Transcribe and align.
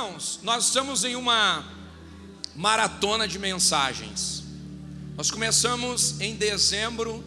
Irmãos, 0.00 0.40
nós 0.42 0.64
estamos 0.64 1.04
em 1.04 1.14
uma 1.14 1.62
maratona 2.56 3.28
de 3.28 3.38
mensagens. 3.38 4.42
Nós 5.14 5.30
começamos 5.30 6.18
em 6.22 6.34
dezembro 6.34 7.22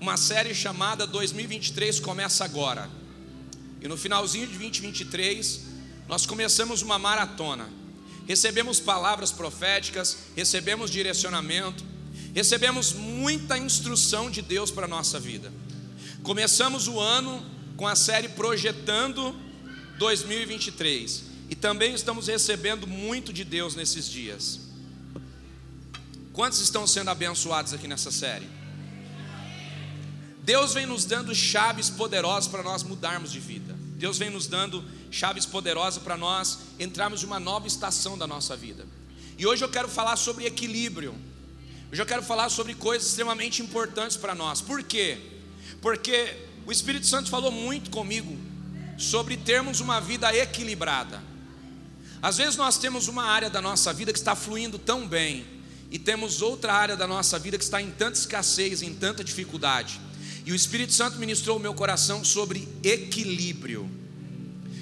uma 0.00 0.16
série 0.16 0.52
chamada 0.52 1.06
2023 1.06 2.00
começa 2.00 2.44
agora. 2.44 2.90
E 3.80 3.86
no 3.86 3.96
finalzinho 3.96 4.48
de 4.48 4.58
2023, 4.58 5.60
nós 6.08 6.26
começamos 6.26 6.82
uma 6.82 6.98
maratona. 6.98 7.68
Recebemos 8.26 8.80
palavras 8.80 9.30
proféticas, 9.30 10.16
recebemos 10.34 10.90
direcionamento, 10.90 11.84
recebemos 12.34 12.92
muita 12.92 13.56
instrução 13.56 14.28
de 14.28 14.42
Deus 14.42 14.72
para 14.72 14.86
a 14.86 14.88
nossa 14.88 15.20
vida. 15.20 15.52
Começamos 16.24 16.88
o 16.88 16.98
ano 16.98 17.46
com 17.76 17.86
a 17.86 17.94
série 17.94 18.28
Projetando 18.28 19.32
2023 19.98 21.29
e 21.50 21.56
também 21.56 21.92
estamos 21.92 22.28
recebendo 22.28 22.86
muito 22.86 23.32
de 23.32 23.44
Deus 23.44 23.74
nesses 23.74 24.08
dias. 24.08 24.60
Quantos 26.32 26.60
estão 26.60 26.86
sendo 26.86 27.10
abençoados 27.10 27.74
aqui 27.74 27.88
nessa 27.88 28.12
série? 28.12 28.48
Deus 30.44 30.72
vem 30.72 30.86
nos 30.86 31.04
dando 31.04 31.34
chaves 31.34 31.90
poderosas 31.90 32.48
para 32.48 32.62
nós 32.62 32.84
mudarmos 32.84 33.32
de 33.32 33.40
vida. 33.40 33.76
Deus 33.96 34.16
vem 34.16 34.30
nos 34.30 34.46
dando 34.46 34.84
chaves 35.10 35.44
poderosas 35.44 36.00
para 36.00 36.16
nós 36.16 36.60
entrarmos 36.78 37.24
em 37.24 37.26
uma 37.26 37.40
nova 37.40 37.66
estação 37.66 38.16
da 38.16 38.28
nossa 38.28 38.56
vida. 38.56 38.86
E 39.36 39.44
hoje 39.44 39.64
eu 39.64 39.68
quero 39.68 39.88
falar 39.88 40.16
sobre 40.16 40.46
equilíbrio. 40.46 41.16
Hoje 41.90 42.00
eu 42.00 42.06
quero 42.06 42.22
falar 42.22 42.48
sobre 42.48 42.74
coisas 42.74 43.08
extremamente 43.08 43.60
importantes 43.60 44.16
para 44.16 44.36
nós. 44.36 44.60
Por 44.60 44.84
quê? 44.84 45.18
Porque 45.82 46.36
o 46.64 46.70
Espírito 46.70 47.06
Santo 47.06 47.28
falou 47.28 47.50
muito 47.50 47.90
comigo 47.90 48.38
sobre 48.96 49.36
termos 49.36 49.80
uma 49.80 50.00
vida 50.00 50.32
equilibrada. 50.34 51.29
Às 52.22 52.36
vezes 52.36 52.56
nós 52.56 52.76
temos 52.76 53.08
uma 53.08 53.24
área 53.24 53.48
da 53.48 53.62
nossa 53.62 53.92
vida 53.92 54.12
que 54.12 54.18
está 54.18 54.36
fluindo 54.36 54.78
tão 54.78 55.06
bem, 55.06 55.46
e 55.90 55.98
temos 55.98 56.40
outra 56.40 56.72
área 56.72 56.96
da 56.96 57.06
nossa 57.06 57.38
vida 57.38 57.58
que 57.58 57.64
está 57.64 57.82
em 57.82 57.90
tanta 57.90 58.18
escassez, 58.18 58.80
em 58.82 58.94
tanta 58.94 59.24
dificuldade. 59.24 60.00
E 60.46 60.52
o 60.52 60.54
Espírito 60.54 60.92
Santo 60.92 61.18
ministrou 61.18 61.56
o 61.56 61.60
meu 61.60 61.74
coração 61.74 62.24
sobre 62.24 62.68
equilíbrio. 62.84 63.90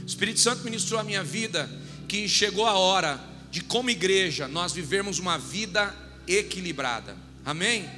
O 0.03 0.07
Espírito 0.07 0.41
Santo 0.41 0.65
ministrou 0.65 1.01
a 1.01 1.03
minha 1.03 1.25
vida 1.25 1.71
que 2.07 2.29
chegou 2.29 2.67
a 2.67 2.75
hora 2.75 3.19
de, 3.51 3.63
como 3.63 3.91
igreja, 3.91 4.47
nós 4.47 4.73
vivermos 4.73 5.19
uma 5.19 5.39
vida 5.39 5.95
equilibrada. 6.27 7.17
Amém? 7.45 7.89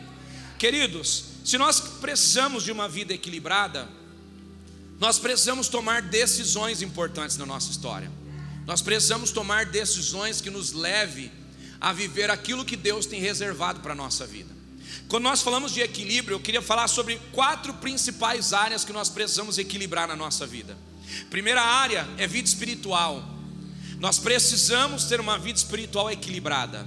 Queridos, 0.59 1.25
se 1.45 1.59
nós 1.59 1.81
precisamos 1.81 2.63
de 2.63 2.71
uma 2.71 2.89
vida 2.89 3.13
equilibrada, 3.13 3.89
nós 5.01 5.19
precisamos 5.19 5.69
tomar 5.69 6.03
decisões 6.03 6.83
importantes 6.83 7.37
na 7.37 7.47
nossa 7.47 7.71
história. 7.71 8.11
Nós 8.71 8.81
precisamos 8.81 9.33
tomar 9.33 9.67
decisões 9.67 10.41
que 10.41 10.49
nos 10.49 10.73
leve 10.73 11.33
a 11.81 11.93
viver 11.93 12.31
aquilo 12.31 12.65
que 12.65 12.77
Deus 12.77 13.05
tem 13.05 13.21
reservado 13.21 13.81
para 13.81 13.95
a 13.95 13.97
nossa 13.97 14.25
vida. 14.25 14.55
Quando 15.09 15.25
nós 15.25 15.43
falamos 15.43 15.75
de 15.75 15.81
equilíbrio, 15.81 16.37
eu 16.37 16.41
queria 16.41 16.63
falar 16.63 16.87
sobre 16.87 17.21
quatro 17.33 17.75
principais 17.75 18.53
áreas 18.53 18.85
que 18.85 18.93
nós 18.93 19.09
precisamos 19.09 19.59
equilibrar 19.59 20.07
na 20.07 20.15
nossa 20.15 20.47
vida. 20.47 20.79
Primeira 21.31 21.61
área 21.61 22.07
é 22.17 22.29
vida 22.29 22.47
espiritual. 22.47 23.29
Nós 23.99 24.21
precisamos 24.21 25.03
ter 25.03 25.19
uma 25.19 25.37
vida 25.37 25.59
espiritual 25.59 26.09
equilibrada. 26.09 26.87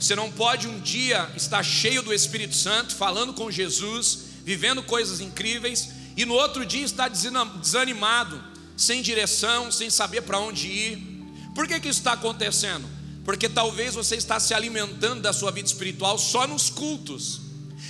Você 0.00 0.16
não 0.16 0.28
pode 0.28 0.66
um 0.66 0.80
dia 0.80 1.30
estar 1.36 1.62
cheio 1.62 2.02
do 2.02 2.12
Espírito 2.12 2.56
Santo, 2.56 2.96
falando 2.96 3.32
com 3.32 3.48
Jesus, 3.48 4.24
vivendo 4.44 4.82
coisas 4.82 5.20
incríveis, 5.20 5.88
e 6.16 6.24
no 6.24 6.34
outro 6.34 6.66
dia 6.66 6.84
estar 6.84 7.06
desanimado, 7.06 8.42
sem 8.76 9.00
direção, 9.02 9.70
sem 9.70 9.88
saber 9.88 10.22
para 10.22 10.40
onde 10.40 10.66
ir. 10.66 11.11
Por 11.54 11.66
que, 11.66 11.78
que 11.80 11.88
isso 11.88 12.00
está 12.00 12.12
acontecendo? 12.12 12.88
Porque 13.24 13.48
talvez 13.48 13.94
você 13.94 14.16
está 14.16 14.40
se 14.40 14.52
alimentando 14.52 15.22
da 15.22 15.32
sua 15.32 15.50
vida 15.50 15.66
espiritual 15.66 16.18
só 16.18 16.46
nos 16.46 16.70
cultos. 16.70 17.40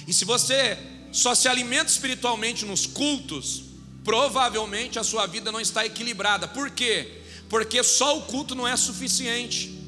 E 0.07 0.13
se 0.13 0.25
você 0.25 0.79
só 1.11 1.35
se 1.35 1.49
alimenta 1.49 1.91
espiritualmente 1.91 2.65
nos 2.65 2.87
cultos, 2.87 3.65
provavelmente 4.05 4.99
a 4.99 5.05
sua 5.05 5.27
vida 5.27 5.53
não 5.53 5.61
está 5.61 5.87
equilibrada. 5.87 6.49
Por 6.49 6.71
quê? 6.71 7.23
Porque 7.49 7.83
só 7.83 8.19
o 8.19 8.23
culto 8.23 8.55
não 8.55 8.67
é 8.67 8.77
suficiente. 8.77 9.79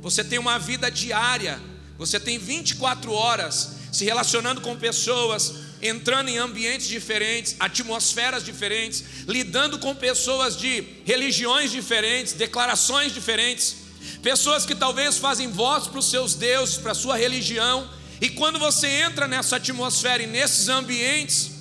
Você 0.00 0.24
tem 0.24 0.38
uma 0.38 0.58
vida 0.58 0.90
diária, 0.90 1.60
você 1.98 2.18
tem 2.18 2.38
24 2.38 3.12
horas 3.12 3.72
se 3.92 4.04
relacionando 4.04 4.60
com 4.60 4.76
pessoas, 4.76 5.54
entrando 5.82 6.28
em 6.28 6.38
ambientes 6.38 6.86
diferentes, 6.86 7.56
atmosferas 7.58 8.44
diferentes, 8.44 9.04
lidando 9.26 9.78
com 9.78 9.94
pessoas 9.94 10.56
de 10.56 10.84
religiões 11.04 11.70
diferentes, 11.70 12.32
declarações 12.32 13.12
diferentes, 13.14 13.76
pessoas 14.22 14.66
que 14.66 14.74
talvez 14.74 15.18
fazem 15.18 15.50
voz 15.50 15.86
para 15.86 15.98
os 15.98 16.10
seus 16.10 16.34
deuses, 16.34 16.76
para 16.76 16.92
a 16.92 16.94
sua 16.94 17.16
religião, 17.16 17.88
e 18.20 18.28
quando 18.28 18.58
você 18.58 18.86
entra 18.86 19.26
nessa 19.26 19.56
atmosfera 19.56 20.22
e 20.22 20.26
nesses 20.26 20.68
ambientes 20.68 21.52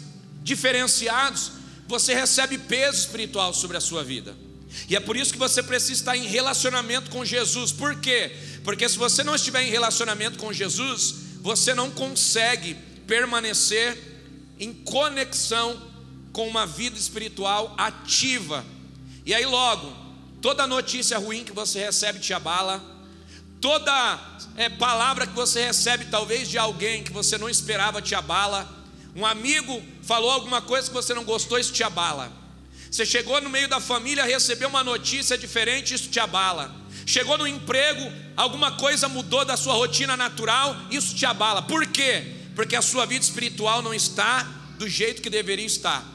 diferenciados, 0.43 1.51
você 1.87 2.13
recebe 2.13 2.57
peso 2.57 2.99
espiritual 2.99 3.53
sobre 3.53 3.77
a 3.77 3.81
sua 3.81 4.03
vida. 4.03 4.35
E 4.89 4.95
é 4.95 4.99
por 4.99 5.15
isso 5.15 5.31
que 5.33 5.39
você 5.39 5.63
precisa 5.63 5.93
estar 5.93 6.17
em 6.17 6.27
relacionamento 6.27 7.09
com 7.09 7.25
Jesus. 7.25 7.71
Por 7.71 7.95
quê? 7.95 8.31
Porque 8.63 8.87
se 8.87 8.97
você 8.97 9.23
não 9.23 9.35
estiver 9.35 9.63
em 9.63 9.71
relacionamento 9.71 10.37
com 10.37 10.53
Jesus, 10.53 11.15
você 11.41 11.73
não 11.73 11.89
consegue 11.89 12.75
permanecer 13.09 13.97
em 14.59 14.71
conexão 14.71 15.81
com 16.31 16.47
uma 16.47 16.67
vida 16.67 16.95
espiritual 16.95 17.73
ativa. 17.75 18.63
E 19.25 19.33
aí 19.33 19.47
logo, 19.47 19.91
toda 20.39 20.67
notícia 20.67 21.17
ruim 21.17 21.43
que 21.43 21.51
você 21.51 21.79
recebe 21.79 22.19
te 22.19 22.35
abala, 22.35 22.79
toda 23.59 24.19
é, 24.55 24.69
palavra 24.69 25.25
que 25.25 25.33
você 25.33 25.65
recebe 25.65 26.05
talvez 26.05 26.47
de 26.47 26.59
alguém 26.59 27.03
que 27.03 27.11
você 27.11 27.35
não 27.35 27.49
esperava 27.49 27.99
te 27.99 28.13
abala. 28.13 28.69
Um 29.15 29.25
amigo 29.25 29.81
falou 30.03 30.29
alguma 30.29 30.61
coisa 30.61 30.87
que 30.87 30.93
você 30.93 31.11
não 31.15 31.23
gostou, 31.23 31.57
isso 31.57 31.73
te 31.73 31.83
abala. 31.83 32.31
Você 32.91 33.07
chegou 33.07 33.41
no 33.41 33.49
meio 33.49 33.67
da 33.67 33.79
família, 33.79 34.23
recebeu 34.23 34.69
uma 34.69 34.83
notícia 34.83 35.35
diferente, 35.35 35.95
isso 35.95 36.09
te 36.09 36.19
abala. 36.19 36.75
Chegou 37.07 37.39
no 37.39 37.47
emprego, 37.47 38.11
alguma 38.37 38.73
coisa 38.73 39.09
mudou 39.09 39.43
da 39.43 39.57
sua 39.57 39.73
rotina 39.73 40.15
natural, 40.15 40.75
isso 40.91 41.15
te 41.15 41.25
abala. 41.25 41.63
Por 41.63 41.87
quê? 41.87 42.38
Porque 42.59 42.75
a 42.75 42.81
sua 42.81 43.05
vida 43.05 43.23
espiritual 43.23 43.81
não 43.81 43.93
está 43.93 44.43
do 44.77 44.89
jeito 44.89 45.21
que 45.21 45.29
deveria 45.29 45.65
estar. 45.65 46.05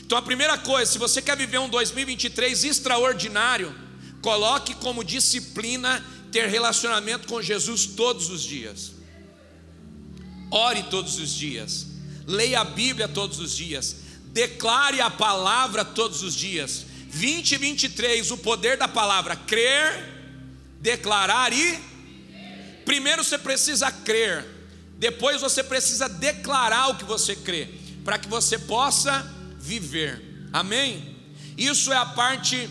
Então 0.00 0.18
a 0.18 0.20
primeira 0.20 0.58
coisa, 0.58 0.92
se 0.92 0.98
você 0.98 1.22
quer 1.22 1.38
viver 1.38 1.56
um 1.58 1.70
2023 1.70 2.64
extraordinário, 2.64 3.74
coloque 4.20 4.74
como 4.74 5.02
disciplina 5.02 6.04
ter 6.30 6.50
relacionamento 6.50 7.26
com 7.26 7.40
Jesus 7.40 7.86
todos 7.86 8.28
os 8.28 8.42
dias. 8.42 8.92
Ore 10.50 10.82
todos 10.90 11.18
os 11.18 11.32
dias. 11.32 11.86
Leia 12.26 12.60
a 12.60 12.64
Bíblia 12.64 13.08
todos 13.08 13.38
os 13.38 13.56
dias 13.56 13.96
declare 14.36 15.00
a 15.00 15.08
palavra 15.08 15.82
todos 15.82 16.22
os 16.22 16.34
dias. 16.34 16.84
2023, 17.10 18.30
o 18.32 18.36
poder 18.36 18.76
da 18.76 18.86
palavra 18.86 19.34
crer, 19.34 20.12
declarar 20.78 21.54
e 21.54 21.80
primeiro 22.84 23.24
você 23.24 23.38
precisa 23.38 23.90
crer, 23.90 24.44
depois 24.98 25.40
você 25.40 25.62
precisa 25.62 26.08
declarar 26.08 26.88
o 26.88 26.96
que 26.96 27.04
você 27.04 27.36
crê, 27.36 27.68
para 28.04 28.18
que 28.18 28.28
você 28.28 28.58
possa 28.58 29.24
viver. 29.58 30.48
Amém? 30.52 31.16
Isso 31.56 31.92
é 31.92 31.96
a 31.96 32.06
parte 32.06 32.68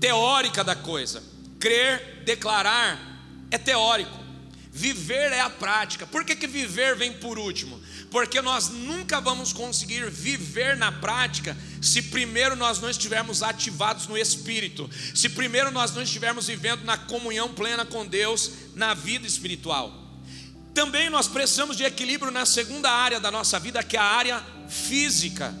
teórica 0.00 0.62
da 0.62 0.74
coisa. 0.74 1.22
Crer, 1.58 2.22
declarar 2.24 2.98
é 3.50 3.58
teórico. 3.58 4.24
Viver 4.72 5.32
é 5.32 5.40
a 5.40 5.48
prática. 5.48 6.06
Por 6.06 6.24
que, 6.24 6.36
que 6.36 6.46
viver 6.46 6.96
vem 6.96 7.12
por 7.14 7.38
último? 7.38 7.80
porque 8.10 8.40
nós 8.40 8.68
nunca 8.68 9.20
vamos 9.20 9.52
conseguir 9.52 10.08
viver 10.10 10.76
na 10.76 10.90
prática 10.92 11.56
se 11.82 12.02
primeiro 12.02 12.56
nós 12.56 12.80
não 12.80 12.88
estivermos 12.88 13.42
ativados 13.42 14.06
no 14.06 14.16
Espírito, 14.16 14.88
se 15.14 15.28
primeiro 15.28 15.70
nós 15.70 15.92
não 15.92 16.02
estivermos 16.02 16.46
vivendo 16.46 16.82
na 16.82 16.96
comunhão 16.96 17.52
plena 17.52 17.84
com 17.84 18.06
Deus, 18.06 18.50
na 18.74 18.94
vida 18.94 19.26
espiritual. 19.26 20.05
Também 20.76 21.08
nós 21.08 21.26
precisamos 21.26 21.74
de 21.74 21.84
equilíbrio 21.84 22.30
na 22.30 22.44
segunda 22.44 22.90
área 22.90 23.18
da 23.18 23.30
nossa 23.30 23.58
vida, 23.58 23.82
que 23.82 23.96
é 23.96 23.98
a 23.98 24.04
área 24.04 24.44
física. 24.68 25.54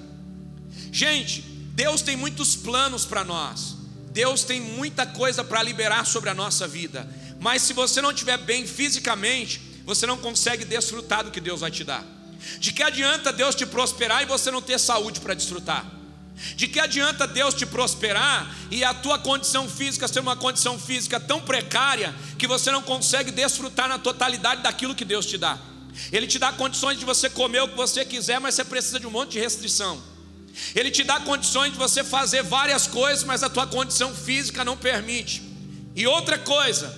Gente, 0.92 1.40
Deus 1.40 2.02
tem 2.02 2.14
muitos 2.14 2.54
planos 2.54 3.06
para 3.06 3.24
nós, 3.24 3.76
Deus 4.10 4.44
tem 4.44 4.60
muita 4.60 5.06
coisa 5.06 5.42
para 5.42 5.62
liberar 5.62 6.04
sobre 6.04 6.28
a 6.28 6.34
nossa 6.34 6.68
vida, 6.68 7.08
mas 7.40 7.62
se 7.62 7.72
você 7.72 8.02
não 8.02 8.10
estiver 8.10 8.36
bem 8.36 8.66
fisicamente, 8.66 9.58
você 9.86 10.04
não 10.04 10.18
consegue 10.18 10.66
desfrutar 10.66 11.24
do 11.24 11.30
que 11.30 11.40
Deus 11.40 11.62
vai 11.62 11.70
te 11.70 11.82
dar. 11.82 12.04
De 12.58 12.70
que 12.70 12.82
adianta 12.82 13.32
Deus 13.32 13.54
te 13.54 13.64
prosperar 13.64 14.22
e 14.22 14.26
você 14.26 14.50
não 14.50 14.60
ter 14.60 14.78
saúde 14.78 15.20
para 15.20 15.32
desfrutar? 15.32 15.95
De 16.54 16.68
que 16.68 16.78
adianta 16.78 17.26
Deus 17.26 17.54
te 17.54 17.64
prosperar 17.64 18.54
e 18.70 18.84
a 18.84 18.92
tua 18.92 19.18
condição 19.18 19.68
física 19.68 20.06
ser 20.06 20.20
uma 20.20 20.36
condição 20.36 20.78
física 20.78 21.18
tão 21.18 21.40
precária 21.40 22.14
que 22.38 22.46
você 22.46 22.70
não 22.70 22.82
consegue 22.82 23.30
desfrutar 23.30 23.88
na 23.88 23.98
totalidade 23.98 24.62
daquilo 24.62 24.94
que 24.94 25.04
Deus 25.04 25.24
te 25.24 25.38
dá? 25.38 25.58
Ele 26.12 26.26
te 26.26 26.38
dá 26.38 26.52
condições 26.52 26.98
de 26.98 27.06
você 27.06 27.30
comer 27.30 27.62
o 27.62 27.68
que 27.68 27.76
você 27.76 28.04
quiser, 28.04 28.38
mas 28.38 28.54
você 28.54 28.64
precisa 28.64 29.00
de 29.00 29.06
um 29.06 29.10
monte 29.10 29.32
de 29.32 29.40
restrição. 29.40 30.02
Ele 30.74 30.90
te 30.90 31.02
dá 31.02 31.20
condições 31.20 31.72
de 31.72 31.78
você 31.78 32.04
fazer 32.04 32.42
várias 32.42 32.86
coisas, 32.86 33.24
mas 33.24 33.42
a 33.42 33.48
tua 33.48 33.66
condição 33.66 34.14
física 34.14 34.64
não 34.64 34.76
permite. 34.76 35.42
E 35.94 36.06
outra 36.06 36.38
coisa, 36.38 36.94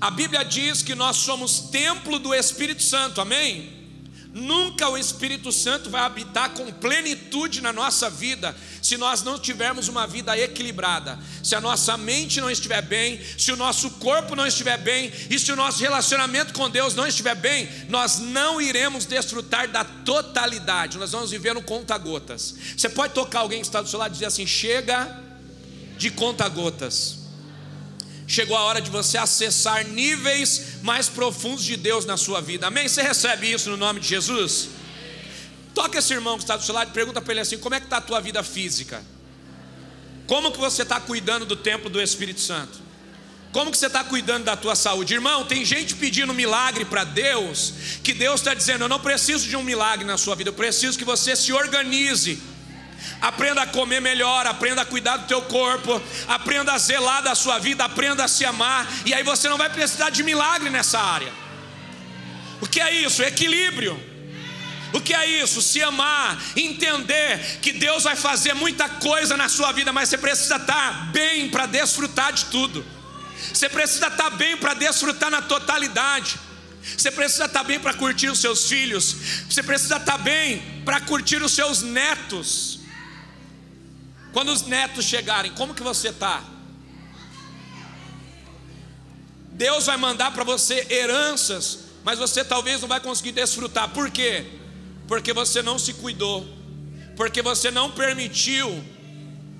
a 0.00 0.10
Bíblia 0.10 0.44
diz 0.44 0.82
que 0.82 0.94
nós 0.94 1.16
somos 1.16 1.60
templo 1.70 2.18
do 2.18 2.34
Espírito 2.34 2.82
Santo, 2.82 3.20
amém? 3.20 3.79
Nunca 4.32 4.88
o 4.88 4.96
Espírito 4.96 5.50
Santo 5.50 5.90
vai 5.90 6.02
habitar 6.02 6.50
com 6.50 6.70
plenitude 6.72 7.60
na 7.60 7.72
nossa 7.72 8.08
vida 8.08 8.54
se 8.80 8.96
nós 8.96 9.22
não 9.22 9.38
tivermos 9.38 9.88
uma 9.88 10.06
vida 10.06 10.38
equilibrada, 10.38 11.18
se 11.42 11.54
a 11.54 11.60
nossa 11.60 11.96
mente 11.96 12.40
não 12.40 12.48
estiver 12.48 12.80
bem, 12.80 13.20
se 13.36 13.50
o 13.50 13.56
nosso 13.56 13.90
corpo 13.92 14.36
não 14.36 14.46
estiver 14.46 14.78
bem 14.78 15.12
e 15.28 15.38
se 15.38 15.50
o 15.50 15.56
nosso 15.56 15.80
relacionamento 15.80 16.54
com 16.54 16.70
Deus 16.70 16.94
não 16.94 17.06
estiver 17.06 17.34
bem, 17.34 17.68
nós 17.88 18.20
não 18.20 18.60
iremos 18.60 19.04
desfrutar 19.04 19.68
da 19.68 19.84
totalidade, 19.84 20.96
nós 20.96 21.10
vamos 21.10 21.30
viver 21.30 21.52
no 21.52 21.62
conta-gotas. 21.62 22.54
Você 22.76 22.88
pode 22.88 23.14
tocar 23.14 23.40
alguém 23.40 23.60
que 23.60 23.66
está 23.66 23.82
do 23.82 23.88
seu 23.88 23.98
lado 23.98 24.12
e 24.12 24.14
dizer 24.14 24.26
assim: 24.26 24.46
chega 24.46 25.22
de 25.98 26.10
conta-gotas. 26.10 27.19
Chegou 28.30 28.56
a 28.56 28.60
hora 28.60 28.80
de 28.80 28.88
você 28.90 29.18
acessar 29.18 29.84
níveis 29.88 30.76
mais 30.82 31.08
profundos 31.08 31.64
de 31.64 31.76
Deus 31.76 32.04
na 32.04 32.16
sua 32.16 32.40
vida. 32.40 32.68
Amém? 32.68 32.86
Você 32.86 33.02
recebe 33.02 33.50
isso 33.50 33.68
no 33.68 33.76
nome 33.76 33.98
de 33.98 34.06
Jesus? 34.06 34.68
Toca 35.74 35.98
esse 35.98 36.12
irmão 36.12 36.36
que 36.36 36.44
está 36.44 36.56
do 36.56 36.62
seu 36.62 36.72
lado 36.72 36.90
e 36.90 36.92
pergunta 36.92 37.20
para 37.20 37.32
ele 37.32 37.40
assim: 37.40 37.58
como 37.58 37.74
é 37.74 37.80
que 37.80 37.86
está 37.86 37.96
a 37.96 38.00
tua 38.00 38.20
vida 38.20 38.40
física? 38.44 39.04
Como 40.28 40.52
que 40.52 40.58
você 40.58 40.82
está 40.82 41.00
cuidando 41.00 41.44
do 41.44 41.56
templo 41.56 41.90
do 41.90 42.00
Espírito 42.00 42.40
Santo? 42.40 42.78
Como 43.50 43.68
que 43.72 43.76
você 43.76 43.88
está 43.88 44.04
cuidando 44.04 44.44
da 44.44 44.56
tua 44.56 44.76
saúde? 44.76 45.12
Irmão, 45.12 45.44
tem 45.44 45.64
gente 45.64 45.96
pedindo 45.96 46.32
milagre 46.32 46.84
para 46.84 47.02
Deus, 47.02 47.74
que 48.04 48.14
Deus 48.14 48.40
está 48.40 48.54
dizendo: 48.54 48.84
eu 48.84 48.88
não 48.88 49.00
preciso 49.00 49.48
de 49.48 49.56
um 49.56 49.64
milagre 49.64 50.06
na 50.06 50.16
sua 50.16 50.36
vida, 50.36 50.50
eu 50.50 50.54
preciso 50.54 50.96
que 50.96 51.04
você 51.04 51.34
se 51.34 51.52
organize 51.52 52.40
Aprenda 53.20 53.62
a 53.62 53.66
comer 53.66 54.00
melhor, 54.00 54.46
aprenda 54.46 54.82
a 54.82 54.84
cuidar 54.86 55.18
do 55.18 55.26
teu 55.26 55.42
corpo, 55.42 56.00
aprenda 56.26 56.72
a 56.72 56.78
zelar 56.78 57.22
da 57.22 57.34
sua 57.34 57.58
vida, 57.58 57.84
aprenda 57.84 58.24
a 58.24 58.28
se 58.28 58.44
amar, 58.44 58.88
e 59.04 59.12
aí 59.12 59.22
você 59.22 59.48
não 59.48 59.58
vai 59.58 59.68
precisar 59.68 60.10
de 60.10 60.22
milagre 60.22 60.70
nessa 60.70 60.98
área. 60.98 61.32
O 62.60 62.66
que 62.66 62.80
é 62.80 62.92
isso? 62.92 63.22
Equilíbrio. 63.22 64.10
O 64.92 65.00
que 65.00 65.14
é 65.14 65.42
isso? 65.42 65.62
Se 65.62 65.82
amar, 65.82 66.38
entender 66.56 67.58
que 67.60 67.72
Deus 67.72 68.04
vai 68.04 68.16
fazer 68.16 68.54
muita 68.54 68.88
coisa 68.88 69.36
na 69.36 69.48
sua 69.48 69.72
vida, 69.72 69.92
mas 69.92 70.08
você 70.08 70.18
precisa 70.18 70.56
estar 70.56 71.12
bem 71.12 71.48
para 71.48 71.66
desfrutar 71.66 72.32
de 72.32 72.46
tudo. 72.46 72.84
Você 73.52 73.68
precisa 73.68 74.08
estar 74.08 74.30
bem 74.30 74.56
para 74.56 74.74
desfrutar 74.74 75.30
na 75.30 75.42
totalidade. 75.42 76.38
Você 76.96 77.10
precisa 77.10 77.44
estar 77.44 77.62
bem 77.62 77.78
para 77.78 77.94
curtir 77.94 78.28
os 78.28 78.40
seus 78.40 78.68
filhos. 78.68 79.14
Você 79.48 79.62
precisa 79.62 79.96
estar 79.96 80.18
bem 80.18 80.82
para 80.84 81.00
curtir 81.00 81.42
os 81.42 81.52
seus 81.52 81.82
netos. 81.82 82.69
Quando 84.32 84.52
os 84.52 84.62
netos 84.62 85.04
chegarem, 85.04 85.52
como 85.52 85.74
que 85.74 85.82
você 85.82 86.08
está? 86.08 86.44
Deus 89.52 89.86
vai 89.86 89.96
mandar 89.96 90.32
para 90.32 90.44
você 90.44 90.86
heranças, 90.88 91.80
mas 92.04 92.18
você 92.18 92.44
talvez 92.44 92.80
não 92.80 92.88
vai 92.88 93.00
conseguir 93.00 93.32
desfrutar. 93.32 93.88
Por 93.90 94.10
quê? 94.10 94.46
Porque 95.06 95.32
você 95.32 95.60
não 95.60 95.78
se 95.78 95.94
cuidou, 95.94 96.46
porque 97.16 97.42
você 97.42 97.70
não 97.70 97.90
permitiu 97.90 98.82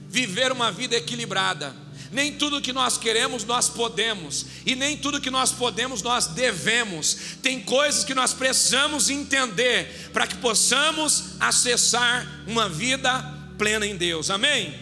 viver 0.09 0.53
uma 0.53 0.71
vida 0.73 0.97
equilibrada. 0.97 1.75
Nem 2.11 2.33
tudo 2.33 2.61
que 2.61 2.73
nós 2.73 2.97
queremos 2.97 3.45
nós 3.45 3.69
podemos, 3.69 4.47
e 4.65 4.75
nem 4.75 4.97
tudo 4.97 5.21
que 5.21 5.31
nós 5.31 5.53
podemos 5.53 6.03
nós 6.03 6.29
devemos. 6.29 7.37
Tem 7.43 7.61
coisas 7.61 8.03
que 8.03 8.15
nós 8.15 8.33
precisamos 8.33 9.11
entender 9.11 10.11
para 10.13 10.27
que 10.27 10.37
possamos 10.37 11.35
acessar 11.41 12.27
uma 12.47 12.69
vida 12.69 13.40
plena 13.61 13.87
em 13.87 13.95
Deus, 13.95 14.31
amém? 14.31 14.75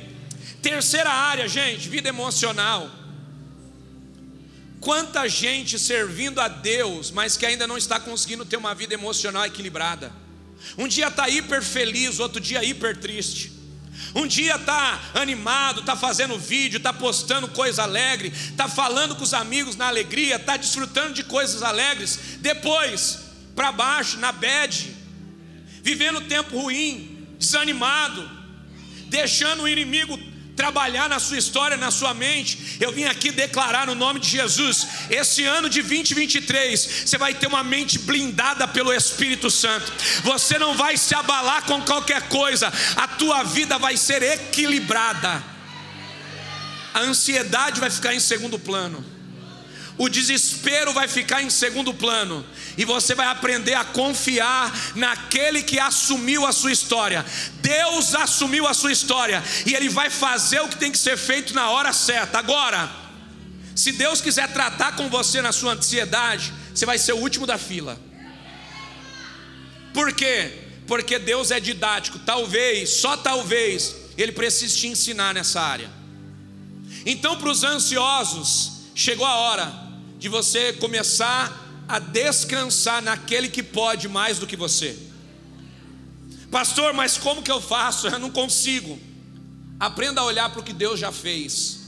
Terceira 0.63 1.11
área, 1.11 1.49
gente, 1.49 1.89
vida 1.89 2.09
emocional. 2.09 2.89
Quanta 4.81 5.29
gente 5.29 5.77
servindo 5.81 6.41
a 6.41 6.47
Deus, 6.47 7.11
mas 7.11 7.37
que 7.37 7.45
ainda 7.45 7.67
não 7.67 7.77
está 7.77 7.99
conseguindo 7.99 8.45
ter 8.45 8.57
uma 8.57 8.77
vida 8.77 8.95
emocional 8.95 9.45
equilibrada. 9.45 10.13
Um 10.77 10.87
dia 10.87 11.09
está 11.09 11.29
hiper 11.29 11.61
feliz, 11.61 12.21
outro 12.21 12.41
dia 12.41 12.63
hiper 12.63 12.97
triste. 12.97 13.51
Um 14.15 14.29
dia 14.29 14.55
está 14.55 15.11
animado, 15.15 15.81
está 15.81 15.97
fazendo 15.97 16.39
vídeo, 16.39 16.77
está 16.77 16.93
postando 16.93 17.49
coisa 17.49 17.83
alegre, 17.83 18.29
está 18.29 18.69
falando 18.69 19.17
com 19.17 19.25
os 19.25 19.35
amigos 19.35 19.75
na 19.75 19.89
alegria, 19.89 20.37
está 20.37 20.57
desfrutando 20.57 21.15
de 21.15 21.25
coisas 21.25 21.65
alegres. 21.65 22.17
Depois, 22.39 23.19
para 23.57 23.73
baixo, 23.73 24.19
na 24.19 24.31
bad, 24.31 24.97
vivendo 25.83 26.21
tempo 26.21 26.57
ruim, 26.57 27.27
desanimado, 27.41 28.38
deixando 29.09 29.63
o 29.63 29.69
inimigo 29.69 30.19
trabalhar 30.59 31.09
na 31.09 31.21
sua 31.21 31.39
história, 31.39 31.77
na 31.77 31.91
sua 31.91 32.13
mente. 32.13 32.77
Eu 32.81 32.91
vim 32.91 33.05
aqui 33.05 33.31
declarar 33.31 33.87
no 33.87 33.95
nome 33.95 34.19
de 34.19 34.29
Jesus: 34.29 34.87
esse 35.09 35.45
ano 35.45 35.69
de 35.69 35.81
2023, 35.81 37.05
você 37.07 37.17
vai 37.17 37.35
ter 37.35 37.47
uma 37.47 37.63
mente 37.63 37.99
blindada 37.99 38.67
pelo 38.67 38.93
Espírito 38.93 39.51
Santo. 39.51 39.93
Você 40.25 40.59
não 40.59 40.75
vai 40.75 40.97
se 40.97 41.15
abalar 41.15 41.65
com 41.65 41.81
qualquer 41.83 42.29
coisa, 42.29 42.73
a 42.97 43.07
tua 43.07 43.45
vida 43.45 43.79
vai 43.79 43.97
ser 43.97 44.23
equilibrada. 44.23 45.43
A 46.93 47.01
ansiedade 47.01 47.79
vai 47.79 47.91
ficar 47.91 48.15
em 48.15 48.21
segundo 48.21 48.59
plano 48.59 49.18
o 49.99 50.09
desespero 50.09 50.93
vai 50.93 51.09
ficar 51.09 51.43
em 51.43 51.51
segundo 51.51 51.93
plano, 51.93 52.47
e 52.77 52.85
você 52.85 53.17
vai 53.17 53.27
aprender 53.27 53.75
a 53.75 53.85
confiar 53.85 54.73
naquele 54.95 55.61
que 55.61 55.81
assumiu 55.81 56.47
a 56.47 56.53
sua 56.53 56.71
história. 56.71 57.27
Deus 57.61 58.15
assumiu 58.15 58.67
a 58.69 58.73
sua 58.73 58.93
história, 58.93 59.43
e 59.67 59.75
Ele 59.75 59.89
vai 59.89 60.09
fazer 60.09 60.61
o 60.61 60.69
que 60.69 60.77
tem 60.77 60.93
que 60.93 60.99
ser 60.99 61.19
feito 61.19 61.53
na 61.53 61.69
hora 61.71 61.93
certa. 61.93 62.39
Agora, 62.39 62.89
se 63.75 63.91
Deus 63.91 64.21
quiser 64.21 64.53
tratar 64.53 64.95
com 64.95 65.09
você 65.11 65.43
na 65.43 65.51
sua 65.51 65.73
ansiedade, 65.73 66.55
você 66.73 66.87
vai 66.87 66.97
ser 66.97 67.15
o 67.15 67.19
último 67.19 67.45
da 67.45 67.59
fila. 67.59 67.99
Por 69.93 70.13
quê? 70.13 70.67
Porque 70.87 71.19
Deus 71.19 71.51
é 71.51 71.59
didático, 71.59 72.21
talvez, 72.21 73.01
só 73.01 73.17
talvez, 73.17 73.97
Ele 74.17 74.31
precise 74.31 74.77
te 74.77 74.87
ensinar 74.87 75.35
nessa 75.35 75.61
área. 75.61 75.91
Então, 77.05 77.37
para 77.37 77.51
os 77.51 77.65
ansiosos, 77.65 78.73
chegou 78.95 79.27
a 79.27 79.35
hora 79.35 79.88
de 80.19 80.29
você 80.29 80.73
começar 80.73 81.67
a 81.89 81.99
descansar 81.99 83.01
naquele 83.01 83.49
que 83.49 83.63
pode 83.63 84.09
mais 84.09 84.39
do 84.39 84.47
que 84.47 84.57
você. 84.57 84.99
Pastor, 86.51 86.93
mas 86.93 87.17
como 87.17 87.43
que 87.43 87.51
eu 87.51 87.61
faço? 87.61 88.09
Eu 88.09 88.19
não 88.19 88.31
consigo. 88.31 88.99
Aprenda 89.79 90.21
a 90.21 90.25
olhar 90.25 90.51
para 90.51 90.61
o 90.61 90.65
que 90.65 90.73
Deus 90.73 90.99
já 90.99 91.13
fez. 91.13 91.79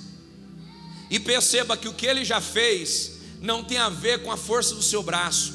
E 1.10 1.18
perceba 1.18 1.76
que 1.76 1.88
o 1.88 1.94
que 1.94 2.06
ele 2.06 2.25
já 2.25 2.40
fez 2.40 3.18
não 3.40 3.64
tem 3.64 3.78
a 3.78 3.88
ver 3.88 4.22
com 4.22 4.30
a 4.30 4.37
força 4.37 4.75
do 4.75 4.82
seu 4.82 5.02
braço. 5.02 5.54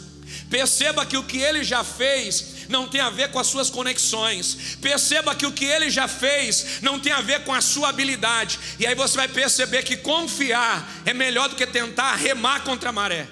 Perceba 0.49 1.05
que 1.05 1.17
o 1.17 1.23
que 1.23 1.37
ele 1.37 1.63
já 1.63 1.83
fez 1.83 2.54
não 2.69 2.87
tem 2.87 3.01
a 3.01 3.09
ver 3.09 3.31
com 3.31 3.39
as 3.39 3.47
suas 3.47 3.69
conexões. 3.69 4.77
Perceba 4.81 5.35
que 5.35 5.45
o 5.45 5.51
que 5.51 5.65
ele 5.65 5.89
já 5.89 6.07
fez 6.07 6.81
não 6.81 6.99
tem 6.99 7.11
a 7.11 7.21
ver 7.21 7.43
com 7.43 7.53
a 7.53 7.61
sua 7.61 7.89
habilidade. 7.89 8.59
E 8.79 8.85
aí 8.85 8.95
você 8.95 9.15
vai 9.17 9.27
perceber 9.27 9.83
que 9.83 9.97
confiar 9.97 11.01
é 11.05 11.13
melhor 11.13 11.49
do 11.49 11.55
que 11.55 11.65
tentar 11.65 12.15
remar 12.15 12.63
contra 12.63 12.89
a 12.89 12.93
maré. 12.93 13.27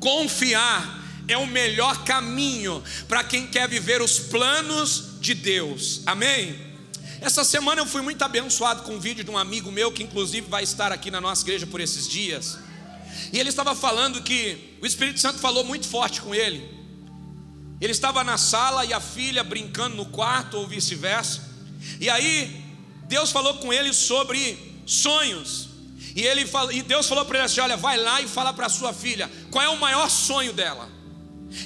Confiar 0.00 1.02
é 1.26 1.36
o 1.36 1.46
melhor 1.46 2.04
caminho 2.04 2.82
para 3.08 3.24
quem 3.24 3.46
quer 3.46 3.68
viver 3.68 4.02
os 4.02 4.18
planos 4.18 5.20
de 5.20 5.34
Deus. 5.34 6.02
Amém? 6.06 6.74
Essa 7.20 7.42
semana 7.42 7.80
eu 7.80 7.86
fui 7.86 8.02
muito 8.02 8.22
abençoado 8.22 8.82
com 8.82 8.96
um 8.96 9.00
vídeo 9.00 9.24
de 9.24 9.30
um 9.30 9.38
amigo 9.38 9.72
meu 9.72 9.90
que 9.90 10.02
inclusive 10.02 10.46
vai 10.46 10.62
estar 10.62 10.92
aqui 10.92 11.10
na 11.10 11.20
nossa 11.20 11.42
igreja 11.42 11.66
por 11.66 11.80
esses 11.80 12.06
dias. 12.06 12.58
E 13.32 13.38
ele 13.38 13.48
estava 13.48 13.74
falando 13.74 14.22
que 14.22 14.76
o 14.82 14.86
Espírito 14.86 15.20
Santo 15.20 15.38
falou 15.38 15.64
muito 15.64 15.88
forte 15.88 16.20
com 16.20 16.34
ele. 16.34 16.83
Ele 17.80 17.92
estava 17.92 18.22
na 18.22 18.38
sala 18.38 18.84
e 18.84 18.92
a 18.92 19.00
filha 19.00 19.42
brincando 19.42 19.96
no 19.96 20.06
quarto, 20.06 20.56
ou 20.56 20.66
vice-versa. 20.66 21.42
E 22.00 22.08
aí, 22.08 22.64
Deus 23.06 23.30
falou 23.30 23.54
com 23.54 23.72
ele 23.72 23.92
sobre 23.92 24.82
sonhos. 24.86 25.68
E, 26.14 26.22
ele, 26.22 26.48
e 26.72 26.82
Deus 26.82 27.06
falou 27.08 27.24
para 27.24 27.38
ele 27.38 27.46
assim: 27.46 27.60
Olha, 27.60 27.76
vai 27.76 27.96
lá 27.96 28.20
e 28.20 28.28
fala 28.28 28.52
para 28.52 28.68
sua 28.68 28.92
filha 28.92 29.30
qual 29.50 29.64
é 29.64 29.68
o 29.68 29.78
maior 29.78 30.08
sonho 30.08 30.52
dela. 30.52 30.88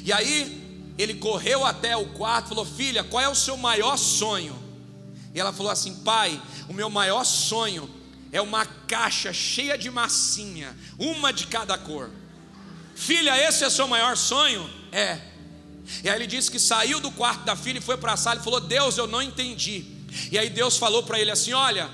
E 0.04 0.12
aí, 0.12 0.58
ele 0.98 1.14
correu 1.14 1.64
até 1.64 1.96
o 1.96 2.06
quarto 2.06 2.48
falou: 2.48 2.64
Filha, 2.64 3.04
qual 3.04 3.22
é 3.22 3.28
o 3.28 3.34
seu 3.34 3.56
maior 3.56 3.96
sonho? 3.96 4.56
E 5.34 5.40
ela 5.40 5.52
falou 5.52 5.70
assim: 5.70 5.94
Pai, 6.02 6.40
o 6.68 6.72
meu 6.72 6.90
maior 6.90 7.24
sonho 7.24 7.88
é 8.32 8.40
uma 8.40 8.66
caixa 8.66 9.32
cheia 9.32 9.78
de 9.78 9.90
massinha, 9.90 10.76
uma 10.98 11.32
de 11.32 11.46
cada 11.46 11.78
cor. 11.78 12.10
Filha, 12.94 13.38
esse 13.46 13.64
é 13.64 13.70
seu 13.70 13.86
maior 13.86 14.16
sonho? 14.16 14.68
É. 14.90 15.20
E 16.02 16.08
aí 16.08 16.16
ele 16.16 16.26
disse 16.26 16.50
que 16.50 16.58
saiu 16.58 17.00
do 17.00 17.10
quarto 17.10 17.44
da 17.44 17.56
filha 17.56 17.78
e 17.78 17.82
foi 17.82 17.96
para 17.96 18.12
a 18.12 18.16
sala 18.16 18.40
e 18.40 18.44
falou: 18.44 18.60
Deus, 18.60 18.96
eu 18.96 19.06
não 19.06 19.22
entendi. 19.22 19.84
E 20.30 20.38
aí 20.38 20.50
Deus 20.50 20.76
falou 20.76 21.02
para 21.02 21.18
ele 21.18 21.30
assim: 21.30 21.52
Olha, 21.52 21.90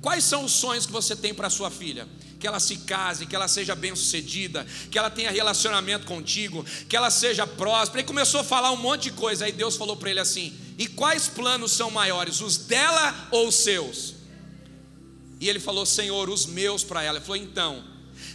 quais 0.00 0.24
são 0.24 0.44
os 0.44 0.52
sonhos 0.52 0.86
que 0.86 0.92
você 0.92 1.14
tem 1.14 1.32
para 1.32 1.50
sua 1.50 1.70
filha? 1.70 2.08
Que 2.38 2.46
ela 2.46 2.58
se 2.58 2.76
case, 2.78 3.26
que 3.26 3.36
ela 3.36 3.48
seja 3.48 3.74
bem-sucedida, 3.74 4.66
que 4.90 4.98
ela 4.98 5.10
tenha 5.10 5.30
relacionamento 5.30 6.06
contigo, 6.06 6.64
que 6.88 6.96
ela 6.96 7.10
seja 7.10 7.46
próspera. 7.46 8.00
E 8.00 8.04
começou 8.04 8.40
a 8.40 8.44
falar 8.44 8.72
um 8.72 8.76
monte 8.76 9.04
de 9.04 9.12
coisa. 9.12 9.44
Aí 9.44 9.52
Deus 9.52 9.76
falou 9.76 9.96
para 9.96 10.10
ele 10.10 10.20
assim: 10.20 10.52
E 10.78 10.86
quais 10.86 11.28
planos 11.28 11.72
são 11.72 11.90
maiores, 11.90 12.40
os 12.40 12.56
dela 12.56 13.28
ou 13.30 13.48
os 13.48 13.54
seus? 13.56 14.14
E 15.40 15.48
ele 15.48 15.60
falou: 15.60 15.86
Senhor, 15.86 16.28
os 16.28 16.46
meus 16.46 16.82
para 16.82 17.02
ela. 17.02 17.18
Ele 17.18 17.24
falou: 17.24 17.42
Então, 17.42 17.84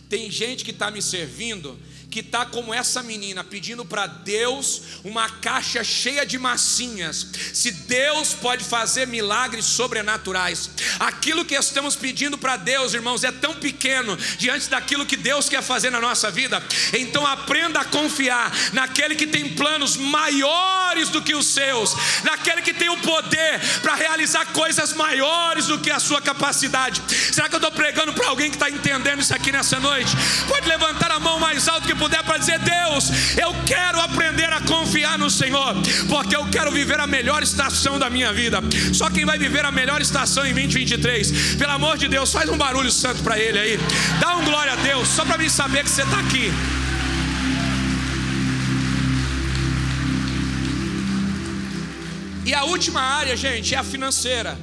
tem 0.10 0.32
gente 0.32 0.64
que 0.64 0.72
está 0.72 0.90
me 0.90 1.02
servindo 1.02 1.80
que 2.16 2.22
está 2.22 2.46
como 2.46 2.74
essa 2.74 3.04
menina, 3.04 3.44
pedindo 3.44 3.84
para 3.84 4.08
Deus 4.08 4.82
uma 5.04 5.30
caixa 5.30 5.84
cheia 5.84 6.26
de 6.26 6.40
massinhas. 6.40 7.28
Se 7.54 7.72
Deus 7.72 8.32
pode 8.32 8.64
fazer 8.64 9.06
milagres 9.06 9.66
sobrenaturais, 9.66 10.70
aquilo 10.98 11.44
que 11.44 11.56
estamos 11.56 11.94
pedindo 11.94 12.38
para 12.38 12.56
Deus, 12.56 12.94
irmãos, 12.94 13.26
é 13.26 13.34
tão 13.34 13.56
pequeno 13.56 14.16
diante 14.38 14.70
daquilo 14.70 15.06
que 15.06 15.18
Deus 15.18 15.50
quer 15.50 15.62
fazer 15.62 15.90
na 15.90 16.00
nossa 16.00 16.32
vida. 16.32 16.64
Então 16.98 17.28
aprenda 17.28 17.82
a 17.82 17.86
confiar 17.86 18.50
naquele 18.72 19.16
que 19.16 19.28
tem 19.28 19.54
planos 19.54 19.98
maiores 19.98 21.10
do 21.10 21.22
que 21.22 21.36
os 21.36 21.48
seus, 21.48 21.94
naquele 22.24 22.62
que 22.62 22.74
tem 22.74 22.88
o 22.88 22.98
poder 23.00 23.60
para 23.82 23.96
realizar 23.96 24.46
coisas 24.54 24.94
maiores 24.94 25.66
do 25.66 25.80
que 25.80 25.92
a 25.92 26.00
sua 26.00 26.22
capacidade. 26.22 27.02
Será 27.34 27.50
que 27.50 27.56
eu 27.56 27.58
estou 27.58 27.74
pregando 27.74 28.14
para 28.14 28.30
alguém 28.30 28.50
que 28.50 28.56
está 28.56 28.70
entendendo 28.70 29.20
isso 29.20 29.36
aqui 29.36 29.52
nessa 29.52 29.82
noite? 29.82 30.16
Pode 30.48 30.66
levantar 30.66 31.12
a 31.12 31.20
mão 31.20 31.42
mais 31.42 31.68
alto 31.68 31.86
que 31.86 32.05
puder 32.06 32.24
para 32.24 32.38
dizer: 32.38 32.60
Deus, 32.60 33.10
eu 33.36 33.52
quero 33.66 34.00
aprender 34.00 34.52
a 34.54 34.62
confiar 34.62 35.18
no 35.18 35.30
Senhor, 35.30 35.74
porque 36.08 36.36
eu 36.36 36.46
quero 36.50 36.72
viver 36.72 37.00
a 37.00 37.08
melhor 37.08 37.42
estação 37.42 37.98
da 37.98 38.10
minha 38.10 38.32
vida. 38.32 38.60
Só 38.94 39.10
quem 39.10 39.26
vai 39.26 39.38
viver 39.40 39.66
a 39.66 39.72
melhor 39.72 40.00
estação 40.02 40.46
em 40.46 40.54
2023, 40.54 41.56
pelo 41.56 41.72
amor 41.72 41.98
de 41.98 42.08
Deus, 42.08 42.32
faz 42.32 42.48
um 42.50 42.58
barulho 42.58 42.92
santo 42.92 43.24
para 43.24 43.40
Ele 43.40 43.58
aí, 43.58 43.80
dá 44.20 44.36
um 44.38 44.46
glória 44.46 44.74
a 44.74 44.76
Deus, 44.76 45.08
só 45.08 45.26
para 45.26 45.38
mim 45.38 45.50
saber 45.50 45.84
que 45.84 45.90
você 45.90 46.04
está 46.04 46.20
aqui. 46.20 46.52
E 52.46 52.54
a 52.54 52.64
última 52.66 53.02
área, 53.02 53.36
gente, 53.36 53.74
é 53.74 53.78
a 53.80 53.84
financeira. 53.84 54.56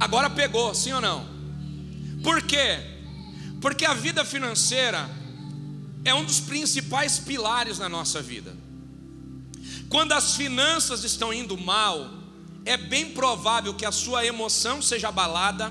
Agora 0.00 0.28
pegou, 0.28 0.74
sim 0.74 0.92
ou 0.92 1.00
não? 1.00 1.24
Por 2.24 2.42
quê? 2.42 2.80
Porque 3.60 3.84
a 3.84 3.94
vida 3.94 4.24
financeira 4.24 5.08
é 6.04 6.14
um 6.14 6.24
dos 6.24 6.40
principais 6.40 7.18
pilares 7.18 7.78
na 7.78 7.88
nossa 7.88 8.20
vida. 8.20 8.54
Quando 9.88 10.12
as 10.12 10.36
finanças 10.36 11.04
estão 11.04 11.32
indo 11.32 11.56
mal, 11.56 12.10
é 12.64 12.76
bem 12.76 13.10
provável 13.10 13.74
que 13.74 13.84
a 13.84 13.92
sua 13.92 14.24
emoção 14.24 14.80
seja 14.80 15.08
abalada, 15.08 15.70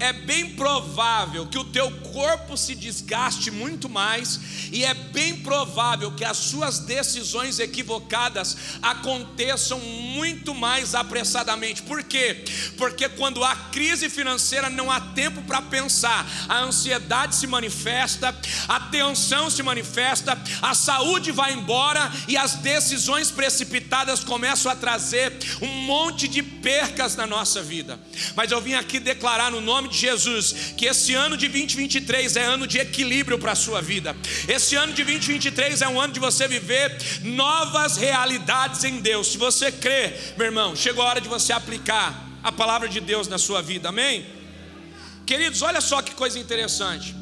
é 0.00 0.12
bem 0.12 0.50
provável 0.50 1.46
que 1.46 1.58
o 1.58 1.64
teu 1.64 1.90
corpo 2.12 2.56
se 2.56 2.74
desgaste 2.74 3.50
muito 3.50 3.88
mais 3.88 4.40
e 4.72 4.84
é 4.84 4.94
bem 4.94 5.36
provável 5.36 6.12
que 6.12 6.24
as 6.24 6.36
suas 6.36 6.80
decisões 6.80 7.58
equivocadas 7.58 8.56
aconteçam 8.82 9.78
muito 9.80 10.54
mais 10.54 10.94
apressadamente. 10.94 11.82
Por 11.82 12.02
quê? 12.02 12.44
Porque 12.76 13.08
quando 13.08 13.44
há 13.44 13.54
crise 13.56 14.10
financeira 14.10 14.68
não 14.68 14.90
há 14.90 15.00
tempo 15.00 15.42
para 15.42 15.62
pensar. 15.62 16.26
A 16.48 16.60
ansiedade 16.60 17.34
se 17.34 17.46
manifesta, 17.46 18.34
a 18.68 18.80
tensão 18.80 19.48
se 19.48 19.62
manifesta, 19.62 20.40
a 20.60 20.74
saúde 20.74 21.30
vai 21.32 21.52
embora 21.52 22.10
e 22.28 22.36
as 22.36 22.54
decisões 22.54 23.30
precipitadas 23.30 24.22
começam 24.24 24.70
a 24.70 24.76
trazer 24.76 25.32
um 25.60 25.68
monte 25.84 26.28
de 26.28 26.42
percas 26.42 27.16
na 27.16 27.26
nossa 27.26 27.62
vida. 27.62 27.98
Mas 28.34 28.50
eu 28.50 28.60
vim 28.60 28.74
aqui 28.74 28.98
declarar 28.98 29.50
no 29.50 29.60
nome 29.60 29.83
de 29.88 29.98
Jesus 29.98 30.74
que 30.76 30.86
esse 30.86 31.14
ano 31.14 31.36
de 31.36 31.48
2023 31.48 32.36
é 32.36 32.44
ano 32.44 32.66
de 32.66 32.78
equilíbrio 32.78 33.38
para 33.38 33.52
a 33.52 33.56
sua 33.56 33.80
vida. 33.80 34.16
Esse 34.48 34.74
ano 34.76 34.92
de 34.92 35.04
2023 35.04 35.82
é 35.82 35.88
um 35.88 36.00
ano 36.00 36.12
de 36.12 36.20
você 36.20 36.48
viver 36.48 36.96
novas 37.22 37.96
realidades 37.96 38.84
em 38.84 39.00
Deus. 39.00 39.28
Se 39.32 39.38
você 39.38 39.70
crê, 39.70 40.12
meu 40.36 40.46
irmão, 40.46 40.74
chegou 40.74 41.04
a 41.04 41.08
hora 41.08 41.20
de 41.20 41.28
você 41.28 41.52
aplicar 41.52 42.28
a 42.42 42.52
palavra 42.52 42.88
de 42.88 43.00
Deus 43.00 43.26
na 43.28 43.38
sua 43.38 43.62
vida. 43.62 43.88
Amém? 43.88 44.26
Queridos, 45.26 45.62
olha 45.62 45.80
só 45.80 46.02
que 46.02 46.14
coisa 46.14 46.38
interessante. 46.38 47.14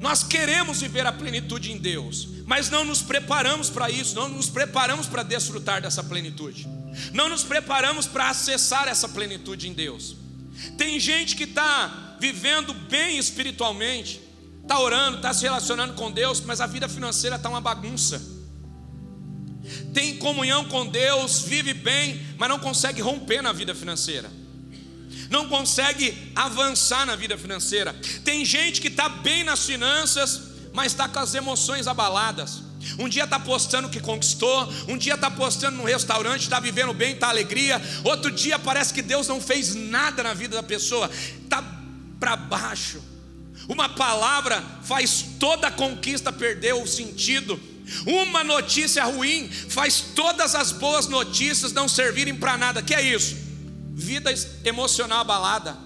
Nós 0.00 0.22
queremos 0.22 0.80
viver 0.80 1.06
a 1.06 1.12
plenitude 1.12 1.72
em 1.72 1.78
Deus, 1.78 2.28
mas 2.46 2.70
não 2.70 2.84
nos 2.84 3.02
preparamos 3.02 3.70
para 3.70 3.90
isso, 3.90 4.14
não 4.14 4.28
nos 4.28 4.48
preparamos 4.48 5.06
para 5.06 5.22
desfrutar 5.22 5.80
dessa 5.80 6.02
plenitude, 6.02 6.66
não 7.12 7.28
nos 7.28 7.42
preparamos 7.42 8.06
para 8.06 8.28
acessar 8.28 8.88
essa 8.88 9.08
plenitude 9.08 9.68
em 9.68 9.72
Deus. 9.72 10.16
Tem 10.76 10.98
gente 10.98 11.36
que 11.36 11.44
está 11.44 12.16
vivendo 12.18 12.72
bem 12.72 13.18
espiritualmente, 13.18 14.20
está 14.62 14.80
orando, 14.80 15.16
está 15.16 15.32
se 15.32 15.42
relacionando 15.42 15.94
com 15.94 16.10
Deus, 16.10 16.40
mas 16.40 16.60
a 16.60 16.66
vida 16.66 16.88
financeira 16.88 17.36
está 17.36 17.48
uma 17.48 17.60
bagunça. 17.60 18.20
Tem 19.92 20.16
comunhão 20.16 20.64
com 20.66 20.86
Deus, 20.86 21.40
vive 21.42 21.74
bem, 21.74 22.24
mas 22.38 22.48
não 22.48 22.58
consegue 22.58 23.00
romper 23.00 23.42
na 23.42 23.52
vida 23.52 23.74
financeira. 23.74 24.30
Não 25.28 25.48
consegue 25.48 26.32
avançar 26.34 27.04
na 27.04 27.16
vida 27.16 27.36
financeira. 27.36 27.94
Tem 28.24 28.44
gente 28.44 28.80
que 28.80 28.88
está 28.88 29.08
bem 29.08 29.42
nas 29.42 29.64
finanças, 29.64 30.40
mas 30.72 30.92
está 30.92 31.08
com 31.08 31.18
as 31.18 31.34
emoções 31.34 31.86
abaladas. 31.86 32.65
Um 32.98 33.08
dia 33.08 33.24
está 33.24 33.38
postando 33.38 33.88
que 33.88 34.00
conquistou, 34.00 34.72
um 34.88 34.96
dia 34.96 35.14
está 35.14 35.30
postando 35.30 35.76
no 35.76 35.84
restaurante, 35.84 36.42
está 36.42 36.60
vivendo 36.60 36.92
bem, 36.92 37.14
está 37.14 37.28
alegria. 37.28 37.80
Outro 38.04 38.30
dia 38.30 38.58
parece 38.58 38.92
que 38.92 39.02
Deus 39.02 39.28
não 39.28 39.40
fez 39.40 39.74
nada 39.74 40.22
na 40.22 40.34
vida 40.34 40.56
da 40.56 40.62
pessoa, 40.62 41.10
está 41.42 41.62
para 42.18 42.36
baixo. 42.36 43.02
Uma 43.68 43.88
palavra 43.88 44.62
faz 44.82 45.24
toda 45.40 45.68
a 45.68 45.70
conquista 45.70 46.32
perder 46.32 46.74
o 46.74 46.86
sentido. 46.86 47.60
Uma 48.06 48.42
notícia 48.42 49.04
ruim 49.04 49.48
faz 49.48 50.00
todas 50.14 50.54
as 50.54 50.72
boas 50.72 51.06
notícias 51.06 51.72
não 51.72 51.88
servirem 51.88 52.34
para 52.34 52.56
nada. 52.56 52.82
Que 52.82 52.94
é 52.94 53.02
isso? 53.02 53.36
Vida 53.94 54.32
emocional 54.64 55.20
abalada. 55.20 55.76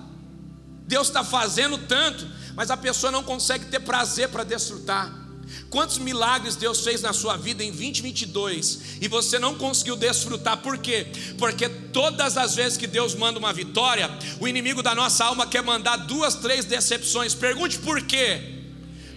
Deus 0.86 1.06
está 1.06 1.22
fazendo 1.22 1.78
tanto, 1.78 2.26
mas 2.54 2.70
a 2.70 2.76
pessoa 2.76 3.12
não 3.12 3.22
consegue 3.22 3.66
ter 3.66 3.80
prazer 3.80 4.28
para 4.28 4.44
desfrutar. 4.44 5.19
Quantos 5.68 5.98
milagres 5.98 6.56
Deus 6.56 6.80
fez 6.80 7.00
na 7.00 7.12
sua 7.12 7.36
vida 7.36 7.62
em 7.62 7.70
2022 7.70 8.80
e 9.00 9.08
você 9.08 9.38
não 9.38 9.54
conseguiu 9.54 9.96
desfrutar, 9.96 10.58
por 10.58 10.78
quê? 10.78 11.06
Porque 11.38 11.68
todas 11.68 12.36
as 12.36 12.54
vezes 12.54 12.76
que 12.76 12.86
Deus 12.86 13.14
manda 13.14 13.38
uma 13.38 13.52
vitória, 13.52 14.10
o 14.40 14.48
inimigo 14.48 14.82
da 14.82 14.94
nossa 14.94 15.24
alma 15.24 15.46
quer 15.46 15.62
mandar 15.62 15.96
duas, 15.96 16.34
três 16.34 16.64
decepções. 16.64 17.34
Pergunte 17.34 17.78
por 17.78 18.02
quê? 18.02 18.56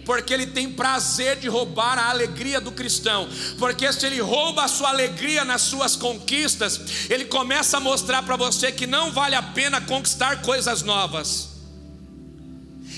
porque 0.04 0.34
ele 0.34 0.46
tem 0.46 0.70
prazer 0.70 1.36
de 1.36 1.48
roubar 1.48 1.98
a 1.98 2.10
alegria 2.10 2.60
do 2.60 2.70
cristão, 2.70 3.26
porque 3.58 3.90
se 3.90 4.06
ele 4.06 4.20
rouba 4.20 4.64
a 4.64 4.68
sua 4.68 4.90
alegria 4.90 5.44
nas 5.44 5.62
suas 5.62 5.96
conquistas, 5.96 7.08
ele 7.08 7.24
começa 7.24 7.78
a 7.78 7.80
mostrar 7.80 8.22
para 8.22 8.36
você 8.36 8.70
que 8.70 8.86
não 8.86 9.12
vale 9.12 9.34
a 9.34 9.42
pena 9.42 9.80
conquistar 9.80 10.42
coisas 10.42 10.82
novas. 10.82 11.53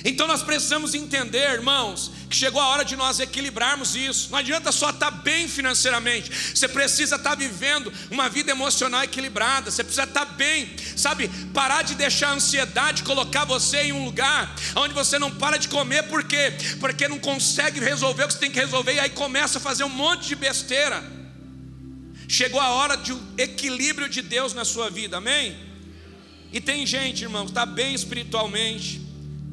Então 0.09 0.29
nós 0.29 0.41
precisamos 0.41 0.95
entender, 0.95 1.51
irmãos, 1.51 2.13
que 2.31 2.37
chegou 2.37 2.61
a 2.61 2.69
hora 2.69 2.85
de 2.85 2.95
nós 2.95 3.19
equilibrarmos 3.19 3.97
isso. 3.97 4.31
Não 4.31 4.39
adianta 4.39 4.71
só 4.71 4.91
estar 4.91 5.11
bem 5.11 5.49
financeiramente, 5.49 6.31
você 6.55 6.69
precisa 6.69 7.17
estar 7.17 7.35
vivendo 7.35 7.93
uma 8.09 8.29
vida 8.29 8.53
emocional 8.53 9.03
equilibrada, 9.03 9.69
você 9.69 9.83
precisa 9.83 10.05
estar 10.05 10.25
bem, 10.25 10.71
sabe? 10.97 11.29
Parar 11.53 11.83
de 11.83 11.97
deixar 11.97 12.29
a 12.29 12.35
ansiedade 12.35 13.03
colocar 13.03 13.45
você 13.45 13.79
em 13.79 13.93
um 13.93 14.05
lugar 14.05 14.55
onde 14.77 14.95
você 14.95 15.19
não 15.19 15.31
para 15.31 15.57
de 15.57 15.67
comer, 15.67 16.05
por 16.05 16.23
quê? 16.23 16.53
Porque 16.79 17.09
não 17.09 17.19
consegue 17.19 17.81
resolver 17.81 18.25
o 18.25 18.27
que 18.29 18.35
você 18.35 18.39
tem 18.39 18.51
que 18.53 18.61
resolver 18.61 18.95
e 18.95 19.01
aí 19.01 19.11
começa 19.11 19.59
a 19.59 19.61
fazer 19.61 19.83
um 19.83 19.89
monte 19.89 20.29
de 20.29 20.37
besteira. 20.37 21.03
Chegou 22.29 22.61
a 22.61 22.71
hora 22.71 22.97
de 22.97 23.13
um 23.13 23.21
equilíbrio 23.37 24.09
de 24.09 24.23
Deus 24.23 24.55
na 24.55 24.65
sua 24.65 24.89
vida, 24.89 25.17
amém? 25.17 25.57
E 26.53 26.61
tem 26.61 26.87
gente, 26.87 27.25
irmão, 27.25 27.45
que 27.45 27.51
está 27.51 27.67
bem 27.67 27.93
espiritualmente, 27.93 29.06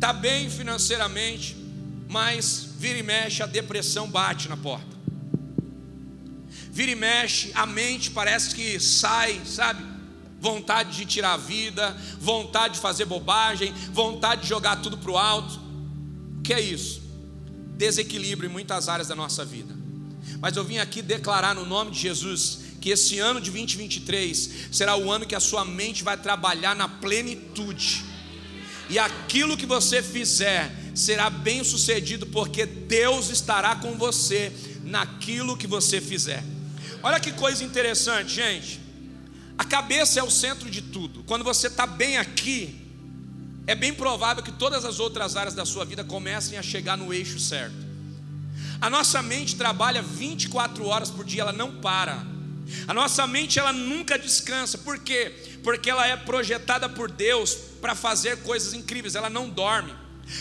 está 0.03 0.11
bem 0.11 0.49
financeiramente, 0.49 1.55
mas 2.09 2.67
vira 2.77 2.99
e 2.99 3.03
mexe, 3.03 3.41
a 3.41 3.45
depressão 3.45 4.09
bate 4.09 4.49
na 4.49 4.57
porta. 4.57 4.93
Vira 6.69 6.91
e 6.91 6.95
mexe, 6.95 7.53
a 7.55 7.65
mente 7.65 8.11
parece 8.11 8.53
que 8.53 8.81
sai, 8.81 9.39
sabe? 9.45 9.81
Vontade 10.41 10.97
de 10.97 11.05
tirar 11.05 11.35
a 11.35 11.37
vida, 11.37 11.95
vontade 12.19 12.73
de 12.73 12.79
fazer 12.81 13.05
bobagem, 13.05 13.73
vontade 13.93 14.41
de 14.41 14.49
jogar 14.49 14.81
tudo 14.81 14.97
para 14.97 15.09
o 15.09 15.17
alto. 15.17 15.57
O 16.37 16.41
que 16.41 16.53
é 16.53 16.59
isso? 16.59 17.01
Desequilíbrio 17.77 18.49
em 18.49 18.51
muitas 18.51 18.89
áreas 18.89 19.07
da 19.07 19.15
nossa 19.15 19.45
vida. 19.45 19.73
Mas 20.41 20.57
eu 20.57 20.65
vim 20.65 20.79
aqui 20.79 21.01
declarar 21.01 21.55
no 21.55 21.65
nome 21.65 21.91
de 21.91 21.99
Jesus 21.99 22.59
que 22.81 22.89
esse 22.89 23.19
ano 23.19 23.39
de 23.39 23.49
2023 23.51 24.67
será 24.69 24.97
o 24.97 25.09
ano 25.09 25.25
que 25.25 25.33
a 25.33 25.39
sua 25.39 25.63
mente 25.63 26.03
vai 26.03 26.17
trabalhar 26.17 26.75
na 26.75 26.89
plenitude 26.89 28.11
e 28.89 28.99
aquilo 28.99 29.57
que 29.57 29.65
você 29.65 30.01
fizer 30.01 30.71
será 30.93 31.29
bem 31.29 31.63
sucedido, 31.63 32.27
porque 32.27 32.65
Deus 32.65 33.29
estará 33.29 33.75
com 33.75 33.97
você 33.97 34.51
naquilo 34.83 35.57
que 35.57 35.67
você 35.67 35.99
fizer. 35.99 36.43
Olha 37.01 37.19
que 37.19 37.31
coisa 37.31 37.63
interessante, 37.63 38.35
gente. 38.35 38.79
A 39.57 39.63
cabeça 39.63 40.19
é 40.19 40.23
o 40.23 40.29
centro 40.29 40.69
de 40.69 40.81
tudo. 40.81 41.23
Quando 41.23 41.43
você 41.43 41.67
está 41.67 41.85
bem 41.85 42.17
aqui, 42.17 42.81
é 43.65 43.75
bem 43.75 43.93
provável 43.93 44.43
que 44.43 44.51
todas 44.51 44.83
as 44.83 44.99
outras 44.99 45.35
áreas 45.35 45.53
da 45.53 45.65
sua 45.65 45.85
vida 45.85 46.03
comecem 46.03 46.57
a 46.57 46.63
chegar 46.63 46.97
no 46.97 47.13
eixo 47.13 47.39
certo. 47.39 47.75
A 48.81 48.89
nossa 48.89 49.21
mente 49.21 49.55
trabalha 49.55 50.01
24 50.01 50.85
horas 50.85 51.09
por 51.09 51.23
dia, 51.23 51.41
ela 51.41 51.53
não 51.53 51.79
para. 51.79 52.32
A 52.87 52.93
nossa 52.93 53.25
mente 53.27 53.59
ela 53.59 53.73
nunca 53.73 54.17
descansa. 54.17 54.77
Por 54.77 54.99
quê? 54.99 55.31
Porque 55.63 55.89
ela 55.89 56.05
é 56.05 56.15
projetada 56.15 56.89
por 56.89 57.11
Deus 57.11 57.55
para 57.81 57.95
fazer 57.95 58.37
coisas 58.43 58.73
incríveis. 58.73 59.15
Ela 59.15 59.29
não 59.29 59.49
dorme. 59.49 59.93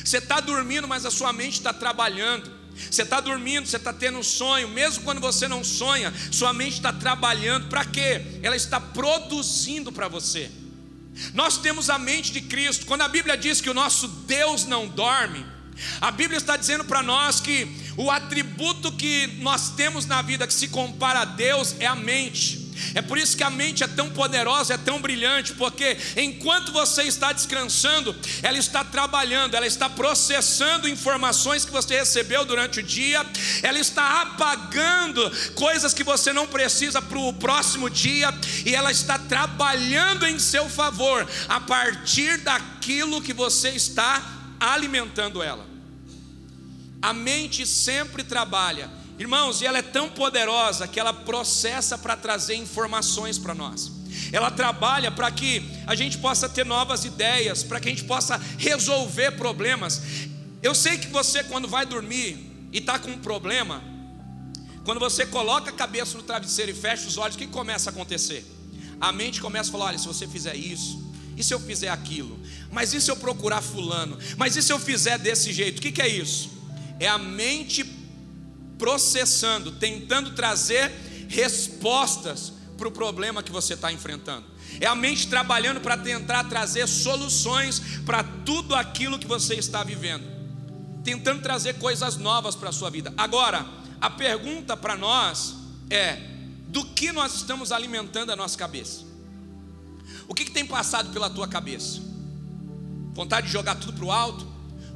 Você 0.04 0.18
está 0.18 0.40
dormindo, 0.40 0.86
mas 0.86 1.04
a 1.04 1.10
sua 1.10 1.32
mente 1.32 1.54
está 1.54 1.72
trabalhando. 1.72 2.50
Você 2.90 3.02
está 3.02 3.20
dormindo, 3.20 3.66
você 3.66 3.76
está 3.76 3.92
tendo 3.92 4.18
um 4.18 4.22
sonho, 4.22 4.66
mesmo 4.68 5.04
quando 5.04 5.20
você 5.20 5.46
não 5.46 5.62
sonha, 5.62 6.12
sua 6.30 6.52
mente 6.52 6.74
está 6.74 6.92
trabalhando. 6.92 7.68
Para 7.68 7.84
quê? 7.84 8.22
Ela 8.42 8.56
está 8.56 8.80
produzindo 8.80 9.92
para 9.92 10.08
você. 10.08 10.50
Nós 11.34 11.58
temos 11.58 11.90
a 11.90 11.98
mente 11.98 12.32
de 12.32 12.40
Cristo. 12.40 12.86
Quando 12.86 13.02
a 13.02 13.08
Bíblia 13.08 13.36
diz 13.36 13.60
que 13.60 13.68
o 13.68 13.74
nosso 13.74 14.08
Deus 14.08 14.64
não 14.64 14.88
dorme, 14.88 15.44
a 16.00 16.10
Bíblia 16.10 16.38
está 16.38 16.56
dizendo 16.56 16.84
para 16.84 17.02
nós 17.02 17.40
que 17.40 17.64
o 17.96 18.10
atributo 18.10 18.92
que 18.92 19.26
nós 19.40 19.70
temos 19.70 20.06
na 20.06 20.22
vida 20.22 20.46
que 20.46 20.54
se 20.54 20.68
compara 20.68 21.20
a 21.20 21.24
Deus 21.24 21.74
é 21.78 21.86
a 21.86 21.94
mente. 21.94 22.62
É 22.94 23.02
por 23.02 23.18
isso 23.18 23.36
que 23.36 23.44
a 23.44 23.50
mente 23.50 23.84
é 23.84 23.86
tão 23.86 24.10
poderosa, 24.10 24.74
é 24.74 24.78
tão 24.78 25.00
brilhante, 25.00 25.52
porque 25.54 25.96
enquanto 26.16 26.72
você 26.72 27.02
está 27.04 27.32
descansando, 27.32 28.14
ela 28.42 28.58
está 28.58 28.84
trabalhando, 28.84 29.54
ela 29.54 29.66
está 29.66 29.88
processando 29.88 30.88
informações 30.88 31.64
que 31.64 31.70
você 31.70 31.98
recebeu 31.98 32.44
durante 32.44 32.80
o 32.80 32.82
dia, 32.82 33.24
ela 33.62 33.78
está 33.78 34.22
apagando 34.22 35.30
coisas 35.54 35.94
que 35.94 36.04
você 36.04 36.32
não 36.32 36.46
precisa 36.46 37.00
para 37.00 37.18
o 37.18 37.32
próximo 37.32 37.88
dia, 37.88 38.32
e 38.64 38.74
ela 38.74 38.90
está 38.90 39.18
trabalhando 39.18 40.26
em 40.26 40.38
seu 40.38 40.68
favor, 40.68 41.28
a 41.48 41.60
partir 41.60 42.38
daquilo 42.38 43.22
que 43.22 43.32
você 43.32 43.70
está 43.70 44.22
alimentando 44.58 45.42
ela. 45.42 45.71
A 47.02 47.12
mente 47.12 47.66
sempre 47.66 48.22
trabalha 48.22 49.02
Irmãos, 49.18 49.60
e 49.60 49.66
ela 49.66 49.78
é 49.78 49.82
tão 49.82 50.08
poderosa 50.08 50.88
que 50.88 50.98
ela 50.98 51.12
processa 51.12 51.96
para 51.96 52.16
trazer 52.16 52.56
informações 52.56 53.38
para 53.38 53.54
nós. 53.54 53.92
Ela 54.32 54.50
trabalha 54.50 55.10
para 55.10 55.30
que 55.30 55.62
a 55.86 55.94
gente 55.94 56.18
possa 56.18 56.48
ter 56.48 56.64
novas 56.64 57.04
ideias, 57.04 57.62
para 57.62 57.78
que 57.78 57.88
a 57.88 57.90
gente 57.90 58.02
possa 58.02 58.36
resolver 58.58 59.32
problemas. 59.32 60.02
Eu 60.62 60.74
sei 60.74 60.98
que 60.98 61.06
você, 61.06 61.44
quando 61.44 61.68
vai 61.68 61.86
dormir 61.86 62.68
e 62.72 62.78
está 62.78 62.98
com 62.98 63.10
um 63.10 63.18
problema, 63.18 63.80
quando 64.84 64.98
você 64.98 65.24
coloca 65.24 65.70
a 65.70 65.72
cabeça 65.72 66.16
no 66.16 66.24
travesseiro 66.24 66.72
e 66.72 66.74
fecha 66.74 67.06
os 67.06 67.16
olhos, 67.16 67.36
o 67.36 67.38
que 67.38 67.46
começa 67.46 67.90
a 67.90 67.92
acontecer? 67.92 68.44
A 69.00 69.12
mente 69.12 69.40
começa 69.40 69.68
a 69.68 69.72
falar: 69.72 69.84
olha, 69.86 69.98
se 69.98 70.06
você 70.08 70.26
fizer 70.26 70.56
isso, 70.56 71.00
e 71.36 71.44
se 71.44 71.54
eu 71.54 71.60
fizer 71.60 71.90
aquilo? 71.90 72.40
Mas 72.72 72.92
e 72.92 73.00
se 73.00 73.10
eu 73.10 73.16
procurar 73.16 73.62
Fulano? 73.62 74.18
Mas 74.36 74.56
e 74.56 74.62
se 74.62 74.72
eu 74.72 74.80
fizer 74.80 75.18
desse 75.18 75.52
jeito? 75.52 75.78
O 75.78 75.82
que, 75.82 75.92
que 75.92 76.02
é 76.02 76.08
isso? 76.08 76.61
É 76.98 77.08
a 77.08 77.18
mente 77.18 77.84
processando, 78.78 79.72
tentando 79.72 80.34
trazer 80.34 80.90
respostas 81.28 82.52
para 82.76 82.88
o 82.88 82.90
problema 82.90 83.42
que 83.42 83.52
você 83.52 83.74
está 83.74 83.92
enfrentando. 83.92 84.44
É 84.80 84.86
a 84.86 84.94
mente 84.94 85.28
trabalhando 85.28 85.80
para 85.80 85.96
tentar 85.96 86.44
trazer 86.44 86.86
soluções 86.88 87.80
para 88.04 88.24
tudo 88.24 88.74
aquilo 88.74 89.18
que 89.18 89.26
você 89.26 89.54
está 89.54 89.84
vivendo, 89.84 90.24
tentando 91.04 91.42
trazer 91.42 91.74
coisas 91.74 92.16
novas 92.16 92.56
para 92.56 92.70
a 92.70 92.72
sua 92.72 92.90
vida. 92.90 93.12
Agora, 93.16 93.66
a 94.00 94.10
pergunta 94.10 94.76
para 94.76 94.96
nós 94.96 95.54
é: 95.90 96.18
do 96.68 96.84
que 96.84 97.12
nós 97.12 97.34
estamos 97.36 97.70
alimentando 97.70 98.32
a 98.32 98.36
nossa 98.36 98.58
cabeça? 98.58 99.04
O 100.26 100.34
que, 100.34 100.44
que 100.44 100.50
tem 100.50 100.66
passado 100.66 101.12
pela 101.12 101.30
tua 101.30 101.46
cabeça? 101.46 102.00
Vontade 103.12 103.46
de 103.46 103.52
jogar 103.52 103.76
tudo 103.76 103.92
para 103.92 104.04
o 104.04 104.10
alto? 104.10 104.51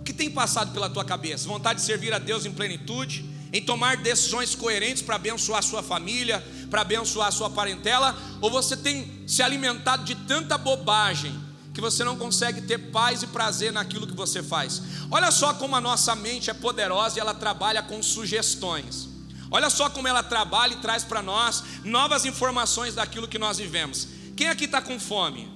Que 0.06 0.12
tem 0.14 0.30
passado 0.30 0.72
pela 0.72 0.88
tua 0.88 1.04
cabeça? 1.04 1.46
Vontade 1.46 1.80
de 1.80 1.84
servir 1.84 2.14
a 2.14 2.18
Deus 2.18 2.46
em 2.46 2.52
plenitude? 2.52 3.36
em 3.52 3.62
tomar 3.62 3.96
decisões 3.96 4.54
coerentes 4.54 5.02
para 5.02 5.16
abençoar 5.16 5.60
a 5.60 5.62
sua 5.62 5.82
família, 5.82 6.44
para 6.70 6.82
abençoar 6.82 7.28
a 7.28 7.30
sua 7.30 7.48
parentela, 7.48 8.14
ou 8.40 8.50
você 8.50 8.76
tem 8.76 9.22
se 9.26 9.42
alimentado 9.42 10.04
de 10.04 10.14
tanta 10.14 10.58
bobagem 10.58 11.34
que 11.72 11.80
você 11.80 12.04
não 12.04 12.16
consegue 12.16 12.62
ter 12.62 12.78
paz 12.90 13.22
e 13.22 13.26
prazer 13.26 13.72
naquilo 13.72 14.06
que 14.06 14.14
você 14.14 14.42
faz. 14.42 14.82
Olha 15.10 15.30
só 15.30 15.54
como 15.54 15.76
a 15.76 15.80
nossa 15.80 16.14
mente 16.14 16.50
é 16.50 16.54
poderosa 16.54 17.18
e 17.18 17.20
ela 17.20 17.34
trabalha 17.34 17.82
com 17.82 18.02
sugestões. 18.02 19.08
Olha 19.50 19.70
só 19.70 19.88
como 19.88 20.08
ela 20.08 20.22
trabalha 20.22 20.74
e 20.74 20.76
traz 20.76 21.04
para 21.04 21.22
nós 21.22 21.62
novas 21.84 22.24
informações 22.24 22.94
daquilo 22.94 23.28
que 23.28 23.38
nós 23.38 23.58
vivemos. 23.58 24.08
Quem 24.36 24.48
aqui 24.48 24.64
está 24.64 24.82
com 24.82 24.98
fome? 24.98 25.55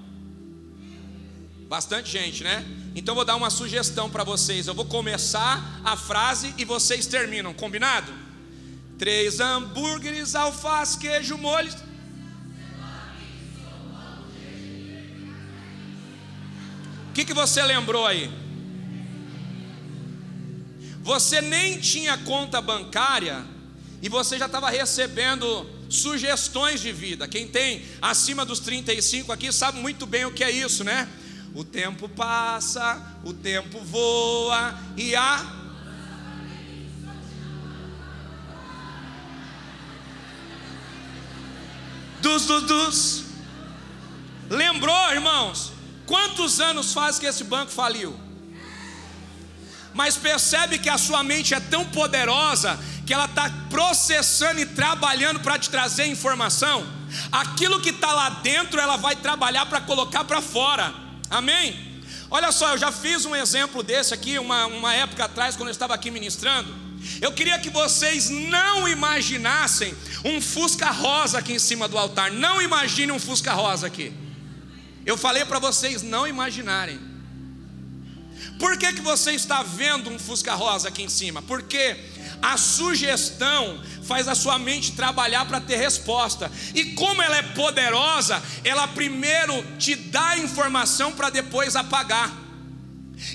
Bastante 1.70 2.10
gente, 2.10 2.42
né? 2.42 2.66
Então 2.96 3.14
vou 3.14 3.24
dar 3.24 3.36
uma 3.36 3.48
sugestão 3.48 4.10
para 4.10 4.24
vocês. 4.24 4.66
Eu 4.66 4.74
vou 4.74 4.84
começar 4.84 5.80
a 5.84 5.96
frase 5.96 6.52
e 6.58 6.64
vocês 6.64 7.06
terminam, 7.06 7.54
combinado? 7.54 8.12
Três 8.98 9.38
hambúrgueres, 9.38 10.34
alface, 10.34 10.98
queijo, 10.98 11.38
molho. 11.38 11.72
O 17.08 17.12
que, 17.14 17.24
que 17.24 17.32
você 17.32 17.62
lembrou 17.62 18.04
aí? 18.04 18.28
Você 21.04 21.40
nem 21.40 21.78
tinha 21.78 22.18
conta 22.18 22.60
bancária 22.60 23.44
e 24.02 24.08
você 24.08 24.36
já 24.36 24.46
estava 24.46 24.68
recebendo 24.70 25.70
sugestões 25.88 26.80
de 26.80 26.90
vida. 26.90 27.28
Quem 27.28 27.46
tem 27.46 27.84
acima 28.02 28.44
dos 28.44 28.58
35 28.58 29.30
aqui 29.30 29.52
sabe 29.52 29.78
muito 29.78 30.04
bem 30.04 30.24
o 30.24 30.32
que 30.32 30.42
é 30.42 30.50
isso, 30.50 30.82
né? 30.82 31.08
O 31.54 31.64
tempo 31.64 32.08
passa, 32.08 33.00
o 33.24 33.32
tempo 33.32 33.80
voa 33.80 34.78
e 34.96 35.16
a 35.16 35.44
dos 42.20 42.46
dos 42.46 42.62
dos. 42.62 43.24
Lembrou, 44.48 45.12
irmãos? 45.12 45.72
Quantos 46.06 46.60
anos 46.60 46.92
faz 46.92 47.18
que 47.18 47.26
esse 47.26 47.44
banco 47.44 47.70
faliu? 47.72 48.18
Mas 49.92 50.16
percebe 50.16 50.78
que 50.78 50.88
a 50.88 50.98
sua 50.98 51.22
mente 51.22 51.52
é 51.52 51.60
tão 51.60 51.84
poderosa 51.84 52.78
que 53.06 53.12
ela 53.12 53.24
está 53.24 53.50
processando 53.68 54.60
e 54.60 54.66
trabalhando 54.66 55.40
para 55.40 55.58
te 55.58 55.68
trazer 55.68 56.06
informação. 56.06 56.86
Aquilo 57.32 57.80
que 57.80 57.90
está 57.90 58.12
lá 58.12 58.30
dentro, 58.30 58.80
ela 58.80 58.96
vai 58.96 59.16
trabalhar 59.16 59.66
para 59.66 59.80
colocar 59.80 60.22
para 60.22 60.40
fora. 60.40 61.09
Amém? 61.30 62.02
Olha 62.28 62.50
só, 62.50 62.72
eu 62.72 62.78
já 62.78 62.90
fiz 62.90 63.24
um 63.24 63.36
exemplo 63.36 63.82
desse 63.84 64.12
aqui, 64.12 64.36
uma, 64.38 64.66
uma 64.66 64.92
época 64.92 65.24
atrás, 65.24 65.56
quando 65.56 65.68
eu 65.68 65.72
estava 65.72 65.94
aqui 65.94 66.10
ministrando. 66.10 66.74
Eu 67.20 67.32
queria 67.32 67.58
que 67.58 67.70
vocês 67.70 68.28
não 68.28 68.88
imaginassem 68.88 69.94
um 70.24 70.40
Fusca 70.40 70.90
rosa 70.90 71.38
aqui 71.38 71.54
em 71.54 71.58
cima 71.58 71.88
do 71.88 71.96
altar. 71.96 72.30
Não 72.30 72.60
imagine 72.60 73.12
um 73.12 73.18
Fusca 73.18 73.52
rosa 73.52 73.86
aqui. 73.86 74.12
Eu 75.06 75.16
falei 75.16 75.44
para 75.44 75.58
vocês 75.58 76.02
não 76.02 76.26
imaginarem. 76.26 77.00
Por 78.58 78.76
que, 78.76 78.92
que 78.92 79.00
você 79.00 79.32
está 79.32 79.62
vendo 79.62 80.10
um 80.10 80.18
Fusca 80.18 80.54
rosa 80.54 80.88
aqui 80.88 81.02
em 81.02 81.08
cima? 81.08 81.40
Porque 81.42 81.96
a 82.42 82.56
sugestão 82.56 83.80
faz 84.02 84.26
a 84.26 84.34
sua 84.34 84.58
mente 84.58 84.92
trabalhar 84.92 85.44
para 85.46 85.60
ter 85.60 85.76
resposta. 85.76 86.50
E 86.74 86.94
como 86.94 87.22
ela 87.22 87.36
é 87.36 87.42
poderosa, 87.42 88.42
ela 88.64 88.88
primeiro 88.88 89.62
te 89.78 89.94
dá 89.94 90.36
informação 90.36 91.12
para 91.12 91.30
depois 91.30 91.76
apagar. 91.76 92.49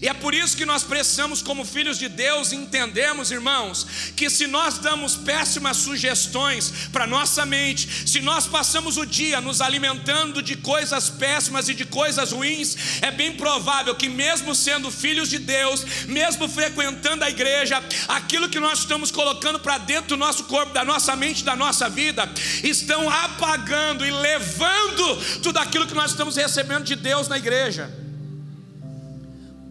E 0.01 0.07
é 0.07 0.13
por 0.13 0.33
isso 0.33 0.57
que 0.57 0.65
nós 0.65 0.83
precisamos, 0.83 1.41
como 1.41 1.65
filhos 1.65 1.97
de 1.97 2.09
Deus, 2.09 2.51
entendermos, 2.51 3.31
irmãos, 3.31 3.85
que 4.15 4.29
se 4.29 4.47
nós 4.47 4.77
damos 4.77 5.15
péssimas 5.15 5.77
sugestões 5.77 6.89
para 6.91 7.07
nossa 7.07 7.45
mente, 7.45 7.87
se 8.07 8.19
nós 8.21 8.47
passamos 8.47 8.97
o 8.97 9.05
dia 9.05 9.39
nos 9.39 9.61
alimentando 9.61 10.41
de 10.41 10.55
coisas 10.55 11.09
péssimas 11.09 11.69
e 11.69 11.73
de 11.73 11.85
coisas 11.85 12.31
ruins, 12.31 12.75
é 13.01 13.11
bem 13.11 13.33
provável 13.33 13.95
que, 13.95 14.09
mesmo 14.09 14.53
sendo 14.55 14.91
filhos 14.91 15.29
de 15.29 15.39
Deus, 15.39 16.05
mesmo 16.05 16.47
frequentando 16.47 17.23
a 17.23 17.29
igreja, 17.29 17.81
aquilo 18.07 18.49
que 18.49 18.59
nós 18.59 18.79
estamos 18.79 19.11
colocando 19.11 19.59
para 19.59 19.77
dentro 19.77 20.09
do 20.09 20.17
nosso 20.17 20.45
corpo, 20.45 20.73
da 20.73 20.83
nossa 20.83 21.15
mente, 21.15 21.43
da 21.43 21.55
nossa 21.55 21.89
vida, 21.89 22.29
estão 22.63 23.09
apagando 23.09 24.05
e 24.05 24.11
levando 24.11 25.41
tudo 25.41 25.57
aquilo 25.59 25.87
que 25.87 25.93
nós 25.93 26.11
estamos 26.11 26.35
recebendo 26.35 26.83
de 26.83 26.95
Deus 26.95 27.27
na 27.27 27.37
igreja. 27.37 28.04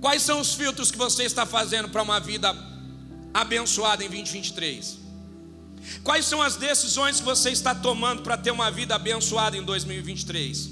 Quais 0.05 0.23
são 0.23 0.39
os 0.39 0.53
filtros 0.53 0.91
que 0.91 0.99
você 0.99 1.23
está 1.23 1.47
fazendo 1.47 1.89
para 1.89 2.03
uma 2.03 2.21
vida 2.21 2.55
abençoada 3.33 4.05
em 4.05 4.09
2023? 4.11 4.99
Quais 6.03 6.27
são 6.27 6.43
as 6.43 6.57
decisões 6.57 7.21
que 7.21 7.25
você 7.25 7.49
está 7.49 7.75
tomando 7.75 8.21
para 8.21 8.37
ter 8.37 8.51
uma 8.51 8.71
vida 8.71 8.95
abençoada 8.95 9.57
em 9.57 9.63
2023? 9.63 10.69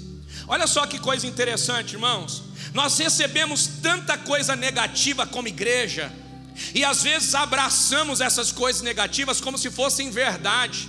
Olha 0.47 0.67
só 0.67 0.85
que 0.85 0.99
coisa 0.99 1.25
interessante, 1.25 1.93
irmãos. 1.93 2.43
Nós 2.75 2.95
recebemos 2.99 3.65
tanta 3.81 4.19
coisa 4.19 4.55
negativa 4.55 5.25
como 5.25 5.47
igreja, 5.47 6.13
e 6.75 6.85
às 6.85 7.01
vezes 7.01 7.33
abraçamos 7.33 8.21
essas 8.21 8.51
coisas 8.51 8.83
negativas 8.83 9.41
como 9.41 9.57
se 9.57 9.71
fossem 9.71 10.11
verdade. 10.11 10.87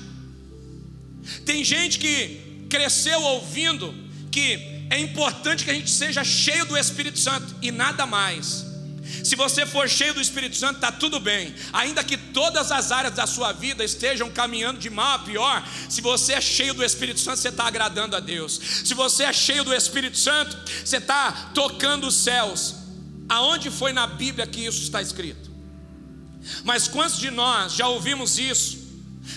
Tem 1.47 1.65
gente 1.65 1.99
que 1.99 2.67
cresceu 2.69 3.23
ouvindo 3.23 3.95
que 4.31 4.74
é 4.95 5.01
importante 5.01 5.65
que 5.65 5.71
a 5.73 5.75
gente 5.75 5.91
seja 5.91 6.23
cheio 6.23 6.65
do 6.67 6.79
Espírito 6.79 7.19
Santo 7.19 7.53
e 7.61 7.73
nada 7.73 8.07
mais. 8.07 8.65
Se 9.25 9.35
você 9.35 9.67
for 9.67 9.89
cheio 9.89 10.15
do 10.15 10.21
Espírito 10.21 10.55
Santo, 10.57 10.77
está 10.77 10.93
tudo 10.93 11.19
bem. 11.19 11.53
Ainda 11.73 12.05
que 12.05 12.17
todas 12.17 12.71
as 12.71 12.93
áreas 12.93 13.13
da 13.13 13.27
sua 13.27 13.51
vida 13.53 13.83
estejam 13.83 14.31
caminhando 14.31 14.79
de 14.79 14.89
mal 14.89 15.17
a 15.17 15.19
pior, 15.19 15.67
se 15.89 16.01
você 16.01 16.35
é 16.35 16.41
cheio 16.41 16.75
do 16.75 16.85
Espírito 16.85 17.19
Santo, 17.19 17.39
você 17.39 17.49
está 17.49 17.65
agradando 17.65 18.15
a 18.15 18.21
Deus. 18.21 18.61
Se 18.85 18.95
você 18.95 19.25
é 19.25 19.33
cheio 19.33 19.65
do 19.65 19.75
Espírito 19.75 20.17
Santo, 20.17 20.57
você 20.85 20.99
está 20.99 21.51
tocando 21.53 22.07
os 22.07 22.15
céus. 22.15 22.77
Aonde 23.29 23.73
foi 23.73 23.93
na 23.93 24.07
Bíblia 24.07 24.47
que 24.47 24.65
isso 24.65 24.81
está 24.81 25.03
escrito? 25.03 25.51
Mas 26.63 26.87
quantos 26.87 27.19
de 27.19 27.33
nós 27.33 27.73
já 27.73 27.89
ouvimos 27.89 28.39
isso 28.39 28.84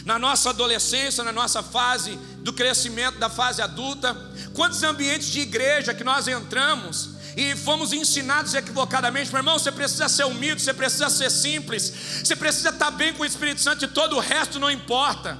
na 0.05 0.17
nossa 0.17 0.49
adolescência, 0.49 1.23
na 1.23 1.31
nossa 1.31 1.61
fase 1.63 2.17
do 2.39 2.53
crescimento 2.53 3.17
da 3.19 3.29
fase 3.29 3.61
adulta? 3.61 4.15
Quantos 4.53 4.81
ambientes 4.83 5.27
de 5.27 5.41
igreja 5.41 5.93
que 5.93 6.03
nós 6.03 6.27
entramos 6.27 7.11
e 7.35 7.55
fomos 7.55 7.93
ensinados 7.93 8.55
equivocadamente, 8.55 9.29
meu 9.29 9.39
irmão, 9.39 9.59
você 9.59 9.71
precisa 9.71 10.09
ser 10.09 10.25
humilde, 10.25 10.61
você 10.61 10.73
precisa 10.73 11.09
ser 11.09 11.29
simples, 11.29 11.93
você 12.23 12.35
precisa 12.35 12.69
estar 12.69 12.89
bem 12.89 13.13
com 13.13 13.21
o 13.21 13.25
Espírito 13.25 13.61
Santo 13.61 13.85
e 13.85 13.87
todo 13.87 14.15
o 14.15 14.19
resto 14.19 14.59
não 14.59 14.71
importa. 14.71 15.37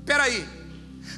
Espera 0.00 0.24
aí, 0.24 0.46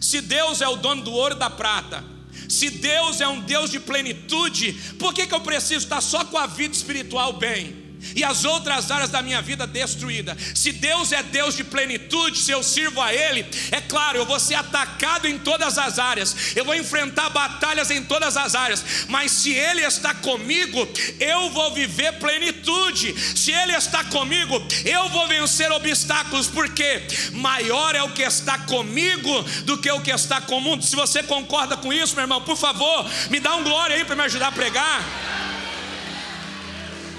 se 0.00 0.20
Deus 0.20 0.60
é 0.60 0.68
o 0.68 0.76
dono 0.76 1.02
do 1.02 1.12
ouro 1.12 1.34
e 1.34 1.38
da 1.38 1.48
prata, 1.48 2.04
se 2.48 2.68
Deus 2.70 3.20
é 3.20 3.26
um 3.26 3.40
Deus 3.40 3.70
de 3.70 3.80
plenitude, 3.80 4.72
por 4.98 5.14
que, 5.14 5.26
que 5.26 5.34
eu 5.34 5.40
preciso 5.40 5.84
estar 5.84 6.00
só 6.00 6.24
com 6.24 6.36
a 6.36 6.46
vida 6.46 6.74
espiritual 6.74 7.32
bem? 7.32 7.85
E 8.14 8.24
as 8.24 8.44
outras 8.44 8.90
áreas 8.90 9.10
da 9.10 9.22
minha 9.22 9.42
vida 9.42 9.66
destruída. 9.66 10.36
Se 10.54 10.72
Deus 10.72 11.12
é 11.12 11.22
Deus 11.22 11.56
de 11.56 11.64
plenitude, 11.64 12.38
se 12.38 12.50
eu 12.50 12.62
sirvo 12.62 13.00
a 13.00 13.12
Ele, 13.12 13.44
é 13.70 13.80
claro, 13.80 14.18
eu 14.18 14.26
vou 14.26 14.38
ser 14.38 14.54
atacado 14.54 15.26
em 15.26 15.38
todas 15.38 15.78
as 15.78 15.98
áreas, 15.98 16.56
eu 16.56 16.64
vou 16.64 16.74
enfrentar 16.74 17.30
batalhas 17.30 17.90
em 17.90 18.02
todas 18.02 18.36
as 18.36 18.54
áreas, 18.54 18.84
mas 19.08 19.32
se 19.32 19.52
Ele 19.52 19.82
está 19.82 20.14
comigo, 20.14 20.88
eu 21.20 21.50
vou 21.50 21.72
viver 21.72 22.12
plenitude. 22.18 23.14
Se 23.36 23.52
Ele 23.52 23.72
está 23.72 24.04
comigo, 24.04 24.62
eu 24.84 25.08
vou 25.08 25.28
vencer 25.28 25.70
obstáculos, 25.72 26.46
porque 26.46 27.02
maior 27.32 27.94
é 27.94 28.02
o 28.02 28.10
que 28.10 28.22
está 28.22 28.58
comigo 28.58 29.42
do 29.64 29.78
que 29.78 29.90
o 29.90 30.00
que 30.00 30.10
está 30.10 30.40
com 30.40 30.58
o 30.58 30.60
mundo. 30.60 30.84
Se 30.84 30.96
você 30.96 31.22
concorda 31.22 31.76
com 31.76 31.92
isso, 31.92 32.14
meu 32.14 32.24
irmão, 32.24 32.42
por 32.42 32.56
favor, 32.56 33.06
me 33.30 33.40
dá 33.40 33.54
um 33.56 33.64
glória 33.64 33.96
aí 33.96 34.04
para 34.04 34.16
me 34.16 34.22
ajudar 34.22 34.48
a 34.48 34.52
pregar. 34.52 35.45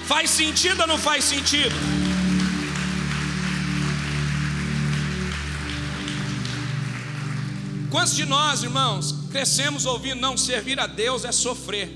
Faz 0.08 0.30
sentido 0.30 0.82
ou 0.82 0.88
não 0.88 0.98
faz 0.98 1.26
sentido? 1.26 1.76
Quantos 7.92 8.16
de 8.16 8.26
nós, 8.26 8.64
irmãos, 8.64 9.26
crescemos 9.32 9.86
ouvindo 9.86 10.22
não 10.22 10.38
servir 10.38 10.80
a 10.80 10.88
Deus 10.88 11.26
é 11.26 11.32
sofrer? 11.34 11.92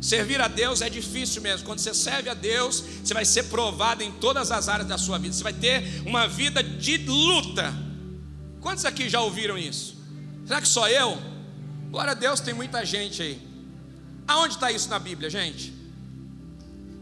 Servir 0.00 0.40
a 0.40 0.46
Deus 0.46 0.82
é 0.82 0.88
difícil 0.88 1.42
mesmo. 1.42 1.66
Quando 1.66 1.80
você 1.80 1.92
serve 1.92 2.28
a 2.28 2.34
Deus, 2.34 2.84
você 3.02 3.12
vai 3.12 3.24
ser 3.24 3.44
provado 3.44 4.04
em 4.04 4.12
todas 4.12 4.52
as 4.52 4.68
áreas 4.68 4.86
da 4.86 4.96
sua 4.96 5.18
vida. 5.18 5.34
Você 5.34 5.42
vai 5.42 5.52
ter 5.52 6.02
uma 6.06 6.28
vida 6.28 6.62
de 6.62 6.98
luta. 6.98 7.74
Quantos 8.60 8.84
aqui 8.84 9.08
já 9.08 9.20
ouviram 9.20 9.58
isso? 9.58 9.96
Será 10.46 10.60
que 10.60 10.68
só 10.68 10.88
eu? 10.88 11.18
Glória 11.90 12.12
a 12.12 12.14
Deus, 12.14 12.38
tem 12.38 12.54
muita 12.54 12.84
gente 12.84 13.20
aí. 13.20 13.40
Aonde 14.28 14.54
está 14.54 14.70
isso 14.70 14.88
na 14.88 14.98
Bíblia, 14.98 15.28
gente? 15.28 15.83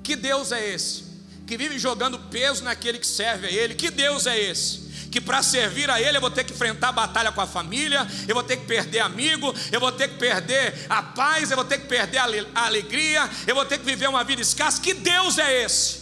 Que 0.02 0.16
Deus 0.16 0.52
é 0.52 0.74
esse? 0.74 1.04
Que 1.46 1.56
vive 1.56 1.78
jogando 1.78 2.18
peso 2.18 2.64
naquele 2.64 2.98
que 2.98 3.06
serve 3.06 3.46
a 3.46 3.50
Ele. 3.50 3.74
Que 3.74 3.90
Deus 3.90 4.26
é 4.26 4.38
esse? 4.38 4.82
Que 5.10 5.20
para 5.20 5.42
servir 5.42 5.90
a 5.90 6.00
Ele 6.00 6.16
eu 6.16 6.20
vou 6.20 6.30
ter 6.30 6.44
que 6.44 6.52
enfrentar 6.52 6.88
a 6.88 6.92
batalha 6.92 7.30
com 7.30 7.40
a 7.40 7.46
família, 7.46 8.06
eu 8.26 8.34
vou 8.34 8.42
ter 8.42 8.56
que 8.56 8.64
perder 8.64 9.00
amigo, 9.00 9.54
eu 9.70 9.78
vou 9.78 9.92
ter 9.92 10.08
que 10.08 10.16
perder 10.16 10.86
a 10.88 11.02
paz, 11.02 11.50
eu 11.50 11.56
vou 11.56 11.64
ter 11.66 11.78
que 11.78 11.86
perder 11.86 12.18
a 12.18 12.64
alegria, 12.64 13.28
eu 13.46 13.54
vou 13.54 13.64
ter 13.64 13.78
que 13.78 13.84
viver 13.84 14.08
uma 14.08 14.24
vida 14.24 14.40
escassa. 14.40 14.80
Que 14.80 14.94
Deus 14.94 15.38
é 15.38 15.64
esse? 15.64 16.00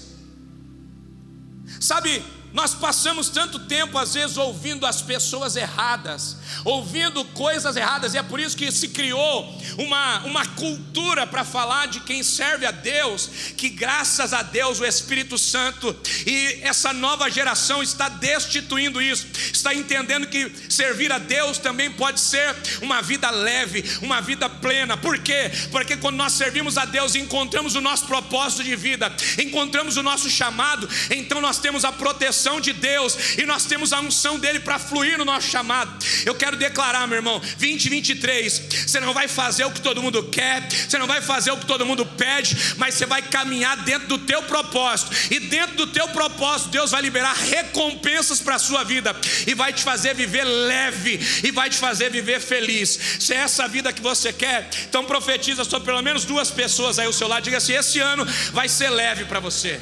Sabe, 1.81 2.23
nós 2.53 2.75
passamos 2.75 3.29
tanto 3.29 3.61
tempo, 3.61 3.97
às 3.97 4.15
vezes, 4.15 4.37
ouvindo 4.37 4.85
as 4.85 5.01
pessoas 5.01 5.55
erradas, 5.55 6.37
ouvindo 6.65 7.25
coisas 7.27 7.77
erradas, 7.77 8.15
e 8.15 8.19
é 8.19 8.23
por 8.23 8.41
isso 8.41 8.57
que 8.57 8.73
se 8.73 8.89
criou 8.89 9.57
uma, 9.79 10.21
uma 10.25 10.47
cultura 10.47 11.27
para 11.27 11.45
falar 11.45 11.87
de 11.87 12.01
quem 12.01 12.23
serve 12.23 12.67
a 12.67 12.73
Deus, 12.73 13.31
que 13.57 13.69
graças 13.69 14.33
a 14.33 14.43
Deus 14.43 14.81
o 14.81 14.85
Espírito 14.85 15.39
Santo 15.39 15.97
e 16.27 16.59
essa 16.63 16.93
nova 16.93 17.31
geração 17.31 17.83
está 17.83 18.09
destituindo 18.09 19.01
isso, 19.01 19.29
está 19.53 19.73
entendendo 19.73 20.27
que 20.27 20.51
servir 20.69 21.13
a 21.13 21.19
Deus 21.19 21.59
também 21.59 21.91
pode 21.91 22.19
ser 22.19 22.55
uma 22.83 23.01
vida 23.01 23.31
leve, 23.31 23.85
uma 24.03 24.21
vida 24.21 24.49
plena, 24.49 24.97
por 24.97 25.19
quê? 25.19 25.51
Porque 25.71 25.97
quando 25.97 26.17
nós 26.17 26.33
servimos 26.33 26.77
a 26.77 26.85
Deus, 26.85 27.15
encontramos 27.15 27.77
o 27.77 27.81
nosso 27.81 28.07
propósito 28.07 28.65
de 28.65 28.75
vida, 28.75 29.15
encontramos 29.39 29.97
o 29.97 30.03
nosso 30.03 30.29
chamado, 30.29 30.89
então 31.11 31.41
nós 31.41 31.59
temos 31.59 31.85
a 31.85 31.93
proteção 31.93 32.40
unção 32.41 32.59
de 32.59 32.73
Deus 32.73 33.37
e 33.37 33.45
nós 33.45 33.67
temos 33.67 33.93
a 33.93 34.01
unção 34.01 34.39
dele 34.39 34.61
para 34.61 34.79
fluir 34.79 35.19
no 35.19 35.25
nosso 35.27 35.49
chamado. 35.49 35.93
Eu 36.25 36.35
quero 36.35 36.57
declarar, 36.57 37.07
meu 37.07 37.17
irmão, 37.17 37.39
2023, 37.39 38.63
você 38.87 38.99
não 38.99 39.13
vai 39.13 39.29
fazer 39.29 39.65
o 39.65 39.71
que 39.71 39.81
todo 39.81 40.03
mundo 40.03 40.23
quer, 40.25 40.67
você 40.71 40.97
não 40.97 41.07
vai 41.07 41.21
fazer 41.21 41.51
o 41.51 41.59
que 41.59 41.67
todo 41.67 41.85
mundo 41.85 42.07
pede, 42.07 42.57
mas 42.79 42.95
você 42.95 43.05
vai 43.05 43.21
caminhar 43.21 43.77
dentro 43.85 44.09
do 44.09 44.19
teu 44.19 44.43
propósito. 44.45 45.11
E 45.31 45.39
dentro 45.39 45.77
do 45.77 45.87
teu 45.89 46.09
propósito, 46.09 46.71
Deus 46.71 46.91
vai 46.91 47.03
liberar 47.03 47.35
recompensas 47.35 48.41
para 48.41 48.55
a 48.55 48.59
sua 48.59 48.85
vida 48.85 49.15
e 49.47 49.55
vai 49.55 49.73
te 49.73 49.83
fazer 49.83 50.15
viver 50.15 50.45
leve 50.45 51.21
e 51.45 51.51
vai 51.51 51.69
te 51.69 51.77
fazer 51.77 52.11
viver 52.11 52.41
feliz. 52.41 52.99
Se 53.21 53.35
é 53.35 53.39
essa 53.39 53.69
vida 53.69 53.93
que 53.93 54.01
você 54.01 54.33
quer, 54.33 54.71
então 54.89 55.05
profetiza 55.05 55.63
sobre 55.65 55.87
pelo 55.87 56.03
menos 56.03 56.25
duas 56.25 56.51
pessoas 56.51 56.99
aí 56.99 57.07
ao 57.07 57.13
seu 57.13 57.29
lado, 57.29 57.45
diga 57.45 57.59
assim: 57.59 57.75
esse 57.75 57.99
ano 57.99 58.27
vai 58.53 58.69
ser 58.69 58.89
leve 58.89 59.27
para 59.27 59.41
você. 59.41 59.79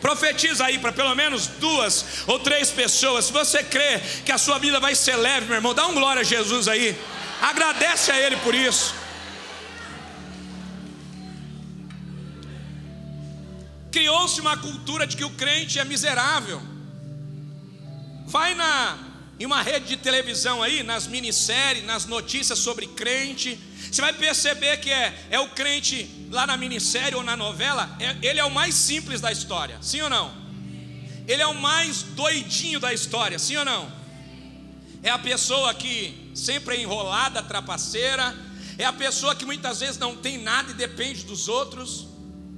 Profetiza 0.00 0.64
aí 0.64 0.78
para 0.78 0.92
pelo 0.92 1.14
menos 1.14 1.46
duas 1.46 2.24
ou 2.26 2.38
três 2.38 2.70
pessoas. 2.70 3.26
Se 3.26 3.32
você 3.32 3.62
crê 3.62 4.00
que 4.24 4.32
a 4.32 4.38
sua 4.38 4.58
vida 4.58 4.80
vai 4.80 4.94
ser 4.94 5.16
leve, 5.16 5.46
meu 5.46 5.56
irmão, 5.56 5.74
dá 5.74 5.86
um 5.86 5.94
glória 5.94 6.20
a 6.20 6.24
Jesus 6.24 6.68
aí. 6.68 6.96
Agradece 7.40 8.10
a 8.10 8.18
Ele 8.18 8.36
por 8.38 8.54
isso. 8.54 8.94
Criou-se 13.92 14.40
uma 14.40 14.56
cultura 14.56 15.06
de 15.06 15.16
que 15.16 15.24
o 15.24 15.30
crente 15.30 15.78
é 15.78 15.84
miserável. 15.84 16.62
Vai 18.26 18.54
na 18.54 19.10
em 19.40 19.46
uma 19.46 19.62
rede 19.62 19.86
de 19.86 19.96
televisão 19.96 20.62
aí, 20.62 20.82
nas 20.82 21.06
minisséries, 21.06 21.82
nas 21.82 22.04
notícias 22.04 22.58
sobre 22.58 22.86
crente, 22.86 23.58
você 23.96 24.02
vai 24.02 24.12
perceber 24.12 24.76
que 24.78 24.90
é, 24.90 25.26
é 25.30 25.40
o 25.40 25.48
crente 25.48 26.08
lá 26.30 26.46
na 26.46 26.56
minissérie 26.56 27.14
ou 27.14 27.22
na 27.22 27.36
novela, 27.36 27.96
é, 27.98 28.16
ele 28.22 28.38
é 28.38 28.44
o 28.44 28.50
mais 28.50 28.74
simples 28.74 29.20
da 29.20 29.32
história, 29.32 29.78
sim 29.80 30.00
ou 30.00 30.10
não? 30.10 30.32
Ele 31.26 31.42
é 31.42 31.46
o 31.46 31.54
mais 31.54 32.02
doidinho 32.02 32.78
da 32.78 32.92
história, 32.92 33.38
sim 33.38 33.56
ou 33.56 33.64
não? 33.64 33.90
É 35.02 35.10
a 35.10 35.18
pessoa 35.18 35.72
que 35.74 36.30
sempre 36.34 36.76
é 36.76 36.80
enrolada, 36.80 37.42
trapaceira, 37.42 38.36
é 38.76 38.84
a 38.84 38.92
pessoa 38.92 39.34
que 39.34 39.44
muitas 39.44 39.80
vezes 39.80 39.98
não 39.98 40.16
tem 40.16 40.38
nada 40.38 40.70
e 40.70 40.74
depende 40.74 41.24
dos 41.24 41.48
outros. 41.48 42.06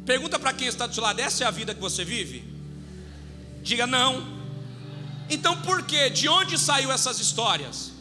Pergunta 0.04 0.38
para 0.38 0.52
quem 0.52 0.66
está 0.66 0.86
do 0.86 0.94
seu 0.94 1.02
lado: 1.02 1.20
essa 1.20 1.44
é 1.44 1.46
a 1.46 1.50
vida 1.50 1.74
que 1.74 1.80
você 1.80 2.04
vive? 2.04 2.44
Diga 3.62 3.86
não. 3.86 4.42
Então 5.30 5.60
por 5.62 5.84
quê? 5.84 6.10
De 6.10 6.28
onde 6.28 6.58
saiu 6.58 6.90
essas 6.90 7.20
histórias? 7.20 7.91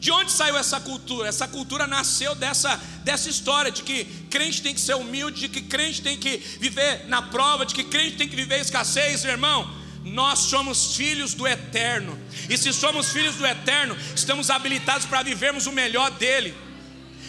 De 0.00 0.10
onde 0.10 0.32
saiu 0.32 0.56
essa 0.56 0.80
cultura? 0.80 1.28
Essa 1.28 1.46
cultura 1.46 1.86
nasceu 1.86 2.34
dessa, 2.34 2.74
dessa 3.04 3.28
história 3.28 3.70
de 3.70 3.82
que 3.82 4.06
crente 4.30 4.62
tem 4.62 4.74
que 4.74 4.80
ser 4.80 4.94
humilde, 4.94 5.42
de 5.42 5.48
que 5.50 5.60
crente 5.60 6.00
tem 6.00 6.16
que 6.16 6.38
viver 6.58 7.06
na 7.06 7.20
prova, 7.20 7.66
de 7.66 7.74
que 7.74 7.84
crente 7.84 8.16
tem 8.16 8.26
que 8.26 8.34
viver 8.34 8.60
escassez, 8.60 9.24
irmão. 9.24 9.70
Nós 10.02 10.38
somos 10.38 10.96
filhos 10.96 11.34
do 11.34 11.46
eterno, 11.46 12.18
e 12.48 12.56
se 12.56 12.72
somos 12.72 13.10
filhos 13.12 13.34
do 13.34 13.46
eterno, 13.46 13.94
estamos 14.16 14.48
habilitados 14.48 15.04
para 15.04 15.22
vivermos 15.22 15.66
o 15.66 15.72
melhor 15.72 16.10
dele. 16.12 16.54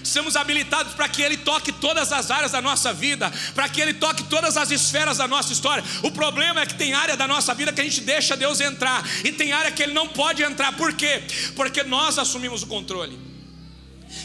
Somos 0.03 0.35
habilitados 0.35 0.93
para 0.93 1.07
que 1.07 1.21
Ele 1.21 1.37
toque 1.37 1.71
todas 1.71 2.11
as 2.11 2.31
áreas 2.31 2.51
da 2.51 2.61
nossa 2.61 2.93
vida, 2.93 3.31
para 3.53 3.69
que 3.69 3.81
Ele 3.81 3.93
toque 3.93 4.23
todas 4.23 4.57
as 4.57 4.71
esferas 4.71 5.17
da 5.17 5.27
nossa 5.27 5.53
história. 5.53 5.83
O 6.03 6.11
problema 6.11 6.61
é 6.61 6.65
que 6.65 6.75
tem 6.75 6.93
área 6.93 7.15
da 7.15 7.27
nossa 7.27 7.53
vida 7.53 7.71
que 7.71 7.81
a 7.81 7.83
gente 7.83 8.01
deixa 8.01 8.35
Deus 8.35 8.59
entrar, 8.59 9.03
e 9.23 9.31
tem 9.31 9.51
área 9.51 9.71
que 9.71 9.83
Ele 9.83 9.93
não 9.93 10.07
pode 10.07 10.43
entrar, 10.43 10.75
por 10.75 10.93
quê? 10.93 11.23
Porque 11.55 11.83
nós 11.83 12.17
assumimos 12.17 12.63
o 12.63 12.67
controle. 12.67 13.19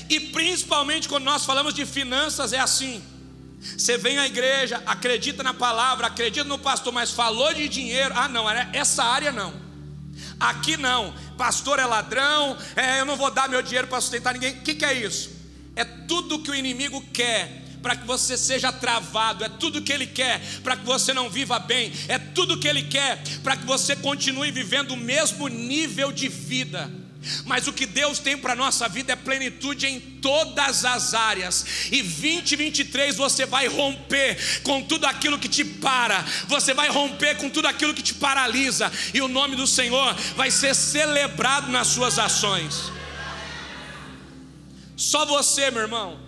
E 0.09 0.19
principalmente 0.19 1.09
quando 1.09 1.25
nós 1.25 1.45
falamos 1.45 1.75
de 1.75 1.87
finanças, 1.87 2.53
é 2.53 2.59
assim. 2.59 3.03
Você 3.61 3.97
vem 3.97 4.19
à 4.19 4.27
igreja, 4.27 4.83
acredita 4.87 5.43
na 5.43 5.55
palavra, 5.55 6.07
acredita 6.07 6.45
no 6.45 6.59
pastor, 6.59 6.93
mas 6.93 7.11
falou 7.11 7.53
de 7.55 7.69
dinheiro, 7.69 8.15
ah, 8.17 8.29
não, 8.29 8.49
essa 8.51 9.03
área 9.03 9.33
não. 9.33 9.55
Aqui 10.39 10.77
não, 10.77 11.15
pastor 11.37 11.79
é 11.79 11.87
ladrão, 11.87 12.57
é, 12.75 13.01
eu 13.01 13.05
não 13.05 13.17
vou 13.17 13.31
dar 13.31 13.49
meu 13.49 13.62
dinheiro 13.62 13.87
para 13.87 14.01
sustentar 14.01 14.35
ninguém. 14.35 14.53
O 14.53 14.62
que, 14.62 14.75
que 14.75 14.85
é 14.85 14.93
isso? 14.93 15.36
É 15.77 15.85
tudo 15.85 16.41
que 16.41 16.51
o 16.51 16.55
inimigo 16.55 17.01
quer 17.12 17.62
para 17.83 17.95
que 17.95 18.07
você 18.07 18.37
seja 18.37 18.73
travado, 18.73 19.45
é 19.45 19.49
tudo 19.49 19.83
que 19.83 19.93
ele 19.93 20.07
quer 20.07 20.41
para 20.65 20.77
que 20.77 20.85
você 20.85 21.15
não 21.15 21.31
viva 21.31 21.59
bem, 21.61 21.93
é 22.09 22.19
tudo 22.19 22.59
que 22.59 22.67
ele 22.67 22.83
quer 22.83 23.23
para 23.45 23.57
que 23.57 23.65
você 23.65 23.95
continue 23.95 24.51
vivendo 24.51 24.93
o 24.93 24.97
mesmo 24.97 25.47
nível 25.47 26.11
de 26.11 26.29
vida. 26.29 26.91
Mas 27.45 27.67
o 27.67 27.73
que 27.73 27.87
Deus 27.87 28.19
tem 28.19 28.37
para 28.37 28.53
a 28.53 28.57
nossa 28.57 28.89
vida 28.89 29.12
é 29.12 29.17
plenitude 29.17 29.87
em 29.87 30.01
todas 30.01 30.85
as 30.85 31.15
áreas. 31.15 31.65
E 31.91 32.03
2023 32.03 33.17
você 33.17 33.47
vai 33.47 33.67
romper 33.67 34.61
com 34.62 34.83
tudo 34.83 35.07
aquilo 35.07 35.39
que 35.39 35.49
te 35.49 35.65
para, 35.65 36.25
você 36.49 36.73
vai 36.73 36.89
romper 36.89 37.37
com 37.37 37.51
tudo 37.51 37.67
aquilo 37.67 37.95
que 37.95 38.03
te 38.03 38.15
paralisa, 38.15 38.91
e 39.12 39.21
o 39.21 39.29
nome 39.29 39.57
do 39.57 39.67
Senhor 39.67 40.15
vai 40.37 40.51
ser 40.51 40.75
celebrado 40.75 41.71
nas 41.71 41.89
suas 41.89 42.19
ações. 42.19 42.93
Só 44.96 45.26
você, 45.26 45.70
meu 45.70 45.82
irmão, 45.82 46.18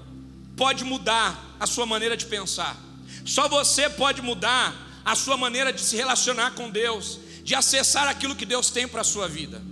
pode 0.57 0.85
mudar 0.85 1.57
a 1.59 1.67
sua 1.67 1.87
maneira 1.87 2.17
de 2.17 2.27
pensar. 2.27 2.77
Só 3.25 3.49
você 3.49 3.89
pode 3.89 4.21
mudar 4.21 4.75
a 5.05 5.15
sua 5.15 5.37
maneira 5.37 5.73
de 5.73 5.81
se 5.81 5.97
relacionar 5.97 6.51
com 6.51 6.71
Deus, 6.71 7.19
de 7.43 7.55
acessar 7.55 8.07
aquilo 8.07 8.37
que 8.37 8.45
Deus 8.45 8.71
tem 8.71 8.87
para 8.87 9.01
a 9.01 9.05
sua 9.05 9.27
vida. 9.27 9.63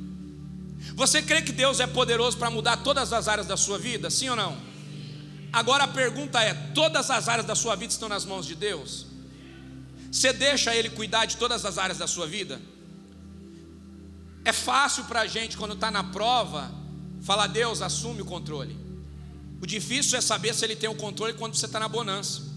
Você 0.95 1.21
crê 1.21 1.43
que 1.43 1.53
Deus 1.53 1.79
é 1.79 1.87
poderoso 1.87 2.39
para 2.39 2.49
mudar 2.49 2.79
todas 2.79 3.13
as 3.13 3.29
áreas 3.29 3.47
da 3.47 3.57
sua 3.57 3.79
vida? 3.79 4.09
Sim 4.09 4.31
ou 4.31 4.37
não? 4.37 4.57
Agora 5.53 5.85
a 5.85 5.89
pergunta 5.89 6.41
é: 6.43 6.55
todas 6.75 7.11
as 7.11 7.29
áreas 7.29 7.47
da 7.47 7.55
sua 7.55 7.77
vida 7.77 7.93
estão 7.93 8.09
nas 8.09 8.25
mãos 8.25 8.47
de 8.47 8.55
Deus? 8.55 9.07
Você 10.11 10.33
deixa 10.33 10.75
Ele 10.75 10.89
cuidar 10.89 11.27
de 11.27 11.37
todas 11.37 11.67
as 11.67 11.77
áreas 11.77 11.99
da 11.99 12.07
sua 12.07 12.27
vida? 12.27 12.61
É 14.43 14.53
fácil 14.53 15.05
para 15.05 15.21
a 15.21 15.27
gente, 15.27 15.57
quando 15.57 15.75
está 15.75 15.91
na 15.91 16.05
prova, 16.05 16.73
falar: 17.21 17.49
Deus, 17.49 17.83
assume 17.83 18.23
o 18.23 18.25
controle. 18.25 18.86
O 19.61 19.67
difícil 19.67 20.19
é 20.19 20.21
saber 20.21 20.55
se 20.55 20.65
Ele 20.65 20.77
tem 20.77 20.89
o 20.89 20.95
controle 20.95 21.35
quando 21.35 21.55
você 21.55 21.67
está 21.67 21.81
na 21.81 21.89
bonança. 21.89 22.57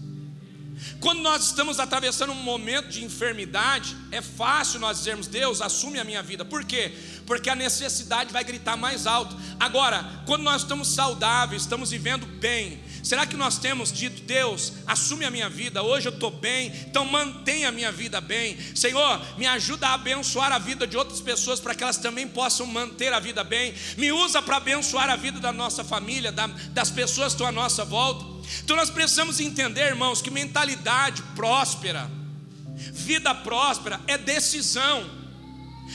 Quando 0.98 1.20
nós 1.20 1.46
estamos 1.46 1.78
atravessando 1.78 2.32
um 2.32 2.42
momento 2.42 2.88
de 2.88 3.04
enfermidade, 3.04 3.96
é 4.10 4.22
fácil 4.22 4.80
nós 4.80 4.98
dizermos: 4.98 5.26
Deus, 5.26 5.60
assume 5.60 5.98
a 5.98 6.04
minha 6.04 6.22
vida. 6.22 6.44
Por 6.44 6.64
quê? 6.64 6.94
Porque 7.26 7.50
a 7.50 7.54
necessidade 7.54 8.32
vai 8.32 8.42
gritar 8.44 8.76
mais 8.76 9.06
alto. 9.06 9.36
Agora, 9.58 10.22
quando 10.26 10.42
nós 10.42 10.62
estamos 10.62 10.88
saudáveis, 10.88 11.62
estamos 11.62 11.90
vivendo 11.90 12.26
bem, 12.26 12.80
será 13.02 13.26
que 13.26 13.36
nós 13.36 13.58
temos 13.58 13.92
dito: 13.92 14.22
Deus, 14.22 14.72
assume 14.86 15.24
a 15.24 15.30
minha 15.30 15.48
vida, 15.48 15.82
hoje 15.82 16.08
eu 16.08 16.12
estou 16.12 16.30
bem, 16.30 16.72
então 16.86 17.04
mantenha 17.04 17.68
a 17.68 17.72
minha 17.72 17.92
vida 17.92 18.20
bem. 18.20 18.56
Senhor, 18.74 19.20
me 19.38 19.46
ajuda 19.46 19.88
a 19.88 19.94
abençoar 19.94 20.52
a 20.52 20.58
vida 20.58 20.86
de 20.86 20.96
outras 20.96 21.20
pessoas 21.20 21.60
para 21.60 21.74
que 21.74 21.82
elas 21.82 21.98
também 21.98 22.26
possam 22.26 22.66
manter 22.66 23.12
a 23.12 23.20
vida 23.20 23.44
bem. 23.44 23.74
Me 23.96 24.12
usa 24.12 24.40
para 24.42 24.56
abençoar 24.56 25.10
a 25.10 25.16
vida 25.16 25.40
da 25.40 25.52
nossa 25.52 25.84
família, 25.84 26.32
das 26.72 26.90
pessoas 26.90 27.28
que 27.28 27.34
estão 27.34 27.46
à 27.46 27.52
nossa 27.52 27.84
volta. 27.84 28.24
Então 28.64 28.76
nós 28.76 28.90
precisamos 28.90 29.38
entender, 29.40 29.86
irmãos, 29.88 30.20
que 30.20 30.30
mentalidade 30.30 31.22
próspera, 31.34 32.10
vida 32.92 33.34
próspera 33.34 34.00
é 34.06 34.18
decisão. 34.18 35.19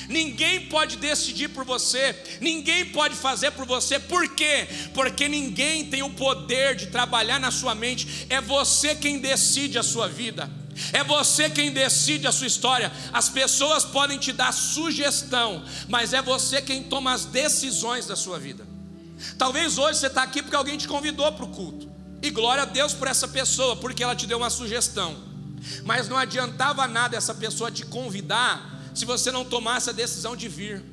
Ninguém 0.10 0.68
pode 0.68 0.98
decidir 0.98 1.50
por 1.50 1.64
você, 1.64 2.16
ninguém 2.42 2.86
pode 2.86 3.16
fazer 3.16 3.52
por 3.52 3.66
você, 3.66 3.98
por 3.98 4.28
quê? 4.36 4.68
Porque 4.94 5.28
ninguém 5.28 5.86
tem 5.86 6.04
o 6.04 6.10
poder 6.12 6.76
de 6.76 6.88
trabalhar 6.88 7.40
na 7.40 7.52
sua 7.52 7.74
mente, 7.74 8.28
é 8.30 8.40
você 8.42 8.94
quem 8.94 9.20
decide 9.20 9.78
a 9.80 9.84
sua 9.84 10.08
vida, 10.08 10.50
é 10.92 11.04
você 11.04 11.50
quem 11.50 11.72
decide 11.72 12.28
a 12.28 12.32
sua 12.32 12.48
história. 12.48 12.92
As 13.14 13.30
pessoas 13.30 13.86
podem 13.86 14.20
te 14.20 14.32
dar 14.32 14.52
sugestão, 14.52 15.64
mas 15.88 16.14
é 16.14 16.22
você 16.22 16.62
quem 16.62 16.84
toma 16.84 17.14
as 17.14 17.26
decisões 17.26 18.06
da 18.06 18.16
sua 18.16 18.38
vida. 18.38 18.68
Talvez 19.38 19.78
hoje 19.78 20.00
você 20.00 20.08
está 20.08 20.24
aqui 20.24 20.42
porque 20.42 20.56
alguém 20.56 20.78
te 20.78 20.88
convidou 20.88 21.32
para 21.32 21.46
o 21.46 21.50
culto. 21.50 21.90
E 22.22 22.30
glória 22.30 22.64
a 22.64 22.66
Deus 22.66 22.94
por 22.94 23.08
essa 23.08 23.28
pessoa, 23.28 23.76
porque 23.76 24.04
ela 24.04 24.16
te 24.16 24.28
deu 24.28 24.38
uma 24.38 24.50
sugestão. 24.50 25.16
Mas 25.84 26.08
não 26.08 26.18
adiantava 26.18 26.88
nada 26.88 27.16
essa 27.16 27.34
pessoa 27.34 27.72
te 27.72 27.86
convidar 27.86 28.75
se 28.96 29.06
você 29.06 29.32
não 29.32 29.44
tomasse 29.44 29.90
a 29.90 29.94
decisão 29.94 30.36
de 30.36 30.48
vir. 30.48 30.84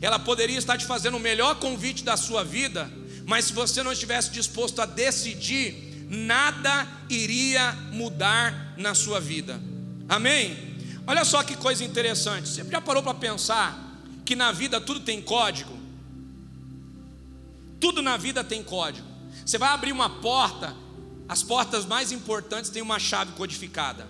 Ela 0.00 0.18
poderia 0.18 0.58
estar 0.58 0.76
te 0.78 0.86
fazendo 0.86 1.16
o 1.16 1.20
melhor 1.20 1.56
convite 1.56 2.02
da 2.02 2.16
sua 2.16 2.42
vida, 2.42 2.90
mas 3.26 3.46
se 3.46 3.52
você 3.52 3.82
não 3.82 3.92
estivesse 3.92 4.30
disposto 4.30 4.80
a 4.80 4.86
decidir, 4.86 6.06
nada 6.08 6.88
iria 7.08 7.72
mudar 7.92 8.74
na 8.76 8.94
sua 8.94 9.20
vida. 9.20 9.60
Amém? 10.08 10.70
Olha 11.06 11.24
só 11.24 11.42
que 11.42 11.56
coisa 11.56 11.84
interessante. 11.84 12.48
Você 12.48 12.64
já 12.64 12.80
parou 12.80 13.02
para 13.02 13.14
pensar 13.14 13.78
que 14.24 14.34
na 14.34 14.50
vida 14.50 14.80
tudo 14.80 15.00
tem 15.00 15.20
código? 15.20 15.78
Tudo 17.78 18.02
na 18.02 18.16
vida 18.16 18.42
tem 18.42 18.62
código. 18.62 19.06
Você 19.44 19.58
vai 19.58 19.70
abrir 19.70 19.92
uma 19.92 20.08
porta, 20.20 20.74
as 21.28 21.42
portas 21.42 21.84
mais 21.84 22.12
importantes 22.12 22.70
têm 22.70 22.82
uma 22.82 22.98
chave 22.98 23.32
codificada. 23.32 24.06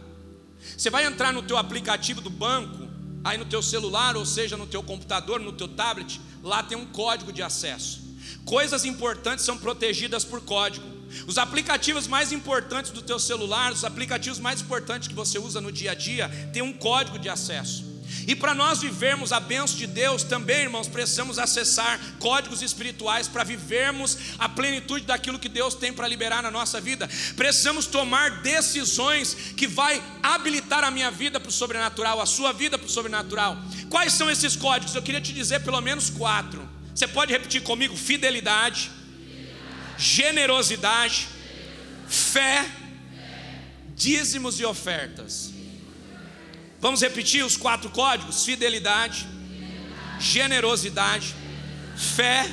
Você 0.77 0.91
vai 0.91 1.05
entrar 1.05 1.33
no 1.33 1.43
teu 1.43 1.57
aplicativo 1.57 2.21
do 2.21 2.31
banco, 2.31 2.90
aí 3.25 3.37
no 3.37 3.45
teu 3.45 3.63
celular, 3.63 4.17
ou 4.17 4.25
seja, 4.25 4.57
no 4.57 4.67
teu 4.67 4.83
computador, 4.83 5.41
no 5.41 5.53
teu 5.53 5.69
tablet, 5.69 6.21
lá 6.43 6.63
tem 6.63 6.77
um 6.77 6.87
código 6.87 7.33
de 7.33 7.43
acesso. 7.43 8.01
Coisas 8.45 8.85
importantes 8.85 9.45
são 9.45 9.59
protegidas 9.59 10.25
por 10.25 10.41
código. 10.41 10.87
Os 11.27 11.39
aplicativos 11.39 12.07
mais 12.07 12.33
importantes 12.33 12.91
do 12.93 13.03
teu 13.03 13.19
celular, 13.19 13.73
os 13.73 13.85
aplicativos 13.85 14.39
mais 14.39 14.61
importantes 14.61 15.09
que 15.09 15.15
você 15.15 15.39
usa 15.39 15.61
no 15.61 15.73
dia 15.73 15.93
a 15.93 15.95
dia, 15.95 16.29
tem 16.53 16.63
um 16.63 16.73
código 16.73 17.19
de 17.19 17.29
acesso. 17.29 17.90
E 18.27 18.35
para 18.35 18.55
nós 18.55 18.81
vivermos 18.81 19.33
a 19.33 19.41
bênção 19.41 19.77
de 19.77 19.87
Deus, 19.87 20.23
também, 20.23 20.63
irmãos, 20.63 20.89
precisamos 20.89 21.39
acessar 21.39 21.99
códigos 22.19 22.63
espirituais 22.63 23.29
para 23.29 23.45
vivermos 23.45 24.19
a 24.39 24.49
plenitude 24.49 25.05
daquilo 25.07 25.39
que 25.39 25.49
Deus 25.49 25.75
tem 25.75 25.93
para 25.93 26.09
liberar 26.09 26.43
na 26.43 26.51
nossa 26.51 26.81
vida. 26.81 27.09
Precisamos 27.37 27.87
tomar 27.87 28.43
decisões 28.43 29.35
que 29.57 29.67
vai 29.67 30.03
habilitar 30.23 30.85
a 30.85 30.91
minha 30.91 31.11
vida 31.11 31.41
para 31.41 31.49
o 31.49 31.53
sobrenatural, 31.53 32.21
a 32.21 32.27
sua 32.27 32.53
vida 32.53 32.79
para 32.79 32.87
o 32.87 32.91
sobrenatural. 32.91 33.57
Quais 33.89 34.13
são 34.13 34.31
esses 34.31 34.57
códigos? 34.57 34.95
Eu 34.95 35.03
queria 35.03 35.21
te 35.21 35.33
dizer 35.33 35.61
pelo 35.61 35.81
menos 35.81 36.11
quatro. 36.11 36.69
Você 36.95 37.07
pode 37.07 37.33
repetir 37.33 37.63
comigo: 37.63 37.97
fidelidade, 37.97 38.91
generosidade, 39.97 41.29
fé, 42.09 42.67
dízimos 43.95 44.59
e 44.61 44.65
ofertas. 44.65 45.60
Vamos 46.81 47.03
repetir 47.03 47.45
os 47.45 47.57
quatro 47.57 47.91
códigos: 47.91 48.45
fidelidade, 48.45 49.29
generosidade, 50.19 51.35
fé, 51.97 52.49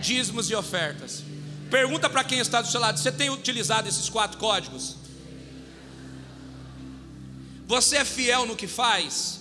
dízimos 0.00 0.50
e 0.50 0.54
ofertas. 0.54 1.24
Pergunta 1.70 2.08
para 2.08 2.22
quem 2.22 2.38
está 2.38 2.60
do 2.60 2.68
seu 2.68 2.80
lado: 2.80 2.98
você 2.98 3.10
tem 3.10 3.30
utilizado 3.30 3.88
esses 3.88 4.08
quatro 4.08 4.38
códigos? 4.38 4.96
Você 7.66 7.96
é 7.96 8.04
fiel 8.04 8.46
no 8.46 8.54
que 8.54 8.66
faz? 8.66 9.40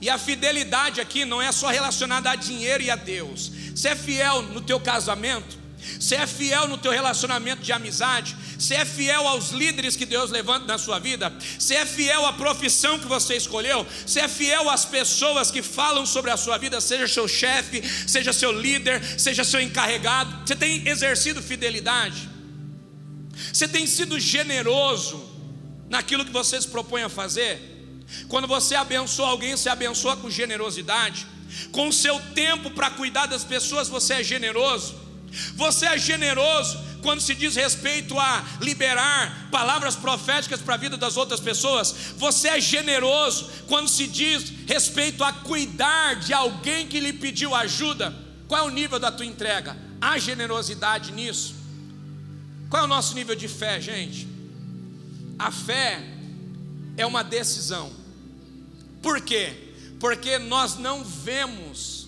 E 0.00 0.08
a 0.08 0.18
fidelidade 0.18 1.00
aqui 1.00 1.24
não 1.24 1.40
é 1.40 1.50
só 1.52 1.68
relacionada 1.68 2.30
a 2.30 2.36
dinheiro 2.36 2.82
e 2.82 2.90
a 2.90 2.96
Deus. 2.96 3.50
Você 3.74 3.88
é 3.88 3.96
fiel 3.96 4.42
no 4.42 4.60
teu 4.60 4.80
casamento? 4.80 5.63
Você 5.98 6.16
é 6.16 6.26
fiel 6.26 6.68
no 6.68 6.78
teu 6.78 6.92
relacionamento 6.92 7.62
de 7.62 7.72
amizade? 7.72 8.36
Você 8.58 8.74
é 8.74 8.84
fiel 8.84 9.26
aos 9.26 9.50
líderes 9.50 9.96
que 9.96 10.06
Deus 10.06 10.30
levanta 10.30 10.66
na 10.66 10.78
sua 10.78 10.98
vida? 10.98 11.32
Você 11.58 11.74
é 11.74 11.86
fiel 11.86 12.24
à 12.26 12.32
profissão 12.32 12.98
que 12.98 13.06
você 13.06 13.36
escolheu? 13.36 13.86
Você 14.06 14.20
é 14.20 14.28
fiel 14.28 14.70
às 14.70 14.84
pessoas 14.84 15.50
que 15.50 15.62
falam 15.62 16.06
sobre 16.06 16.30
a 16.30 16.36
sua 16.36 16.58
vida, 16.58 16.80
seja 16.80 17.06
seu 17.06 17.28
chefe, 17.28 17.82
seja 18.06 18.32
seu 18.32 18.52
líder, 18.52 19.02
seja 19.18 19.44
seu 19.44 19.60
encarregado? 19.60 20.46
Você 20.46 20.56
tem 20.56 20.86
exercido 20.88 21.42
fidelidade? 21.42 22.28
Você 23.52 23.68
tem 23.68 23.86
sido 23.86 24.18
generoso 24.18 25.22
naquilo 25.88 26.24
que 26.24 26.32
você 26.32 26.60
se 26.60 26.68
propõe 26.68 27.02
a 27.02 27.08
fazer? 27.08 27.74
Quando 28.28 28.46
você 28.46 28.74
abençoa 28.74 29.28
alguém, 29.28 29.56
você 29.56 29.68
abençoa 29.68 30.16
com 30.16 30.30
generosidade. 30.30 31.26
Com 31.72 31.88
o 31.88 31.92
seu 31.92 32.18
tempo 32.34 32.70
para 32.70 32.90
cuidar 32.90 33.26
das 33.26 33.44
pessoas, 33.44 33.88
você 33.88 34.14
é 34.14 34.22
generoso. 34.22 35.03
Você 35.54 35.86
é 35.86 35.98
generoso 35.98 36.78
quando 37.02 37.20
se 37.20 37.34
diz 37.34 37.54
respeito 37.54 38.18
a 38.18 38.44
liberar 38.60 39.48
palavras 39.50 39.94
proféticas 39.94 40.60
para 40.60 40.74
a 40.74 40.78
vida 40.78 40.96
das 40.96 41.16
outras 41.16 41.38
pessoas. 41.38 41.94
Você 42.16 42.48
é 42.48 42.60
generoso 42.60 43.50
quando 43.66 43.88
se 43.88 44.06
diz 44.06 44.52
respeito 44.66 45.22
a 45.22 45.32
cuidar 45.32 46.16
de 46.16 46.32
alguém 46.32 46.86
que 46.86 47.00
lhe 47.00 47.12
pediu 47.12 47.54
ajuda. 47.54 48.14
Qual 48.48 48.60
é 48.60 48.66
o 48.66 48.70
nível 48.70 48.98
da 48.98 49.12
tua 49.12 49.26
entrega? 49.26 49.76
Há 50.00 50.18
generosidade 50.18 51.12
nisso? 51.12 51.54
Qual 52.70 52.82
é 52.82 52.84
o 52.86 52.88
nosso 52.88 53.14
nível 53.14 53.34
de 53.34 53.48
fé, 53.48 53.80
gente? 53.80 54.26
A 55.38 55.50
fé 55.50 56.02
é 56.96 57.04
uma 57.04 57.22
decisão. 57.22 57.92
Por 59.02 59.20
quê? 59.20 59.74
Porque 60.00 60.38
nós 60.38 60.76
não 60.76 61.04
vemos 61.04 62.03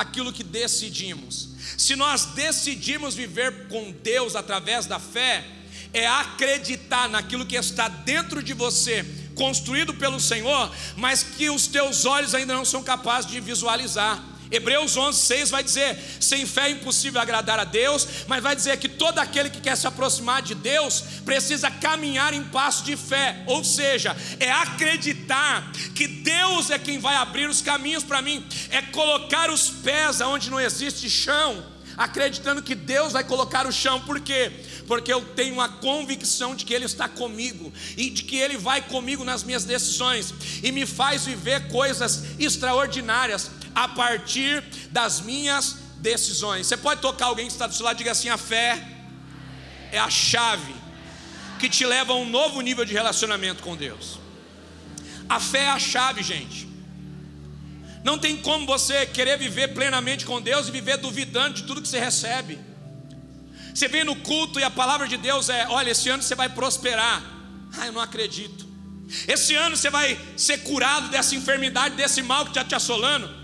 aquilo 0.00 0.32
que 0.32 0.42
decidimos. 0.42 1.50
Se 1.76 1.94
nós 1.96 2.24
decidimos 2.26 3.14
viver 3.14 3.68
com 3.68 3.92
Deus 3.92 4.34
através 4.36 4.86
da 4.86 4.98
fé, 4.98 5.44
é 5.92 6.06
acreditar 6.06 7.08
naquilo 7.08 7.46
que 7.46 7.56
está 7.56 7.88
dentro 7.88 8.42
de 8.42 8.52
você, 8.52 9.04
construído 9.34 9.94
pelo 9.94 10.20
Senhor, 10.20 10.70
mas 10.96 11.22
que 11.22 11.48
os 11.48 11.66
teus 11.66 12.04
olhos 12.04 12.34
ainda 12.34 12.54
não 12.54 12.64
são 12.64 12.82
capazes 12.82 13.30
de 13.30 13.40
visualizar. 13.40 14.22
Hebreus 14.50 14.96
11, 14.96 15.20
6 15.20 15.50
vai 15.50 15.62
dizer: 15.62 15.98
sem 16.20 16.46
fé 16.46 16.68
é 16.68 16.70
impossível 16.70 17.20
agradar 17.20 17.58
a 17.58 17.64
Deus, 17.64 18.06
mas 18.26 18.42
vai 18.42 18.56
dizer 18.56 18.76
que 18.78 18.88
todo 18.88 19.18
aquele 19.18 19.50
que 19.50 19.60
quer 19.60 19.76
se 19.76 19.86
aproximar 19.86 20.42
de 20.42 20.54
Deus 20.54 21.02
precisa 21.24 21.70
caminhar 21.70 22.32
em 22.32 22.44
passo 22.44 22.84
de 22.84 22.96
fé, 22.96 23.42
ou 23.46 23.62
seja, 23.62 24.16
é 24.40 24.50
acreditar 24.50 25.70
que 25.94 26.06
Deus 26.06 26.70
é 26.70 26.78
quem 26.78 26.98
vai 26.98 27.16
abrir 27.16 27.48
os 27.48 27.60
caminhos 27.60 28.04
para 28.04 28.22
mim, 28.22 28.44
é 28.70 28.82
colocar 28.82 29.50
os 29.50 29.68
pés 29.68 30.20
aonde 30.20 30.50
não 30.50 30.60
existe 30.60 31.08
chão, 31.10 31.64
acreditando 31.96 32.62
que 32.62 32.74
Deus 32.74 33.12
vai 33.12 33.24
colocar 33.24 33.66
o 33.66 33.72
chão, 33.72 34.00
por 34.00 34.20
quê? 34.20 34.52
Porque 34.86 35.12
eu 35.12 35.20
tenho 35.20 35.60
a 35.60 35.68
convicção 35.68 36.54
de 36.54 36.64
que 36.64 36.72
Ele 36.72 36.84
está 36.84 37.08
comigo 37.08 37.72
e 37.96 38.08
de 38.08 38.22
que 38.22 38.36
Ele 38.36 38.56
vai 38.56 38.80
comigo 38.80 39.24
nas 39.24 39.42
minhas 39.42 39.64
decisões 39.64 40.32
e 40.62 40.70
me 40.70 40.86
faz 40.86 41.24
viver 41.26 41.68
coisas 41.68 42.24
extraordinárias 42.38 43.50
a 43.78 43.86
partir 43.86 44.64
das 44.90 45.20
minhas 45.20 45.76
decisões. 45.98 46.66
Você 46.66 46.76
pode 46.76 47.00
tocar 47.00 47.26
alguém 47.26 47.46
que 47.46 47.52
está 47.52 47.68
do 47.68 47.74
seu 47.74 47.84
lado 47.84 47.94
e 47.94 47.98
diga 47.98 48.10
assim: 48.10 48.28
a 48.28 48.36
fé 48.36 48.84
é 49.92 49.98
a 49.98 50.10
chave 50.10 50.74
que 51.60 51.68
te 51.68 51.84
leva 51.86 52.12
a 52.12 52.16
um 52.16 52.28
novo 52.28 52.60
nível 52.60 52.84
de 52.84 52.92
relacionamento 52.92 53.62
com 53.62 53.76
Deus. 53.76 54.18
A 55.28 55.38
fé 55.38 55.64
é 55.64 55.70
a 55.70 55.78
chave, 55.78 56.24
gente. 56.24 56.66
Não 58.02 58.18
tem 58.18 58.36
como 58.36 58.66
você 58.66 59.06
querer 59.06 59.38
viver 59.38 59.68
plenamente 59.68 60.26
com 60.26 60.40
Deus 60.40 60.66
e 60.66 60.72
viver 60.72 60.96
duvidando 60.96 61.54
de 61.54 61.62
tudo 61.62 61.80
que 61.80 61.88
você 61.88 62.00
recebe. 62.00 62.58
Você 63.72 63.86
vem 63.86 64.02
no 64.02 64.16
culto 64.16 64.58
e 64.58 64.64
a 64.64 64.70
palavra 64.70 65.06
de 65.06 65.16
Deus 65.16 65.48
é: 65.48 65.68
olha, 65.68 65.92
esse 65.92 66.08
ano 66.08 66.22
você 66.22 66.34
vai 66.34 66.48
prosperar. 66.48 67.22
Ah, 67.78 67.86
eu 67.86 67.92
não 67.92 68.00
acredito. 68.00 68.66
Esse 69.28 69.54
ano 69.54 69.76
você 69.76 69.88
vai 69.88 70.18
ser 70.36 70.58
curado 70.64 71.08
dessa 71.10 71.36
enfermidade, 71.36 71.94
desse 71.94 72.22
mal 72.22 72.44
que 72.44 72.50
está 72.50 72.64
te 72.64 72.74
assolando. 72.74 73.38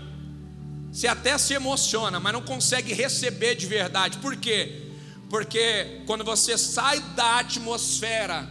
Você 0.95 1.07
até 1.07 1.37
se 1.37 1.53
emociona, 1.53 2.21
mas 2.21 2.31
não 2.31 2.41
consegue 2.41 2.93
receber 2.93 3.53
de 3.53 3.65
verdade. 3.65 4.17
Por 4.19 4.33
quê? 4.37 4.83
Porque 5.29 6.01
quando 6.05 6.23
você 6.23 6.57
sai 6.57 7.01
da 7.17 7.39
atmosfera 7.39 8.49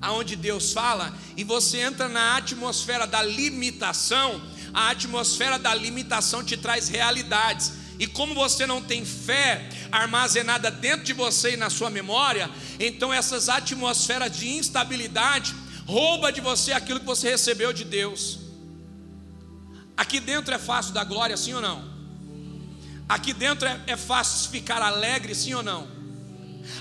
aonde 0.00 0.34
Deus 0.34 0.72
fala 0.72 1.14
e 1.36 1.44
você 1.44 1.80
entra 1.80 2.08
na 2.08 2.38
atmosfera 2.38 3.06
da 3.06 3.22
limitação, 3.22 4.40
a 4.72 4.88
atmosfera 4.88 5.58
da 5.58 5.74
limitação 5.74 6.42
te 6.42 6.56
traz 6.56 6.88
realidades. 6.88 7.72
E 7.98 8.06
como 8.06 8.34
você 8.34 8.66
não 8.66 8.80
tem 8.80 9.04
fé 9.04 9.68
armazenada 9.92 10.70
dentro 10.70 11.04
de 11.04 11.12
você 11.12 11.52
e 11.52 11.58
na 11.58 11.68
sua 11.68 11.90
memória, 11.90 12.48
então 12.80 13.12
essas 13.12 13.50
atmosferas 13.50 14.34
de 14.34 14.48
instabilidade 14.48 15.54
rouba 15.84 16.32
de 16.32 16.40
você 16.40 16.72
aquilo 16.72 17.00
que 17.00 17.04
você 17.04 17.28
recebeu 17.28 17.74
de 17.74 17.84
Deus. 17.84 18.43
Aqui 19.96 20.20
dentro 20.20 20.52
é 20.54 20.58
fácil 20.58 20.92
dar 20.92 21.04
glória, 21.04 21.36
sim 21.36 21.54
ou 21.54 21.60
não? 21.60 21.84
Aqui 23.08 23.32
dentro 23.32 23.68
é, 23.68 23.80
é 23.86 23.96
fácil 23.96 24.50
ficar 24.50 24.82
alegre, 24.82 25.34
sim 25.34 25.54
ou 25.54 25.62
não? 25.62 25.86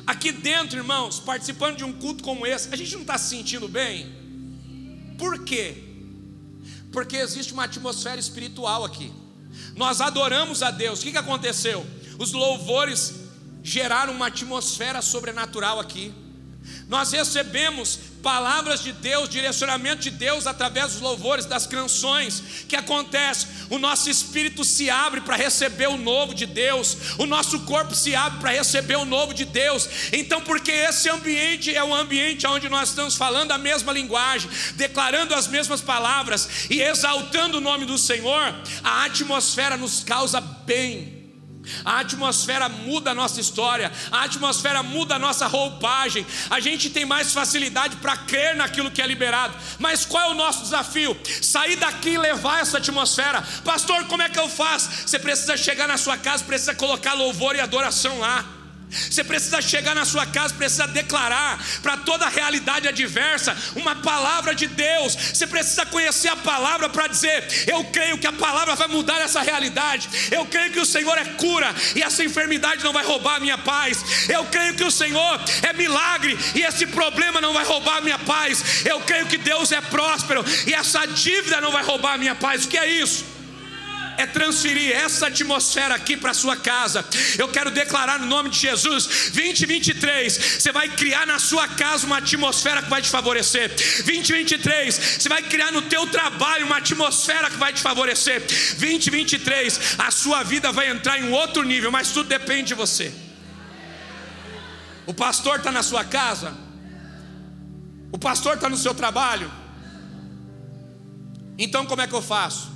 Aqui 0.07 0.31
dentro, 0.31 0.77
irmãos, 0.77 1.19
participando 1.19 1.77
de 1.77 1.83
um 1.83 1.93
culto 1.93 2.23
como 2.23 2.45
esse, 2.47 2.73
a 2.73 2.77
gente 2.77 2.93
não 2.93 3.01
está 3.01 3.17
se 3.17 3.29
sentindo 3.29 3.67
bem? 3.67 5.15
Por 5.17 5.43
quê? 5.43 5.83
Porque 6.91 7.17
existe 7.17 7.53
uma 7.53 7.65
atmosfera 7.65 8.19
espiritual 8.19 8.85
aqui. 8.85 9.11
Nós 9.75 10.01
adoramos 10.01 10.63
a 10.63 10.71
Deus. 10.71 10.99
O 10.99 11.03
que, 11.03 11.11
que 11.11 11.17
aconteceu? 11.17 11.85
Os 12.17 12.31
louvores 12.31 13.15
geraram 13.61 14.13
uma 14.13 14.27
atmosfera 14.27 15.01
sobrenatural 15.01 15.79
aqui. 15.79 16.13
Nós 16.87 17.11
recebemos 17.11 17.99
palavras 18.21 18.81
de 18.81 18.93
Deus, 18.93 19.27
direcionamento 19.27 20.03
de 20.03 20.09
Deus 20.09 20.47
através 20.47 20.93
dos 20.93 21.01
louvores, 21.01 21.45
das 21.45 21.67
canções. 21.67 22.41
que 22.67 22.75
acontece? 22.75 23.47
O 23.69 23.77
nosso 23.77 24.09
espírito 24.09 24.63
se 24.63 24.89
abre 24.89 25.21
para 25.21 25.35
receber 25.35 25.87
o 25.87 25.97
novo 25.97 26.33
de 26.33 26.45
Deus, 26.45 26.97
o 27.17 27.25
nosso 27.25 27.59
corpo 27.61 27.93
se 27.93 28.15
abre 28.15 28.39
para 28.39 28.51
receber 28.51 28.95
o 28.95 29.05
novo 29.05 29.33
de 29.33 29.45
Deus. 29.45 29.89
Então, 30.13 30.41
porque 30.41 30.71
esse 30.71 31.09
ambiente 31.09 31.75
é 31.75 31.83
um 31.83 31.93
ambiente 31.93 32.47
onde 32.47 32.69
nós 32.69 32.89
estamos 32.89 33.15
falando 33.15 33.51
a 33.51 33.57
mesma 33.57 33.91
linguagem, 33.91 34.49
declarando 34.75 35.35
as 35.35 35.47
mesmas 35.47 35.81
palavras 35.81 36.69
e 36.69 36.81
exaltando 36.81 37.57
o 37.57 37.61
nome 37.61 37.85
do 37.85 37.97
Senhor, 37.97 38.55
a 38.83 39.05
atmosfera 39.05 39.75
nos 39.75 40.03
causa 40.03 40.39
bem. 40.39 41.12
A 41.85 41.99
atmosfera 41.99 42.67
muda 42.67 43.11
a 43.11 43.15
nossa 43.15 43.39
história, 43.39 43.91
a 44.11 44.23
atmosfera 44.23 44.83
muda 44.83 45.15
a 45.15 45.19
nossa 45.19 45.47
roupagem. 45.47 46.25
A 46.49 46.59
gente 46.59 46.89
tem 46.89 47.05
mais 47.05 47.33
facilidade 47.33 47.97
para 47.97 48.17
crer 48.17 48.55
naquilo 48.55 48.91
que 48.91 49.01
é 49.01 49.07
liberado. 49.07 49.55
Mas 49.79 50.05
qual 50.05 50.29
é 50.29 50.31
o 50.31 50.35
nosso 50.35 50.63
desafio? 50.63 51.17
Sair 51.41 51.75
daqui 51.75 52.11
e 52.11 52.17
levar 52.17 52.61
essa 52.61 52.77
atmosfera. 52.77 53.41
Pastor, 53.63 54.05
como 54.05 54.21
é 54.21 54.29
que 54.29 54.39
eu 54.39 54.49
faço? 54.49 54.89
Você 55.07 55.19
precisa 55.19 55.55
chegar 55.57 55.87
na 55.87 55.97
sua 55.97 56.17
casa, 56.17 56.43
precisa 56.43 56.75
colocar 56.75 57.13
louvor 57.13 57.55
e 57.55 57.59
adoração 57.59 58.19
lá. 58.19 58.62
Você 58.93 59.23
precisa 59.23 59.61
chegar 59.61 59.95
na 59.95 60.05
sua 60.05 60.25
casa, 60.25 60.53
precisa 60.53 60.87
declarar 60.87 61.63
para 61.81 61.97
toda 61.97 62.25
a 62.25 62.29
realidade 62.29 62.87
adversa 62.87 63.55
uma 63.75 63.95
palavra 63.95 64.53
de 64.53 64.67
Deus. 64.67 65.15
Você 65.15 65.47
precisa 65.47 65.85
conhecer 65.85 66.29
a 66.29 66.35
palavra 66.35 66.89
para 66.89 67.07
dizer: 67.07 67.65
Eu 67.67 67.83
creio 67.85 68.17
que 68.17 68.27
a 68.27 68.33
palavra 68.33 68.75
vai 68.75 68.87
mudar 68.87 69.19
essa 69.21 69.41
realidade. 69.41 70.09
Eu 70.31 70.45
creio 70.45 70.71
que 70.71 70.79
o 70.79 70.85
Senhor 70.85 71.17
é 71.17 71.25
cura 71.25 71.73
e 71.95 72.01
essa 72.01 72.23
enfermidade 72.23 72.83
não 72.83 72.93
vai 72.93 73.03
roubar 73.03 73.35
a 73.35 73.39
minha 73.39 73.57
paz. 73.57 74.29
Eu 74.29 74.45
creio 74.45 74.75
que 74.75 74.83
o 74.83 74.91
Senhor 74.91 75.39
é 75.61 75.73
milagre 75.73 76.37
e 76.55 76.61
esse 76.61 76.85
problema 76.87 77.41
não 77.41 77.53
vai 77.53 77.65
roubar 77.65 77.97
a 77.97 78.01
minha 78.01 78.19
paz. 78.19 78.85
Eu 78.85 78.99
creio 79.01 79.25
que 79.25 79.37
Deus 79.37 79.71
é 79.71 79.81
próspero 79.81 80.43
e 80.67 80.73
essa 80.73 81.05
dívida 81.05 81.59
não 81.61 81.71
vai 81.71 81.83
roubar 81.83 82.13
a 82.13 82.17
minha 82.17 82.35
paz. 82.35 82.65
O 82.65 82.67
que 82.67 82.77
é 82.77 82.87
isso? 82.87 83.32
É 84.17 84.25
transferir 84.25 84.95
essa 84.95 85.27
atmosfera 85.27 85.95
aqui 85.95 86.15
para 86.17 86.33
sua 86.33 86.55
casa. 86.55 87.05
Eu 87.37 87.47
quero 87.47 87.71
declarar 87.71 88.19
no 88.19 88.25
nome 88.25 88.49
de 88.49 88.59
Jesus, 88.59 89.31
2023, 89.33 90.33
você 90.59 90.71
vai 90.71 90.89
criar 90.89 91.25
na 91.25 91.39
sua 91.39 91.67
casa 91.67 92.05
uma 92.05 92.17
atmosfera 92.17 92.81
que 92.81 92.89
vai 92.89 93.01
te 93.01 93.09
favorecer. 93.09 93.69
2023, 93.69 94.95
você 95.19 95.29
vai 95.29 95.41
criar 95.43 95.71
no 95.71 95.83
teu 95.83 96.07
trabalho 96.07 96.65
uma 96.65 96.77
atmosfera 96.77 97.49
que 97.49 97.57
vai 97.57 97.73
te 97.73 97.81
favorecer. 97.81 98.41
2023, 98.79 99.95
a 99.99 100.11
sua 100.11 100.43
vida 100.43 100.71
vai 100.71 100.89
entrar 100.89 101.19
em 101.19 101.25
um 101.25 101.31
outro 101.31 101.63
nível, 101.63 101.91
mas 101.91 102.11
tudo 102.11 102.29
depende 102.29 102.69
de 102.69 102.73
você. 102.73 103.13
O 105.05 105.13
pastor 105.13 105.57
está 105.57 105.71
na 105.71 105.83
sua 105.83 106.03
casa? 106.03 106.53
O 108.11 108.17
pastor 108.17 108.55
está 108.55 108.69
no 108.69 108.77
seu 108.77 108.93
trabalho? 108.93 109.51
Então 111.57 111.85
como 111.85 112.01
é 112.01 112.07
que 112.07 112.13
eu 112.13 112.21
faço? 112.21 112.72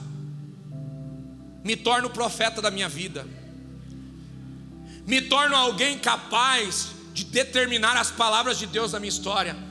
Me 1.67 1.75
torno 1.75 2.09
profeta 2.09 2.61
da 2.61 2.71
minha 2.71 2.87
vida, 2.87 3.27
me 5.05 5.19
torno 5.19 5.53
alguém 5.53 5.99
capaz 5.99 6.91
de 7.13 7.25
determinar 7.25 7.97
as 7.97 8.09
palavras 8.09 8.57
de 8.57 8.65
Deus 8.65 8.93
na 8.93 9.01
minha 9.01 9.09
história 9.09 9.66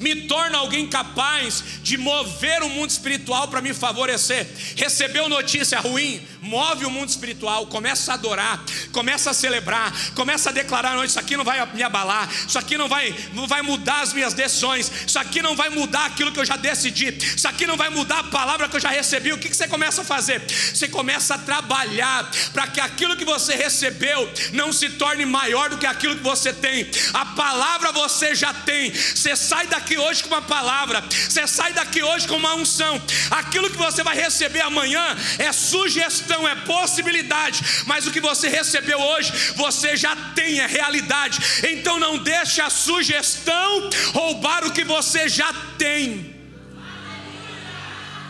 me 0.00 0.22
torna 0.22 0.58
alguém 0.58 0.86
capaz 0.86 1.62
de 1.82 1.96
mover 1.96 2.62
o 2.62 2.68
mundo 2.68 2.90
espiritual 2.90 3.48
para 3.48 3.60
me 3.60 3.74
favorecer. 3.74 4.46
Recebeu 4.76 5.28
notícia 5.28 5.80
ruim, 5.80 6.20
move 6.40 6.84
o 6.84 6.90
mundo 6.90 7.08
espiritual, 7.08 7.66
começa 7.66 8.12
a 8.12 8.14
adorar, 8.14 8.62
começa 8.92 9.30
a 9.30 9.34
celebrar, 9.34 9.92
começa 10.14 10.50
a 10.50 10.52
declarar: 10.52 10.96
não, 10.96 11.04
isso 11.04 11.18
aqui 11.18 11.36
não 11.36 11.44
vai 11.44 11.64
me 11.74 11.82
abalar, 11.82 12.28
isso 12.46 12.58
aqui 12.58 12.76
não 12.76 12.88
vai, 12.88 13.14
não 13.32 13.46
vai 13.46 13.62
mudar 13.62 14.00
as 14.00 14.12
minhas 14.12 14.34
decisões, 14.34 14.90
isso 15.06 15.18
aqui 15.18 15.40
não 15.42 15.54
vai 15.54 15.70
mudar 15.70 16.06
aquilo 16.06 16.32
que 16.32 16.40
eu 16.40 16.44
já 16.44 16.56
decidi, 16.56 17.08
isso 17.08 17.46
aqui 17.48 17.66
não 17.66 17.76
vai 17.76 17.90
mudar 17.90 18.20
a 18.20 18.24
palavra 18.24 18.68
que 18.68 18.76
eu 18.76 18.80
já 18.80 18.90
recebi. 18.90 19.32
O 19.32 19.38
que, 19.38 19.48
que 19.48 19.56
você 19.56 19.68
começa 19.68 20.02
a 20.02 20.04
fazer? 20.04 20.40
Você 20.40 20.88
começa 20.88 21.34
a 21.34 21.38
trabalhar 21.38 22.30
para 22.52 22.66
que 22.66 22.80
aquilo 22.80 23.16
que 23.16 23.24
você 23.24 23.54
recebeu 23.54 24.30
não 24.52 24.72
se 24.72 24.90
torne 24.90 25.24
maior 25.24 25.70
do 25.70 25.78
que 25.78 25.86
aquilo 25.86 26.16
que 26.16 26.22
você 26.22 26.52
tem. 26.52 26.88
A 27.12 27.24
palavra 27.26 27.92
você 27.92 28.34
já 28.34 28.52
tem, 28.52 28.92
você 28.92 29.36
sai 29.36 29.66
daqui 29.68 29.98
hoje 29.98 30.22
com 30.22 30.28
uma 30.28 30.42
palavra, 30.42 31.02
você 31.28 31.46
sai 31.46 31.72
daqui 31.72 32.02
hoje 32.02 32.26
com 32.26 32.36
uma 32.36 32.54
unção. 32.54 33.00
Aquilo 33.30 33.70
que 33.70 33.76
você 33.76 34.02
vai 34.02 34.16
receber 34.16 34.60
amanhã 34.60 35.16
é 35.38 35.52
sugestão, 35.52 36.48
é 36.48 36.54
possibilidade, 36.56 37.62
mas 37.86 38.06
o 38.06 38.10
que 38.10 38.20
você 38.20 38.48
recebeu 38.48 39.00
hoje, 39.00 39.32
você 39.54 39.96
já 39.96 40.14
tem, 40.34 40.60
é 40.60 40.66
realidade. 40.66 41.38
Então 41.68 41.98
não 41.98 42.18
deixe 42.18 42.60
a 42.60 42.70
sugestão 42.70 43.90
roubar 44.12 44.64
o 44.64 44.72
que 44.72 44.84
você 44.84 45.28
já 45.28 45.52
tem. 45.78 46.37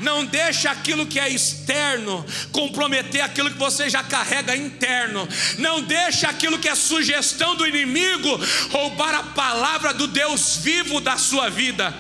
Não 0.01 0.25
deixe 0.25 0.69
aquilo 0.69 1.07
que 1.07 1.19
é 1.19 1.29
externo 1.29 2.25
comprometer 2.53 3.21
aquilo 3.21 3.51
que 3.51 3.59
você 3.59 3.89
já 3.89 4.03
carrega 4.03 4.57
interno. 4.57 5.29
Não 5.59 5.83
deixe 5.83 6.27
aquilo 6.27 6.59
que 6.59 6.69
é 6.69 6.75
sugestão 6.75 7.55
do 7.57 7.67
inimigo 7.67 8.41
roubar 8.71 9.15
a 9.15 9.23
palavra 9.23 9.93
do 9.95 10.07
Deus 10.07 10.57
vivo 10.57 11.01
da 11.01 11.17
sua 11.17 11.49
vida. 11.49 11.95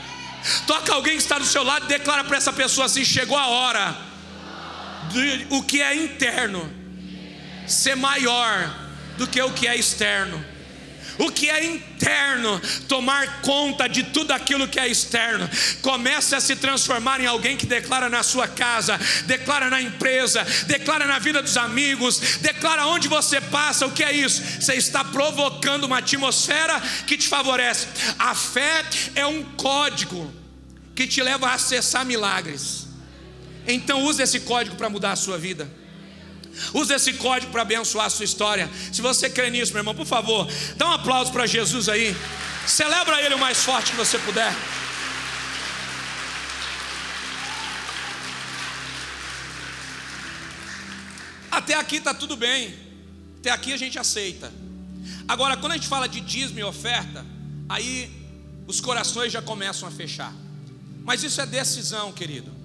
Toca 0.67 0.93
alguém 0.93 1.17
que 1.17 1.23
está 1.23 1.39
do 1.39 1.45
seu 1.45 1.63
lado 1.63 1.87
e 1.87 1.89
declara 1.89 2.25
para 2.25 2.37
essa 2.37 2.53
pessoa 2.53 2.87
assim: 2.87 3.05
chegou 3.05 3.37
a 3.37 3.47
hora. 3.49 3.97
o 5.51 5.63
que 5.63 5.81
é 5.81 5.95
interno 5.95 6.71
ser 7.67 7.97
maior 7.97 8.75
do 9.17 9.27
que 9.27 9.41
o 9.43 9.53
que 9.53 9.67
é 9.67 9.77
externo 9.77 10.43
o 11.19 11.31
que 11.31 11.51
é 11.51 11.65
interno 11.65 12.61
tomar 12.87 13.43
conta 13.43 13.89
de 13.89 14.05
tudo 14.05 14.33
aquilo 14.33 14.69
que 14.69 14.79
é 14.79 14.89
externo. 14.89 15.49
Comece 15.83 16.35
a 16.35 16.41
se 16.41 16.57
transformar 16.57 17.21
em 17.21 17.27
alguém 17.27 17.57
que 17.57 17.67
declara 17.67 18.09
na 18.09 18.23
sua 18.23 18.47
casa, 18.47 18.99
declara 19.27 19.69
na 19.69 19.83
empresa, 19.83 20.45
declara 20.67 21.07
na 21.07 21.19
vida 21.19 21.43
dos 21.43 21.57
amigos, 21.57 22.39
declara 22.41 22.87
onde 22.87 23.09
você 23.09 23.41
passa. 23.41 23.87
O 23.87 23.93
que 23.93 24.05
é 24.05 24.13
isso? 24.13 24.43
Você 24.61 24.75
está 24.75 25.05
provocando 25.05 25.85
uma 25.85 25.99
atmosfera 25.99 26.81
que 27.07 27.17
te 27.17 27.29
favorece. 27.29 27.87
A 28.19 28.35
fé 28.35 28.85
é 29.15 29.27
um 29.27 29.43
código 29.57 30.33
que 30.95 31.07
te 31.07 31.23
leva 31.23 31.49
a 31.49 31.55
acessar 31.55 32.05
milagres. 32.05 32.87
Então 33.67 34.03
use 34.05 34.23
esse 34.23 34.41
código 34.41 34.77
para 34.77 34.89
mudar 34.89 35.13
a 35.13 35.17
sua 35.17 35.37
vida. 35.37 35.71
Use 36.75 36.93
esse 36.93 37.13
código 37.15 37.53
para 37.53 37.63
abençoar 37.63 38.07
a 38.07 38.11
sua 38.11 38.25
história. 38.25 38.71
Se 38.93 39.01
você 39.01 39.29
crê 39.31 39.51
nisso, 39.51 39.73
meu 39.73 39.81
irmão, 39.81 39.95
por 39.95 40.07
favor, 40.07 40.49
dá 40.77 40.89
um 40.89 40.93
aplauso 40.93 41.33
para 41.33 41.47
Jesus 41.47 41.89
aí. 41.89 42.17
Celebra 42.67 43.23
ele 43.23 43.35
o 43.35 43.39
mais 43.39 43.59
forte 43.59 43.93
que 43.93 43.97
você 43.97 44.19
puder. 44.19 44.55
Até 51.51 51.75
aqui 51.75 51.97
está 51.97 52.15
tudo 52.15 52.37
bem. 52.37 52.75
Até 53.41 53.51
aqui 53.51 53.73
a 53.73 53.77
gente 53.77 53.99
aceita. 53.99 54.53
Agora, 55.27 55.57
quando 55.57 55.73
a 55.73 55.75
gente 55.77 55.89
fala 55.89 56.09
de 56.09 56.21
dízimo 56.21 56.59
e 56.59 56.63
oferta, 56.63 57.25
aí 57.69 58.11
os 58.67 58.81
corações 58.81 59.33
já 59.33 59.41
começam 59.41 59.89
a 59.89 59.91
fechar. 59.91 60.33
Mas 61.05 61.23
isso 61.23 61.41
é 61.41 61.47
decisão, 61.47 62.13
querido. 62.13 62.58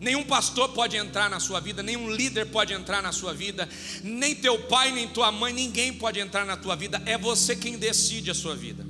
Nenhum 0.00 0.22
pastor 0.22 0.68
pode 0.68 0.96
entrar 0.96 1.28
na 1.28 1.40
sua 1.40 1.60
vida, 1.60 1.82
nenhum 1.82 2.08
líder 2.08 2.46
pode 2.46 2.72
entrar 2.72 3.02
na 3.02 3.10
sua 3.10 3.34
vida, 3.34 3.68
nem 4.04 4.34
teu 4.34 4.56
pai, 4.60 4.92
nem 4.92 5.08
tua 5.08 5.32
mãe, 5.32 5.52
ninguém 5.52 5.92
pode 5.92 6.20
entrar 6.20 6.44
na 6.44 6.56
tua 6.56 6.76
vida, 6.76 7.02
é 7.04 7.18
você 7.18 7.56
quem 7.56 7.76
decide 7.76 8.30
a 8.30 8.34
sua 8.34 8.54
vida. 8.54 8.86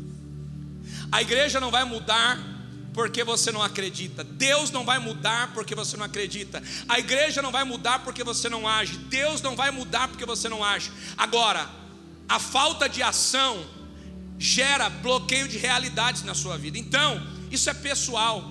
A 1.11 1.23
igreja 1.23 1.59
não 1.61 1.71
vai 1.71 1.85
mudar 1.85 2.39
porque 2.93 3.25
você 3.25 3.51
não 3.51 3.63
acredita, 3.63 4.23
Deus 4.23 4.71
não 4.71 4.85
vai 4.85 4.99
mudar 4.99 5.55
porque 5.55 5.75
você 5.75 5.97
não 5.97 6.05
acredita, 6.05 6.63
a 6.87 6.99
igreja 6.99 7.41
não 7.41 7.51
vai 7.51 7.65
mudar 7.65 8.01
porque 8.01 8.23
você 8.23 8.51
não 8.51 8.69
age, 8.69 8.99
Deus 9.09 9.41
não 9.41 9.57
vai 9.57 9.71
mudar 9.71 10.09
porque 10.09 10.27
você 10.27 10.47
não 10.47 10.63
age. 10.63 10.93
Agora, 11.17 11.71
a 12.29 12.39
falta 12.39 12.87
de 12.87 13.03
ação 13.03 13.65
gera 14.39 14.91
bloqueio 14.91 15.49
de 15.49 15.57
realidades 15.57 16.23
na 16.23 16.35
sua 16.35 16.59
vida, 16.59 16.77
então, 16.77 17.27
isso 17.51 17.71
é 17.71 17.75
pessoal, 17.75 18.45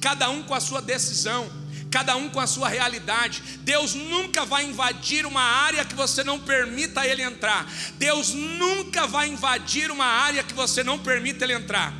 cada 0.00 0.28
um 0.28 0.42
com 0.42 0.54
a 0.54 0.60
sua 0.60 0.82
decisão 0.82 1.59
cada 1.90 2.16
um 2.16 2.28
com 2.28 2.38
a 2.38 2.46
sua 2.46 2.68
realidade. 2.68 3.42
Deus 3.60 3.94
nunca 3.94 4.44
vai 4.44 4.64
invadir 4.64 5.26
uma 5.26 5.42
área 5.42 5.84
que 5.84 5.94
você 5.94 6.22
não 6.22 6.38
permita 6.38 7.04
ele 7.04 7.22
entrar. 7.22 7.70
Deus 7.98 8.32
nunca 8.32 9.06
vai 9.06 9.28
invadir 9.28 9.90
uma 9.90 10.06
área 10.06 10.42
que 10.42 10.54
você 10.54 10.84
não 10.84 10.98
permita 10.98 11.44
ele 11.44 11.54
entrar. 11.54 11.92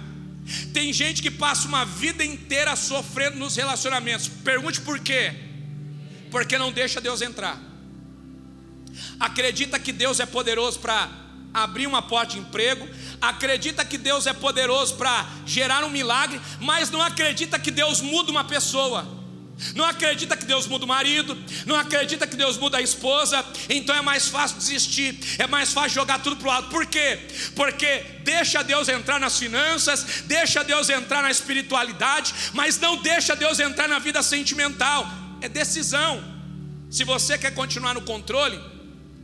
Tem 0.72 0.92
gente 0.92 1.22
que 1.22 1.30
passa 1.30 1.66
uma 1.66 1.84
vida 1.84 2.24
inteira 2.24 2.74
sofrendo 2.76 3.36
nos 3.38 3.56
relacionamentos. 3.56 4.28
Pergunte 4.28 4.80
por 4.80 4.98
quê? 5.00 5.34
Porque 6.30 6.56
não 6.56 6.72
deixa 6.72 7.00
Deus 7.00 7.20
entrar. 7.20 7.60
Acredita 9.18 9.78
que 9.78 9.92
Deus 9.92 10.20
é 10.20 10.26
poderoso 10.26 10.78
para 10.78 11.08
abrir 11.52 11.86
uma 11.88 12.00
porta 12.00 12.34
de 12.34 12.38
emprego, 12.38 12.88
acredita 13.20 13.84
que 13.84 13.98
Deus 13.98 14.24
é 14.28 14.32
poderoso 14.32 14.94
para 14.94 15.28
gerar 15.44 15.84
um 15.84 15.90
milagre, 15.90 16.40
mas 16.60 16.90
não 16.90 17.02
acredita 17.02 17.58
que 17.58 17.72
Deus 17.72 18.00
muda 18.00 18.30
uma 18.30 18.44
pessoa 18.44 19.19
não 19.74 19.84
acredita 19.84 20.36
que 20.36 20.44
Deus 20.44 20.66
muda 20.66 20.84
o 20.84 20.88
marido, 20.88 21.36
não 21.66 21.76
acredita 21.76 22.26
que 22.26 22.36
Deus 22.36 22.56
muda 22.56 22.78
a 22.78 22.82
esposa, 22.82 23.44
então 23.68 23.94
é 23.94 24.00
mais 24.00 24.28
fácil 24.28 24.58
desistir, 24.58 25.18
é 25.38 25.46
mais 25.46 25.72
fácil 25.72 25.90
jogar 25.90 26.20
tudo 26.20 26.36
para 26.36 26.48
o 26.48 26.50
lado. 26.50 26.68
Por 26.68 26.86
quê? 26.86 27.18
Porque 27.54 28.04
deixa 28.24 28.62
Deus 28.62 28.88
entrar 28.88 29.18
nas 29.20 29.38
finanças, 29.38 30.22
deixa 30.26 30.62
Deus 30.64 30.88
entrar 30.88 31.22
na 31.22 31.30
espiritualidade, 31.30 32.34
mas 32.52 32.78
não 32.78 32.96
deixa 32.96 33.36
Deus 33.36 33.58
entrar 33.58 33.88
na 33.88 33.98
vida 33.98 34.22
sentimental. 34.22 35.06
É 35.40 35.48
decisão. 35.48 36.22
Se 36.90 37.04
você 37.04 37.38
quer 37.38 37.54
continuar 37.54 37.94
no 37.94 38.02
controle, 38.02 38.60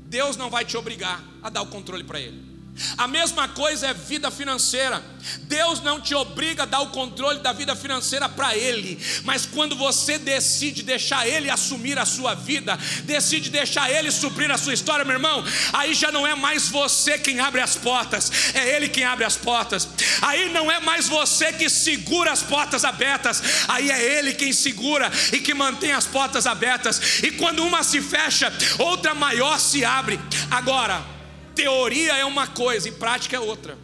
Deus 0.06 0.36
não 0.36 0.48
vai 0.48 0.64
te 0.64 0.76
obrigar 0.76 1.22
a 1.42 1.50
dar 1.50 1.62
o 1.62 1.66
controle 1.66 2.04
para 2.04 2.20
Ele. 2.20 2.55
A 2.98 3.08
mesma 3.08 3.48
coisa 3.48 3.88
é 3.88 3.94
vida 3.94 4.30
financeira. 4.30 5.02
Deus 5.42 5.80
não 5.80 6.00
te 6.00 6.14
obriga 6.14 6.62
a 6.62 6.66
dar 6.66 6.80
o 6.80 6.90
controle 6.90 7.40
da 7.40 7.52
vida 7.52 7.74
financeira 7.74 8.28
para 8.28 8.56
Ele, 8.56 8.98
mas 9.24 9.46
quando 9.46 9.74
você 9.74 10.18
decide 10.18 10.82
deixar 10.82 11.26
Ele 11.26 11.50
assumir 11.50 11.98
a 11.98 12.04
sua 12.04 12.34
vida, 12.34 12.78
decide 13.04 13.50
deixar 13.50 13.90
Ele 13.90 14.10
suprir 14.10 14.50
a 14.50 14.58
sua 14.58 14.74
história, 14.74 15.04
meu 15.04 15.14
irmão, 15.14 15.44
aí 15.72 15.94
já 15.94 16.12
não 16.12 16.26
é 16.26 16.34
mais 16.34 16.68
você 16.68 17.18
quem 17.18 17.40
abre 17.40 17.60
as 17.60 17.76
portas, 17.76 18.30
é 18.54 18.76
Ele 18.76 18.88
quem 18.88 19.04
abre 19.04 19.24
as 19.24 19.36
portas. 19.36 19.88
Aí 20.22 20.50
não 20.50 20.70
é 20.70 20.78
mais 20.80 21.08
você 21.08 21.52
que 21.52 21.68
segura 21.68 22.32
as 22.32 22.42
portas 22.42 22.84
abertas, 22.84 23.42
aí 23.68 23.90
é 23.90 24.18
Ele 24.18 24.34
quem 24.34 24.52
segura 24.52 25.10
e 25.32 25.40
que 25.40 25.54
mantém 25.54 25.92
as 25.92 26.06
portas 26.06 26.46
abertas. 26.46 27.22
E 27.22 27.32
quando 27.32 27.64
uma 27.64 27.82
se 27.82 28.00
fecha, 28.00 28.52
outra 28.78 29.14
maior 29.14 29.58
se 29.58 29.84
abre. 29.84 30.20
Agora, 30.50 31.15
Teoria 31.56 32.16
é 32.18 32.24
uma 32.24 32.46
coisa 32.46 32.88
e 32.88 32.92
prática 32.92 33.34
é 33.34 33.40
outra. 33.40 33.76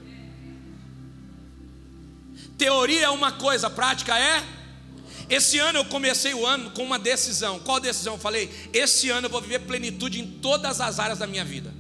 Teoria 2.59 3.07
é 3.07 3.11
uma 3.11 3.33
coisa, 3.33 3.71
prática 3.71 4.17
é. 4.17 4.45
Esse 5.29 5.59
ano 5.59 5.79
eu 5.79 5.85
comecei 5.87 6.35
o 6.35 6.47
ano 6.47 6.71
com 6.73 6.85
uma 6.85 6.99
decisão. 6.99 7.59
Qual 7.59 7.81
decisão? 7.81 8.15
Eu 8.15 8.21
falei: 8.21 8.51
esse 8.73 9.09
ano 9.09 9.27
eu 9.27 9.31
vou 9.31 9.41
viver 9.41 9.61
plenitude 9.61 10.21
em 10.21 10.27
todas 10.27 10.81
as 10.81 11.01
áreas 11.01 11.19
da 11.19 11.27
minha 11.27 11.45
vida. 11.45 11.73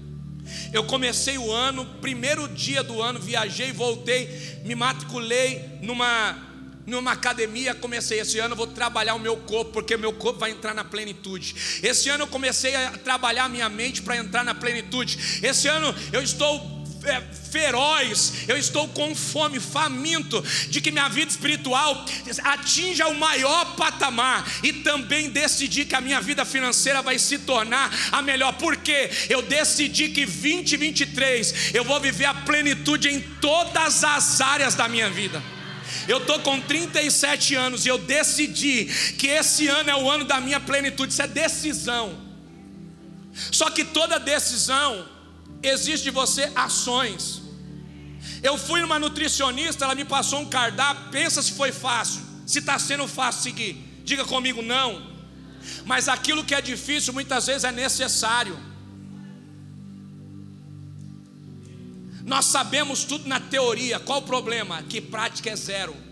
Eu 0.72 0.84
comecei 0.84 1.36
o 1.36 1.52
ano, 1.52 1.84
primeiro 2.00 2.48
dia 2.48 2.82
do 2.82 3.00
ano, 3.00 3.20
viajei, 3.20 3.70
voltei, 3.72 4.60
me 4.64 4.74
matriculei 4.74 5.78
numa 5.82 6.51
numa 6.86 7.12
academia, 7.12 7.74
comecei 7.74 8.20
esse 8.20 8.38
ano, 8.38 8.56
vou 8.56 8.66
trabalhar 8.66 9.14
o 9.14 9.18
meu 9.18 9.36
corpo, 9.36 9.72
porque 9.72 9.96
meu 9.96 10.12
corpo 10.12 10.40
vai 10.40 10.50
entrar 10.50 10.74
na 10.74 10.84
plenitude. 10.84 11.54
Esse 11.82 12.08
ano 12.08 12.24
eu 12.24 12.28
comecei 12.28 12.74
a 12.74 12.90
trabalhar 12.92 13.44
a 13.44 13.48
minha 13.48 13.68
mente 13.68 14.02
para 14.02 14.16
entrar 14.16 14.44
na 14.44 14.54
plenitude. 14.54 15.40
Esse 15.42 15.68
ano 15.68 15.94
eu 16.12 16.22
estou 16.22 16.82
é, 17.04 17.20
feroz, 17.50 18.48
eu 18.48 18.56
estou 18.56 18.88
com 18.88 19.14
fome, 19.14 19.58
faminto 19.60 20.42
de 20.68 20.80
que 20.80 20.90
minha 20.90 21.08
vida 21.08 21.30
espiritual 21.30 22.04
atinja 22.44 23.08
o 23.08 23.14
maior 23.14 23.76
patamar 23.76 24.48
e 24.62 24.72
também 24.72 25.30
decidi 25.30 25.84
que 25.84 25.94
a 25.94 26.00
minha 26.00 26.20
vida 26.20 26.44
financeira 26.44 27.02
vai 27.02 27.18
se 27.18 27.38
tornar 27.38 27.90
a 28.10 28.22
melhor, 28.22 28.52
porque 28.54 29.10
eu 29.28 29.42
decidi 29.42 30.08
que 30.08 30.24
2023 30.24 31.74
eu 31.74 31.84
vou 31.84 32.00
viver 32.00 32.26
a 32.26 32.34
plenitude 32.34 33.08
em 33.08 33.20
todas 33.20 34.04
as 34.04 34.40
áreas 34.40 34.74
da 34.74 34.88
minha 34.88 35.10
vida. 35.10 35.42
Eu 36.08 36.18
estou 36.18 36.38
com 36.40 36.60
37 36.60 37.54
anos 37.54 37.86
e 37.86 37.88
eu 37.88 37.98
decidi 37.98 38.86
que 39.18 39.26
esse 39.26 39.68
ano 39.68 39.90
é 39.90 39.96
o 39.96 40.10
ano 40.10 40.24
da 40.24 40.40
minha 40.40 40.60
plenitude. 40.60 41.12
Isso 41.12 41.22
é 41.22 41.26
decisão. 41.26 42.18
Só 43.50 43.70
que 43.70 43.84
toda 43.84 44.18
decisão 44.18 45.08
exige 45.62 46.02
de 46.04 46.10
você 46.10 46.50
ações. 46.54 47.42
Eu 48.42 48.58
fui 48.58 48.80
numa 48.80 48.98
nutricionista, 48.98 49.84
ela 49.84 49.94
me 49.94 50.04
passou 50.04 50.40
um 50.40 50.48
cardápio. 50.48 51.10
Pensa 51.10 51.42
se 51.42 51.52
foi 51.52 51.72
fácil, 51.72 52.20
se 52.46 52.58
está 52.58 52.78
sendo 52.78 53.06
fácil 53.06 53.42
seguir. 53.42 53.74
Diga 54.04 54.24
comigo, 54.24 54.62
não. 54.62 55.10
Mas 55.84 56.08
aquilo 56.08 56.44
que 56.44 56.54
é 56.54 56.60
difícil 56.60 57.12
muitas 57.12 57.46
vezes 57.46 57.64
é 57.64 57.72
necessário. 57.72 58.58
Nós 62.24 62.46
sabemos 62.46 63.04
tudo 63.04 63.28
na 63.28 63.40
teoria, 63.40 63.98
qual 63.98 64.20
o 64.20 64.22
problema? 64.22 64.82
Que 64.82 65.00
prática 65.00 65.50
é 65.50 65.56
zero. 65.56 66.11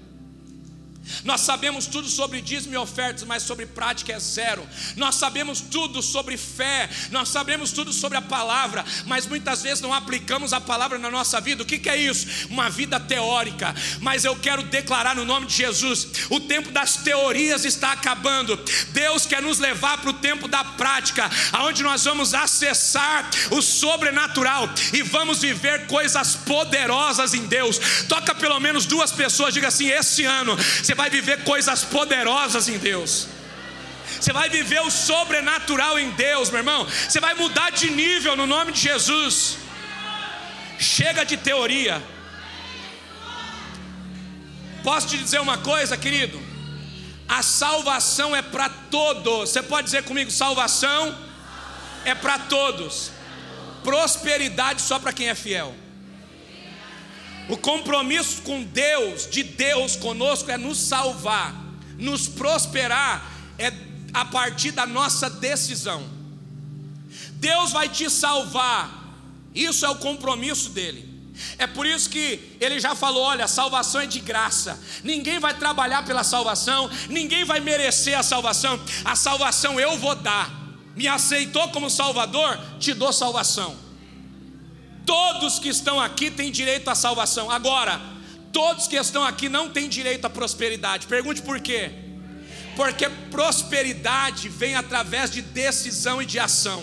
Nós 1.25 1.43
sabemos 1.43 1.87
tudo 1.87 2.09
sobre 2.09 2.41
dízimo 2.41 2.75
e 2.75 2.77
ofertas, 2.77 3.25
mas 3.25 3.43
sobre 3.43 3.67
prática 3.67 4.13
é 4.13 4.19
zero. 4.19 4.67
Nós 4.97 5.17
sabemos 5.17 5.61
tudo 5.61 6.03
sobre 6.03 6.37
fé, 6.37 6.89
nós 7.11 7.29
sabemos 7.29 7.73
tudo 7.73 7.93
sobre 7.93 8.19
a 8.19 8.23
palavra, 8.23 8.85
mas 9.07 9.27
muitas 9.27 9.63
vezes 9.63 9.81
não 9.81 9.93
aplicamos 9.93 10.53
a 10.53 10.61
palavra 10.61 10.99
na 10.99 11.11
nossa 11.11 11.41
vida. 11.41 11.63
O 11.63 11.67
que, 11.67 11.79
que 11.79 11.89
é 11.89 11.97
isso? 11.97 12.27
Uma 12.49 12.71
vida 12.71 12.99
teórica. 12.99 13.75
Mas 14.01 14.25
eu 14.25 14.37
quero 14.37 14.63
declarar 14.63 15.15
no 15.15 15.25
nome 15.25 15.47
de 15.47 15.55
Jesus: 15.55 16.09
o 16.31 16.41
tempo 16.41 16.71
das 16.71 16.97
teorias 16.97 17.65
está 17.65 17.93
acabando. 17.93 18.57
Deus 18.91 19.27
quer 19.27 19.43
nos 19.43 19.59
levar 19.59 19.99
para 19.99 20.11
o 20.11 20.15
tempo 20.15 20.49
da 20.49 20.65
prática, 20.65 21.31
aonde 21.53 21.83
nós 21.83 22.05
vamos 22.05 22.35
acessar 22.35 23.29
o 23.51 23.61
sobrenatural 23.63 24.69
e 24.93 25.03
vamos 25.03 25.41
viver 25.41 25.87
coisas 25.87 26.37
poderosas 26.37 27.35
em 27.35 27.47
Deus. 27.47 27.81
Toca 28.09 28.35
pelo 28.35 28.59
menos 28.61 28.87
duas 28.87 29.13
pessoas, 29.13 29.55
diga 29.55 29.69
assim: 29.69 29.89
esse 29.89 30.25
ano 30.25 30.57
você 30.57 30.95
vai 31.01 31.09
viver 31.09 31.45
coisas 31.45 31.83
poderosas 31.83 32.69
em 32.69 32.77
Deus. 32.77 33.27
Você 34.21 34.33
vai 34.35 34.49
viver 34.51 34.81
o 34.83 34.91
sobrenatural 34.91 35.99
em 35.99 36.11
Deus, 36.11 36.51
meu 36.51 36.59
irmão. 36.59 36.87
Você 36.87 37.19
vai 37.27 37.33
mudar 37.33 37.71
de 37.71 37.89
nível 37.91 38.37
no 38.37 38.47
nome 38.47 38.71
de 38.73 38.81
Jesus. 38.81 39.57
Chega 40.79 41.25
de 41.25 41.39
teoria. 41.39 42.03
Posso 44.85 45.09
te 45.09 45.17
dizer 45.17 45.41
uma 45.41 45.57
coisa, 45.57 45.97
querido? 45.97 46.39
A 47.27 47.43
salvação 47.43 48.37
é 48.37 48.43
para 48.43 48.69
todos. 48.69 49.51
Você 49.51 49.63
pode 49.63 49.87
dizer 49.87 50.03
comigo: 50.05 50.31
salvação 50.31 51.17
é 52.05 52.15
para 52.15 52.39
todos. 52.41 53.11
Prosperidade 53.83 54.83
só 54.83 54.99
para 54.99 55.15
quem 55.15 55.31
é 55.31 55.35
fiel. 55.35 55.75
O 57.51 57.57
compromisso 57.57 58.43
com 58.43 58.63
Deus, 58.63 59.29
de 59.29 59.43
Deus 59.43 59.97
conosco, 59.97 60.51
é 60.53 60.57
nos 60.57 60.79
salvar, 60.79 61.53
nos 61.99 62.29
prosperar, 62.29 63.29
é 63.59 63.73
a 64.15 64.25
partir 64.25 64.71
da 64.71 64.87
nossa 64.87 65.29
decisão. 65.29 66.09
Deus 67.33 67.73
vai 67.73 67.89
te 67.89 68.09
salvar, 68.09 69.17
isso 69.53 69.85
é 69.85 69.89
o 69.89 69.97
compromisso 69.97 70.71
dele. 70.71 71.11
É 71.59 71.67
por 71.67 71.87
isso 71.87 72.09
que 72.09 72.57
ele 72.61 72.79
já 72.79 72.95
falou: 72.95 73.25
olha, 73.25 73.49
salvação 73.49 74.01
é 74.01 74.07
de 74.07 74.21
graça. 74.21 74.81
Ninguém 75.03 75.41
vai 75.41 75.55
trabalhar 75.59 76.05
pela 76.05 76.23
salvação, 76.23 76.89
ninguém 77.09 77.45
vai 77.45 77.59
merecer 77.59 78.17
a 78.17 78.23
salvação. 78.23 78.79
A 79.05 79.17
salvação 79.17 79.81
eu 79.81 79.99
vou 79.99 80.15
dar. 80.15 80.57
Me 80.95 81.09
aceitou 81.09 81.69
como 81.71 81.91
Salvador, 81.91 82.61
te 82.79 82.95
dou 82.95 83.13
salvação. 83.13 83.90
Todos 85.11 85.59
que 85.59 85.69
estão 85.69 85.99
aqui 85.99 86.31
têm 86.31 86.53
direito 86.53 86.89
à 86.89 86.95
salvação. 86.95 87.51
Agora, 87.51 88.01
todos 88.53 88.87
que 88.87 88.95
estão 88.95 89.25
aqui 89.25 89.49
não 89.49 89.69
têm 89.69 89.89
direito 89.89 90.25
à 90.25 90.31
prosperidade. 90.31 91.09
Pergunte 91.09 91.43
por 91.43 91.59
quê? 91.59 91.91
Porque 92.77 93.09
prosperidade 93.29 94.49
vem 94.49 94.77
através 94.77 95.29
de 95.29 95.43
decisão 95.43 96.23
e 96.23 96.27
de 96.27 96.39
ação. 96.39 96.81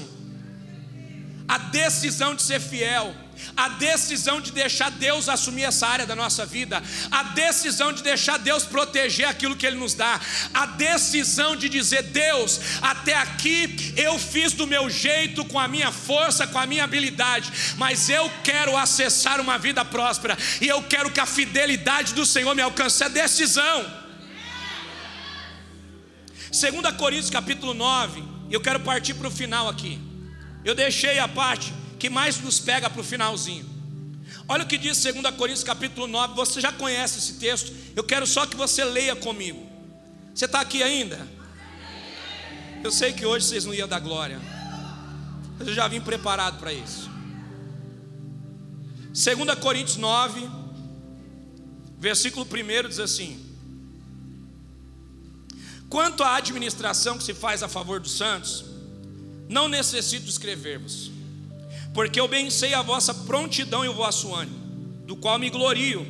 A 1.48 1.58
decisão 1.58 2.36
de 2.36 2.42
ser 2.42 2.60
fiel 2.60 3.16
a 3.56 3.70
decisão 3.70 4.42
de 4.42 4.52
deixar 4.52 4.92
Deus 4.92 5.30
assumir 5.30 5.64
essa 5.64 5.88
área 5.88 6.06
da 6.06 6.16
nossa 6.16 6.46
vida, 6.46 6.82
a 7.12 7.24
decisão 7.24 7.92
de 7.92 8.04
deixar 8.04 8.38
Deus 8.38 8.64
proteger 8.64 9.28
aquilo 9.28 9.56
que 9.56 9.66
Ele 9.66 9.78
nos 9.78 9.94
dá, 9.94 10.20
a 10.54 10.66
decisão 10.66 11.56
de 11.56 11.70
dizer: 11.70 12.04
Deus, 12.04 12.60
até 12.82 13.16
aqui 13.16 13.94
eu 13.96 14.18
fiz 14.20 14.54
do 14.54 14.68
meu 14.68 14.90
jeito, 14.90 15.46
com 15.46 15.60
a 15.60 15.68
minha 15.68 15.92
força, 15.92 16.48
com 16.48 16.60
a 16.60 16.66
minha 16.66 16.84
habilidade, 16.84 17.52
mas 17.78 18.10
eu 18.10 18.32
quero 18.44 18.76
acessar 18.78 19.40
uma 19.40 19.58
vida 19.58 19.84
próspera 19.84 20.38
e 20.62 20.68
eu 20.68 20.84
quero 20.84 21.12
que 21.12 21.20
a 21.20 21.26
fidelidade 21.26 22.14
do 22.14 22.26
Senhor 22.26 22.56
me 22.56 22.62
alcance. 22.62 23.04
É 23.04 23.10
decisão. 23.10 24.08
2 26.50 26.96
Coríntios 26.98 27.30
capítulo 27.30 27.74
9, 27.74 28.24
eu 28.50 28.62
quero 28.62 28.80
partir 28.80 29.14
para 29.14 29.28
o 29.28 29.32
final 29.32 29.68
aqui. 29.68 30.00
Eu 30.64 30.74
deixei 30.74 31.20
a 31.20 31.28
parte 31.28 31.74
que 31.98 32.10
mais 32.10 32.40
nos 32.40 32.60
pega 32.60 32.90
para 32.90 33.02
o 33.02 33.04
finalzinho. 33.04 33.66
Olha 34.48 34.64
o 34.64 34.68
que 34.68 34.78
diz 34.78 35.02
2 35.02 35.36
Coríntios 35.36 35.64
capítulo 35.64 36.08
9, 36.08 36.36
você 36.36 36.62
já 36.62 36.72
conhece 36.72 37.20
esse 37.20 37.34
texto, 37.34 37.74
eu 37.96 38.04
quero 38.04 38.26
só 38.26 38.46
que 38.46 38.56
você 38.56 38.84
leia 38.84 39.16
comigo. 39.16 39.68
Você 40.34 40.46
está 40.46 40.62
aqui 40.62 40.82
ainda? 40.82 41.28
Eu 42.84 42.92
sei 42.92 43.12
que 43.12 43.26
hoje 43.26 43.46
vocês 43.46 43.66
não 43.66 43.74
iam 43.74 43.88
dar 43.88 44.00
glória, 44.00 44.40
mas 45.58 45.68
eu 45.68 45.74
já 45.74 45.88
vim 45.88 46.00
preparado 46.00 46.60
para 46.60 46.72
isso. 46.72 47.10
2 49.08 49.60
Coríntios 49.60 49.98
9, 49.98 50.48
versículo 52.00 52.46
1 52.46 52.88
diz 52.88 53.00
assim: 53.00 53.44
Quanto 55.90 56.24
à 56.24 56.36
administração 56.36 57.18
que 57.18 57.24
se 57.24 57.34
faz 57.34 57.64
a 57.64 57.68
favor 57.68 58.00
dos 58.00 58.16
santos, 58.16 58.64
não 59.50 59.68
necessito 59.68 60.30
escrever-vos 60.30 61.17
porque 61.98 62.20
eu 62.20 62.28
bem 62.28 62.48
sei 62.52 62.76
a 62.76 62.84
vossa 62.84 63.12
prontidão 63.12 63.84
e 63.84 63.90
o 63.90 63.94
vosso 63.96 64.32
ânimo, 64.32 64.56
do 65.08 65.16
qual 65.16 65.40
me 65.40 65.50
glorio, 65.50 66.06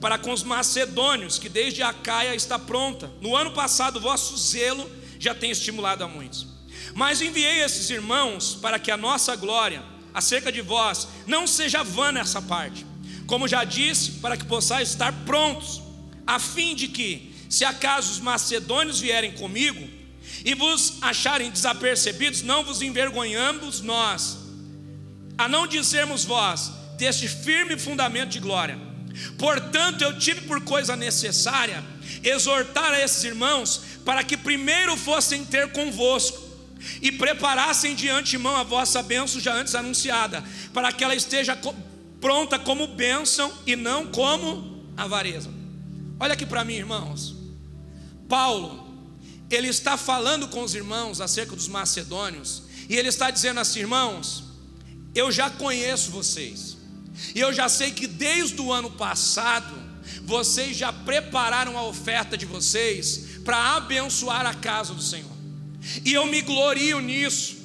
para 0.00 0.16
com 0.16 0.32
os 0.32 0.42
macedônios, 0.42 1.38
que 1.38 1.46
desde 1.46 1.82
a 1.82 1.92
Caia 1.92 2.34
está 2.34 2.58
pronta. 2.58 3.12
No 3.20 3.36
ano 3.36 3.50
passado, 3.50 3.96
o 3.98 4.00
vosso 4.00 4.34
zelo 4.38 4.90
já 5.18 5.34
tem 5.34 5.50
estimulado 5.50 6.02
a 6.02 6.08
muitos. 6.08 6.46
Mas 6.94 7.20
enviei 7.20 7.60
esses 7.60 7.90
irmãos 7.90 8.54
para 8.62 8.78
que 8.78 8.90
a 8.90 8.96
nossa 8.96 9.36
glória 9.36 9.82
acerca 10.14 10.50
de 10.50 10.62
vós 10.62 11.06
não 11.26 11.46
seja 11.46 11.84
vã 11.84 12.10
nessa 12.10 12.40
parte, 12.40 12.86
como 13.26 13.46
já 13.46 13.62
disse, 13.62 14.12
para 14.12 14.38
que 14.38 14.46
possais 14.46 14.88
estar 14.88 15.12
prontos, 15.26 15.82
a 16.26 16.38
fim 16.38 16.74
de 16.74 16.88
que, 16.88 17.34
se 17.50 17.62
acaso 17.62 18.10
os 18.10 18.20
macedônios 18.20 18.98
vierem 18.98 19.32
comigo 19.32 19.86
e 20.46 20.54
vos 20.54 20.94
acharem 21.02 21.50
desapercebidos, 21.50 22.40
não 22.40 22.64
vos 22.64 22.80
envergonhamos 22.80 23.82
nós 23.82 24.39
a 25.40 25.48
não 25.48 25.66
dizermos 25.66 26.22
vós 26.22 26.70
deste 26.98 27.26
firme 27.26 27.78
fundamento 27.78 28.28
de 28.28 28.40
glória. 28.40 28.78
Portanto, 29.38 30.02
eu 30.02 30.18
tive 30.18 30.42
por 30.42 30.60
coisa 30.60 30.94
necessária 30.94 31.82
exortar 32.22 32.92
a 32.92 33.00
esses 33.00 33.24
irmãos 33.24 33.80
para 34.04 34.22
que 34.22 34.36
primeiro 34.36 34.98
fossem 34.98 35.42
ter 35.42 35.72
convosco 35.72 36.38
e 37.00 37.10
preparassem 37.10 37.94
de 37.94 38.10
antemão 38.10 38.54
a 38.54 38.62
vossa 38.62 39.02
bênção 39.02 39.40
já 39.40 39.54
antes 39.54 39.74
anunciada, 39.74 40.44
para 40.74 40.92
que 40.92 41.02
ela 41.02 41.14
esteja 41.14 41.58
pronta 42.20 42.58
como 42.58 42.86
bênção 42.88 43.50
e 43.66 43.74
não 43.74 44.08
como 44.08 44.92
avareza. 44.94 45.50
Olha 46.18 46.34
aqui 46.34 46.44
para 46.44 46.64
mim, 46.64 46.74
irmãos. 46.74 47.34
Paulo, 48.28 48.94
ele 49.50 49.68
está 49.68 49.96
falando 49.96 50.48
com 50.48 50.62
os 50.62 50.74
irmãos 50.74 51.18
acerca 51.18 51.56
dos 51.56 51.66
macedônios, 51.66 52.64
e 52.90 52.96
ele 52.96 53.08
está 53.08 53.30
dizendo 53.30 53.58
assim, 53.58 53.80
irmãos, 53.80 54.49
eu 55.14 55.30
já 55.32 55.50
conheço 55.50 56.10
vocês, 56.10 56.76
e 57.34 57.40
eu 57.40 57.52
já 57.52 57.68
sei 57.68 57.90
que 57.90 58.06
desde 58.06 58.60
o 58.60 58.72
ano 58.72 58.90
passado, 58.90 59.74
vocês 60.22 60.76
já 60.76 60.92
prepararam 60.92 61.76
a 61.76 61.82
oferta 61.84 62.36
de 62.36 62.46
vocês 62.46 63.40
para 63.44 63.76
abençoar 63.76 64.46
a 64.46 64.54
casa 64.54 64.94
do 64.94 65.02
Senhor, 65.02 65.30
e 66.04 66.12
eu 66.12 66.26
me 66.26 66.40
glorio 66.42 67.00
nisso, 67.00 67.56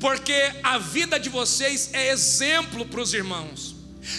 porque 0.00 0.52
a 0.62 0.78
vida 0.78 1.18
de 1.18 1.28
vocês 1.28 1.90
é 1.92 2.10
exemplo 2.10 2.86
para 2.86 3.00
os 3.00 3.12
irmãos. 3.12 3.74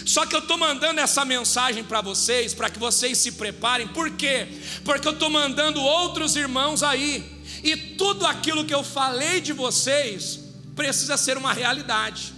Só 0.06 0.24
que 0.24 0.34
eu 0.34 0.40
estou 0.40 0.56
mandando 0.56 0.98
essa 0.98 1.26
mensagem 1.26 1.84
para 1.84 2.00
vocês, 2.00 2.54
para 2.54 2.70
que 2.70 2.78
vocês 2.78 3.18
se 3.18 3.32
preparem, 3.32 3.86
por 3.88 4.10
quê? 4.10 4.48
Porque 4.82 5.06
eu 5.06 5.12
estou 5.12 5.28
mandando 5.28 5.80
outros 5.80 6.36
irmãos 6.36 6.82
aí, 6.82 7.22
e 7.62 7.76
tudo 7.76 8.26
aquilo 8.26 8.64
que 8.64 8.74
eu 8.74 8.82
falei 8.82 9.40
de 9.40 9.52
vocês 9.52 10.40
precisa 10.74 11.16
ser 11.16 11.36
uma 11.36 11.52
realidade 11.52 12.32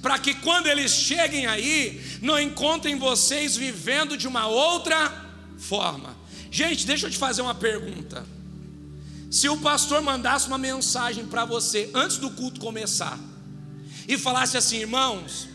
para 0.00 0.18
que 0.18 0.34
quando 0.34 0.66
eles 0.66 0.92
cheguem 0.92 1.46
aí, 1.46 2.18
não 2.22 2.40
encontrem 2.40 2.98
vocês 2.98 3.56
vivendo 3.56 4.16
de 4.16 4.26
uma 4.26 4.46
outra 4.46 5.12
forma. 5.58 6.16
Gente, 6.50 6.86
deixa 6.86 7.06
eu 7.06 7.10
te 7.10 7.18
fazer 7.18 7.42
uma 7.42 7.54
pergunta. 7.54 8.26
Se 9.30 9.48
o 9.48 9.58
pastor 9.58 10.00
mandasse 10.00 10.46
uma 10.46 10.58
mensagem 10.58 11.26
para 11.26 11.44
você 11.44 11.90
antes 11.92 12.16
do 12.16 12.30
culto 12.30 12.60
começar 12.60 13.18
e 14.08 14.16
falasse 14.16 14.56
assim, 14.56 14.78
irmãos, 14.78 15.48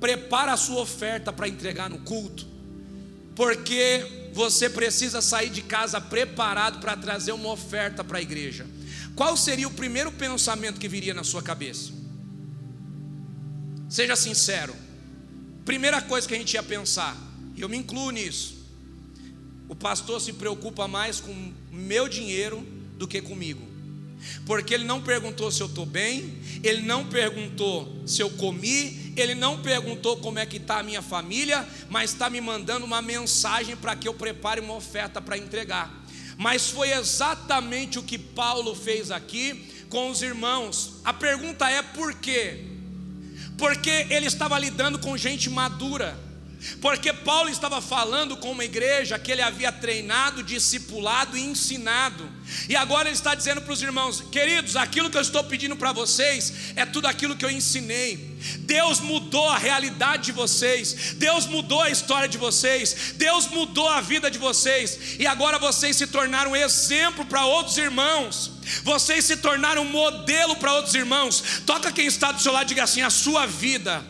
prepara 0.00 0.52
a 0.52 0.56
sua 0.56 0.80
oferta 0.80 1.32
para 1.32 1.48
entregar 1.48 1.90
no 1.90 1.98
culto, 1.98 2.46
porque 3.34 4.30
você 4.32 4.70
precisa 4.70 5.20
sair 5.20 5.50
de 5.50 5.62
casa 5.62 6.00
preparado 6.00 6.80
para 6.80 6.96
trazer 6.96 7.32
uma 7.32 7.50
oferta 7.50 8.04
para 8.04 8.18
a 8.18 8.22
igreja. 8.22 8.66
Qual 9.14 9.36
seria 9.36 9.66
o 9.66 9.72
primeiro 9.72 10.12
pensamento 10.12 10.78
que 10.78 10.88
viria 10.88 11.12
na 11.12 11.24
sua 11.24 11.42
cabeça? 11.42 11.92
Seja 13.88 14.14
sincero. 14.14 14.76
Primeira 15.64 16.02
coisa 16.02 16.28
que 16.28 16.34
a 16.34 16.38
gente 16.38 16.54
ia 16.54 16.62
pensar, 16.62 17.16
e 17.56 17.60
eu 17.62 17.68
me 17.68 17.76
incluo 17.76 18.10
nisso. 18.10 18.56
O 19.68 19.74
pastor 19.74 20.20
se 20.20 20.32
preocupa 20.32 20.86
mais 20.86 21.20
com 21.20 21.52
meu 21.70 22.08
dinheiro 22.08 22.60
do 22.96 23.06
que 23.06 23.20
comigo. 23.20 23.66
Porque 24.44 24.74
ele 24.74 24.84
não 24.84 25.00
perguntou 25.00 25.50
se 25.50 25.62
eu 25.62 25.66
estou 25.66 25.86
bem, 25.86 26.38
ele 26.62 26.82
não 26.82 27.06
perguntou 27.06 28.02
se 28.06 28.20
eu 28.20 28.30
comi, 28.30 29.12
ele 29.16 29.34
não 29.34 29.62
perguntou 29.62 30.16
como 30.18 30.38
é 30.38 30.46
que 30.46 30.56
está 30.56 30.80
a 30.80 30.82
minha 30.82 31.02
família, 31.02 31.66
mas 31.88 32.12
está 32.12 32.28
me 32.28 32.40
mandando 32.40 32.84
uma 32.84 33.00
mensagem 33.00 33.76
para 33.76 33.94
que 33.94 34.08
eu 34.08 34.14
prepare 34.14 34.60
uma 34.60 34.74
oferta 34.74 35.20
para 35.20 35.38
entregar. 35.38 36.04
Mas 36.36 36.68
foi 36.68 36.92
exatamente 36.92 37.98
o 37.98 38.02
que 38.02 38.18
Paulo 38.18 38.74
fez 38.74 39.10
aqui 39.10 39.86
com 39.88 40.10
os 40.10 40.22
irmãos. 40.22 40.94
A 41.04 41.12
pergunta 41.12 41.68
é 41.70 41.82
por 41.82 42.14
quê? 42.14 42.77
Porque 43.58 44.06
ele 44.08 44.26
estava 44.26 44.58
lidando 44.58 44.98
com 44.98 45.16
gente 45.16 45.50
madura, 45.50 46.16
porque 46.80 47.12
Paulo 47.12 47.48
estava 47.48 47.80
falando 47.80 48.36
com 48.36 48.50
uma 48.50 48.64
igreja 48.64 49.18
que 49.18 49.30
ele 49.30 49.42
havia 49.42 49.70
treinado, 49.70 50.42
discipulado 50.42 51.36
e 51.36 51.40
ensinado, 51.40 52.28
e 52.68 52.74
agora 52.74 53.08
ele 53.08 53.16
está 53.16 53.34
dizendo 53.34 53.60
para 53.60 53.72
os 53.72 53.82
irmãos: 53.82 54.22
queridos, 54.32 54.76
aquilo 54.76 55.10
que 55.10 55.16
eu 55.16 55.22
estou 55.22 55.44
pedindo 55.44 55.76
para 55.76 55.92
vocês 55.92 56.52
é 56.74 56.84
tudo 56.84 57.06
aquilo 57.06 57.36
que 57.36 57.44
eu 57.44 57.50
ensinei. 57.50 58.36
Deus 58.60 59.00
mudou 59.00 59.48
a 59.48 59.58
realidade 59.58 60.26
de 60.26 60.32
vocês, 60.32 61.14
Deus 61.16 61.46
mudou 61.46 61.80
a 61.80 61.90
história 61.90 62.28
de 62.28 62.38
vocês, 62.38 63.14
Deus 63.16 63.46
mudou 63.46 63.88
a 63.88 64.00
vida 64.00 64.30
de 64.30 64.38
vocês, 64.38 65.16
e 65.18 65.26
agora 65.26 65.58
vocês 65.58 65.96
se 65.96 66.06
tornaram 66.06 66.56
exemplo 66.56 67.24
para 67.24 67.44
outros 67.44 67.76
irmãos. 67.76 68.52
Vocês 68.82 69.24
se 69.24 69.36
tornaram 69.36 69.84
modelo 69.84 70.54
para 70.56 70.74
outros 70.74 70.94
irmãos. 70.94 71.62
Toca 71.64 71.90
quem 71.90 72.06
está 72.06 72.32
do 72.32 72.42
seu 72.42 72.52
lado 72.52 72.66
e 72.66 72.68
diga 72.68 72.84
assim: 72.84 73.00
a 73.00 73.10
sua 73.10 73.46
vida 73.46 74.04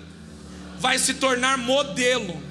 vai 0.81 0.99
se 0.99 1.15
tornar 1.15 1.59
modelo 1.59 2.43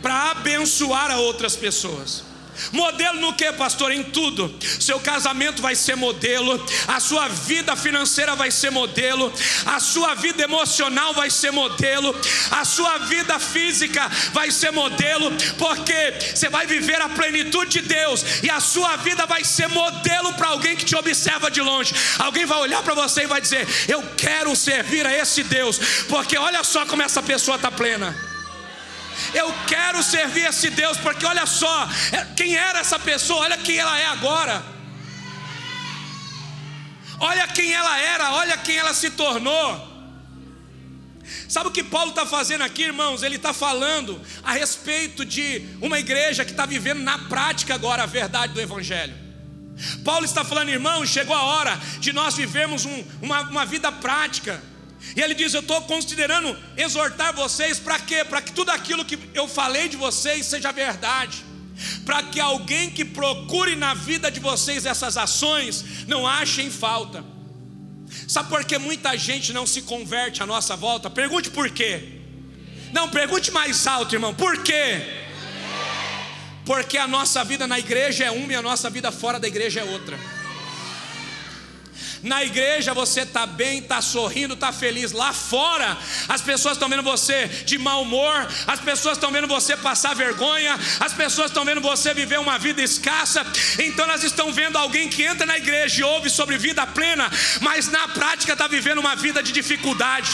para 0.00 0.32
abençoar 0.32 1.10
a 1.10 1.18
outras 1.18 1.56
pessoas. 1.56 2.24
Modelo 2.72 3.20
no 3.20 3.34
que, 3.34 3.50
pastor? 3.52 3.92
Em 3.92 4.02
tudo. 4.02 4.54
Seu 4.80 5.00
casamento 5.00 5.62
vai 5.62 5.74
ser 5.74 5.96
modelo, 5.96 6.64
a 6.88 7.00
sua 7.00 7.28
vida 7.28 7.74
financeira 7.76 8.34
vai 8.34 8.50
ser 8.50 8.70
modelo, 8.70 9.32
a 9.66 9.80
sua 9.80 10.14
vida 10.14 10.42
emocional 10.42 11.14
vai 11.14 11.30
ser 11.30 11.50
modelo, 11.50 12.14
a 12.50 12.64
sua 12.64 12.98
vida 12.98 13.38
física 13.38 14.08
vai 14.32 14.50
ser 14.50 14.70
modelo, 14.70 15.30
porque 15.58 16.14
você 16.34 16.48
vai 16.48 16.66
viver 16.66 17.00
a 17.00 17.08
plenitude 17.08 17.80
de 17.80 17.88
Deus 17.88 18.24
e 18.42 18.50
a 18.50 18.60
sua 18.60 18.96
vida 18.96 19.26
vai 19.26 19.44
ser 19.44 19.68
modelo 19.68 20.32
para 20.34 20.48
alguém 20.48 20.76
que 20.76 20.84
te 20.84 20.96
observa 20.96 21.50
de 21.50 21.60
longe. 21.60 21.94
Alguém 22.18 22.44
vai 22.44 22.58
olhar 22.58 22.82
para 22.82 22.94
você 22.94 23.22
e 23.22 23.26
vai 23.26 23.40
dizer: 23.40 23.66
Eu 23.88 24.02
quero 24.16 24.54
servir 24.54 25.06
a 25.06 25.16
esse 25.16 25.42
Deus, 25.42 25.78
porque 26.08 26.36
olha 26.38 26.62
só 26.64 26.86
como 26.86 27.02
essa 27.02 27.22
pessoa 27.22 27.56
está 27.56 27.70
plena. 27.70 28.31
Eu 29.34 29.52
quero 29.66 30.02
servir 30.02 30.44
esse 30.44 30.70
Deus, 30.70 30.98
porque 30.98 31.24
olha 31.24 31.46
só, 31.46 31.88
é, 32.12 32.24
quem 32.36 32.54
era 32.54 32.80
essa 32.80 32.98
pessoa, 32.98 33.40
olha 33.42 33.56
quem 33.56 33.78
ela 33.78 33.98
é 33.98 34.06
agora. 34.06 34.62
Olha 37.18 37.46
quem 37.48 37.72
ela 37.72 37.98
era, 37.98 38.32
olha 38.32 38.56
quem 38.58 38.76
ela 38.76 38.92
se 38.92 39.10
tornou. 39.10 39.92
Sabe 41.48 41.68
o 41.68 41.72
que 41.72 41.84
Paulo 41.84 42.10
está 42.10 42.26
fazendo 42.26 42.62
aqui, 42.62 42.82
irmãos? 42.82 43.22
Ele 43.22 43.36
está 43.36 43.52
falando 43.52 44.20
a 44.42 44.52
respeito 44.52 45.24
de 45.24 45.66
uma 45.80 45.98
igreja 45.98 46.44
que 46.44 46.50
está 46.50 46.66
vivendo 46.66 47.00
na 47.00 47.18
prática 47.18 47.74
agora 47.74 48.02
a 48.02 48.06
verdade 48.06 48.52
do 48.52 48.60
Evangelho. 48.60 49.14
Paulo 50.04 50.24
está 50.24 50.44
falando, 50.44 50.68
irmãos, 50.68 51.08
chegou 51.08 51.34
a 51.34 51.42
hora 51.42 51.80
de 51.98 52.12
nós 52.12 52.36
vivermos 52.36 52.84
um, 52.84 53.04
uma, 53.20 53.42
uma 53.42 53.64
vida 53.64 53.90
prática. 53.90 54.62
E 55.16 55.20
ele 55.20 55.34
diz: 55.34 55.52
Eu 55.52 55.60
estou 55.60 55.80
considerando 55.82 56.56
exortar 56.76 57.34
vocês 57.34 57.78
para 57.78 57.98
quê? 57.98 58.24
Para 58.24 58.40
que 58.40 58.52
tudo 58.52 58.70
aquilo 58.70 59.04
que 59.04 59.18
eu 59.34 59.48
falei 59.48 59.88
de 59.88 59.96
vocês 59.96 60.46
seja 60.46 60.72
verdade. 60.72 61.44
Para 62.04 62.22
que 62.22 62.40
alguém 62.40 62.90
que 62.90 63.04
procure 63.04 63.74
na 63.74 63.94
vida 63.94 64.30
de 64.30 64.40
vocês 64.40 64.86
essas 64.86 65.16
ações 65.16 66.06
não 66.06 66.26
achem 66.26 66.70
falta. 66.70 67.24
Sabe 68.28 68.48
por 68.48 68.64
que 68.64 68.78
muita 68.78 69.16
gente 69.16 69.52
não 69.52 69.66
se 69.66 69.82
converte 69.82 70.42
à 70.42 70.46
nossa 70.46 70.76
volta? 70.76 71.10
Pergunte 71.10 71.50
por 71.50 71.70
quê. 71.70 72.20
Não, 72.92 73.08
pergunte 73.08 73.50
mais 73.50 73.86
alto, 73.86 74.14
irmão. 74.14 74.34
Por 74.34 74.62
quê? 74.62 75.00
Porque 76.64 76.98
a 76.98 77.08
nossa 77.08 77.42
vida 77.42 77.66
na 77.66 77.78
igreja 77.78 78.24
é 78.24 78.30
uma 78.30 78.52
e 78.52 78.56
a 78.56 78.62
nossa 78.62 78.88
vida 78.88 79.10
fora 79.10 79.40
da 79.40 79.48
igreja 79.48 79.80
é 79.80 79.84
outra. 79.84 80.18
Na 82.22 82.44
igreja 82.44 82.94
você 82.94 83.22
está 83.22 83.46
bem, 83.46 83.78
está 83.78 84.00
sorrindo, 84.00 84.54
está 84.54 84.72
feliz. 84.72 85.10
Lá 85.10 85.32
fora, 85.32 85.98
as 86.28 86.40
pessoas 86.40 86.74
estão 86.74 86.88
vendo 86.88 87.02
você 87.02 87.48
de 87.64 87.78
mau 87.78 88.02
humor, 88.02 88.48
as 88.66 88.80
pessoas 88.80 89.16
estão 89.16 89.32
vendo 89.32 89.48
você 89.48 89.76
passar 89.76 90.14
vergonha, 90.14 90.78
as 91.00 91.12
pessoas 91.12 91.48
estão 91.50 91.64
vendo 91.64 91.80
você 91.80 92.14
viver 92.14 92.38
uma 92.38 92.58
vida 92.58 92.80
escassa. 92.80 93.44
Então 93.78 94.04
elas 94.04 94.22
estão 94.22 94.52
vendo 94.52 94.76
alguém 94.78 95.08
que 95.08 95.24
entra 95.24 95.44
na 95.44 95.56
igreja 95.56 96.00
e 96.00 96.04
ouve 96.04 96.30
sobre 96.30 96.56
vida 96.56 96.86
plena, 96.86 97.30
mas 97.60 97.88
na 97.88 98.06
prática 98.08 98.52
está 98.52 98.68
vivendo 98.68 98.98
uma 98.98 99.16
vida 99.16 99.42
de 99.42 99.50
dificuldade. 99.50 100.30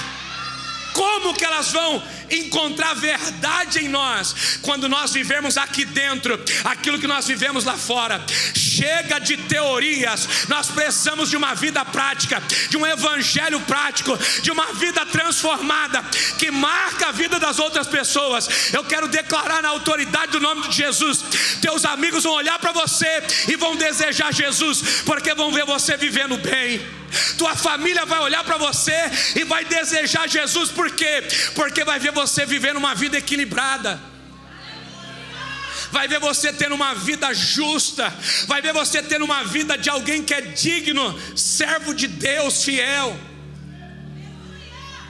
Como 0.92 1.32
que 1.32 1.44
elas 1.44 1.70
vão 1.70 2.02
encontrar 2.30 2.94
verdade 2.94 3.84
em 3.84 3.88
nós 3.88 4.58
quando 4.62 4.88
nós 4.88 5.12
vivemos 5.12 5.56
aqui 5.56 5.84
dentro 5.84 6.38
aquilo 6.64 6.98
que 6.98 7.06
nós 7.06 7.26
vivemos 7.26 7.64
lá 7.64 7.76
fora? 7.76 8.24
Chega 8.54 9.18
de 9.18 9.36
teorias, 9.36 10.46
nós 10.48 10.68
precisamos 10.68 11.30
de 11.30 11.36
uma 11.36 11.54
vida 11.54 11.84
prática, 11.84 12.42
de 12.68 12.76
um 12.76 12.86
evangelho 12.86 13.60
prático, 13.60 14.18
de 14.42 14.50
uma 14.50 14.72
vida 14.74 15.04
transformada 15.06 16.02
que 16.38 16.50
marca 16.50 17.08
a 17.08 17.12
vida 17.12 17.38
das 17.38 17.58
outras 17.58 17.86
pessoas. 17.86 18.72
Eu 18.72 18.84
quero 18.84 19.08
declarar 19.08 19.62
na 19.62 19.68
autoridade 19.68 20.32
do 20.32 20.40
nome 20.40 20.68
de 20.68 20.76
Jesus: 20.76 21.24
teus 21.60 21.84
amigos 21.84 22.24
vão 22.24 22.34
olhar 22.34 22.58
para 22.58 22.72
você 22.72 23.22
e 23.48 23.56
vão 23.56 23.76
desejar 23.76 24.32
Jesus, 24.32 25.02
porque 25.04 25.34
vão 25.34 25.52
ver 25.52 25.64
você 25.64 25.96
vivendo 25.96 26.36
bem. 26.36 26.98
Tua 27.38 27.56
família 27.56 28.04
vai 28.04 28.20
olhar 28.20 28.44
para 28.44 28.58
você 28.58 28.92
e 29.34 29.44
vai 29.44 29.64
desejar 29.64 30.28
Jesus, 30.28 30.70
por 30.70 30.90
quê? 30.90 31.24
Porque 31.54 31.84
vai 31.84 31.98
ver 31.98 32.12
você 32.20 32.44
vivendo 32.44 32.78
uma 32.78 32.94
vida 32.94 33.16
equilibrada 33.16 34.00
vai 35.90 36.06
ver 36.06 36.20
você 36.20 36.52
tendo 36.52 36.74
uma 36.74 36.94
vida 36.94 37.32
justa, 37.32 38.12
vai 38.46 38.60
ver 38.60 38.72
você 38.72 39.02
tendo 39.02 39.24
uma 39.24 39.44
vida 39.44 39.76
de 39.78 39.88
alguém 39.88 40.22
que 40.22 40.34
é 40.34 40.40
digno, 40.40 41.18
servo 41.36 41.94
de 41.94 42.06
Deus, 42.06 42.62
fiel. 42.64 43.18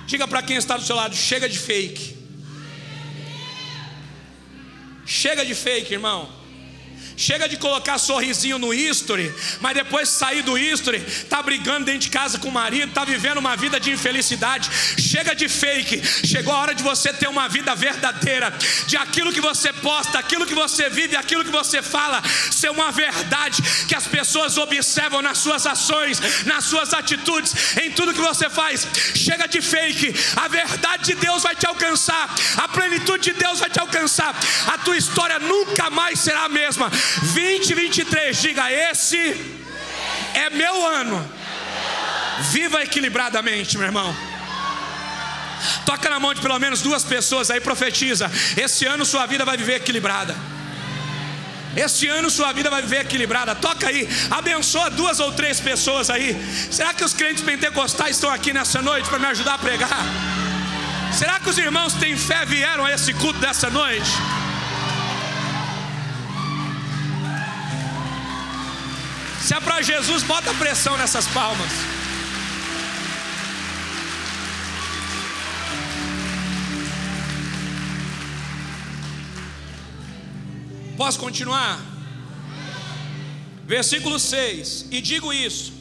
Diga 0.07 0.29
para 0.29 0.43
quem 0.43 0.57
está 0.57 0.77
do 0.77 0.85
seu 0.85 0.97
lado: 0.97 1.17
chega 1.17 1.49
de 1.49 1.59
fake. 1.59 2.17
Chega 5.05 5.45
de 5.45 5.55
fake, 5.55 5.95
irmão. 5.95 6.38
Chega 7.19 7.49
de 7.49 7.57
colocar 7.57 7.99
sorrisinho 7.99 8.61
no 8.61 8.73
history, 8.73 9.35
mas 9.61 9.75
depois 9.75 10.09
de 10.09 10.15
sair 10.15 10.41
do 10.43 10.57
history, 10.57 11.01
tá 11.29 11.43
brigando 11.43 11.85
dentro 11.85 12.03
de 12.03 12.11
casa 12.11 12.39
com 12.39 12.49
o 12.49 12.53
marido, 12.53 12.93
tá 12.93 13.05
vivendo 13.05 13.39
uma 13.39 13.57
vida 13.57 13.81
de 13.81 13.91
infelicidade. 13.91 14.71
Chega 14.97 15.35
de 15.35 15.49
fake. 15.49 16.01
Chegou 16.25 16.55
a 16.55 16.59
hora 16.59 16.75
de 16.77 16.83
você 16.85 17.13
ter 17.13 17.29
uma 17.29 17.49
vida 17.49 17.75
verdadeira, 17.75 18.57
de 18.87 18.97
aquilo 18.97 19.33
que 19.33 19.41
você 19.41 19.73
posta, 19.73 20.17
aquilo 20.17 20.47
que 20.47 20.55
você 20.55 20.89
vive, 20.89 21.17
aquilo 21.17 21.45
que 21.45 21.51
você 21.51 21.83
fala, 21.83 22.23
ser 22.53 22.71
uma 22.71 22.93
verdade 22.93 23.63
que 23.89 23.97
as 23.97 24.07
pessoas 24.07 24.57
observam 24.57 25.21
nas 25.21 25.39
suas 25.39 25.67
ações, 25.67 26.21
nas 26.47 26.67
suas 26.67 26.95
atitudes, 26.95 27.77
em 27.83 27.91
tudo 27.91 28.15
que 28.15 28.21
você 28.21 28.49
faz. 28.49 28.87
Chega 29.17 29.49
de 29.49 29.61
fake. 29.61 30.15
A 30.37 30.47
verdade 30.47 31.07
de 31.07 31.15
Deus 31.15 31.43
vai 31.43 31.57
te 31.57 31.67
alcançar. 31.67 32.33
A 32.59 32.69
plenitude 32.69 33.33
de 33.33 33.33
Deus 33.33 33.59
vai 33.59 33.71
te 33.71 33.81
alcançar. 33.81 34.39
A 34.69 34.79
tua 34.79 34.97
história 34.97 35.41
nunca 35.41 35.91
mais 35.91 36.21
será 36.21 36.45
a 36.45 36.49
mesma. 36.49 36.89
2023, 37.35 38.41
diga: 38.41 38.71
esse 38.71 39.19
é 40.35 40.51
meu 40.51 40.87
ano. 40.87 41.39
Viva 42.51 42.83
equilibradamente, 42.83 43.77
meu 43.77 43.87
irmão. 43.87 44.15
Toca 45.85 46.09
na 46.09 46.21
mão 46.21 46.33
de 46.33 46.41
pelo 46.41 46.59
menos 46.59 46.81
duas 46.83 47.05
pessoas 47.05 47.51
aí, 47.51 47.61
profetiza. 47.61 48.31
Esse 48.57 48.87
ano 48.87 49.05
sua 49.05 49.27
vida 49.27 49.45
vai 49.45 49.57
viver 49.57 49.77
equilibrada. 49.77 50.37
Este 51.77 52.09
ano 52.09 52.31
sua 52.31 52.53
vida 52.53 52.71
vai 52.71 52.83
viver 52.83 53.01
equilibrada. 53.01 53.55
Toca 53.55 53.89
aí, 53.89 54.09
abençoa 54.31 54.91
duas 54.91 55.21
ou 55.21 55.33
três 55.33 55.61
pessoas 55.61 56.11
aí. 56.11 56.37
Será 56.71 56.95
que 56.95 57.05
os 57.05 57.13
crentes 57.13 57.43
pentecostais 57.43 58.17
estão 58.17 58.31
aqui 58.31 58.53
nessa 58.53 58.81
noite 58.81 59.09
para 59.09 59.19
me 59.19 59.27
ajudar 59.27 59.55
a 59.55 59.59
pregar? 59.59 60.05
Será 61.13 61.41
que 61.41 61.49
os 61.49 61.59
irmãos 61.59 61.95
têm 61.95 62.17
fé 62.17 62.45
vieram 62.45 62.85
a 62.85 62.93
esse 62.93 63.13
culto 63.15 63.39
dessa 63.39 63.71
noite? 63.71 64.11
Se 69.49 69.55
é 69.55 69.61
para 69.61 69.81
Jesus, 69.81 70.23
bota 70.25 70.53
pressão 70.53 70.95
nessas 70.99 71.27
palmas. 71.29 71.73
Posso 80.99 81.19
continuar? 81.19 81.81
Versículo 83.67 84.19
6: 84.19 84.89
E 84.91 85.01
digo 85.01 85.33
isso: 85.33 85.73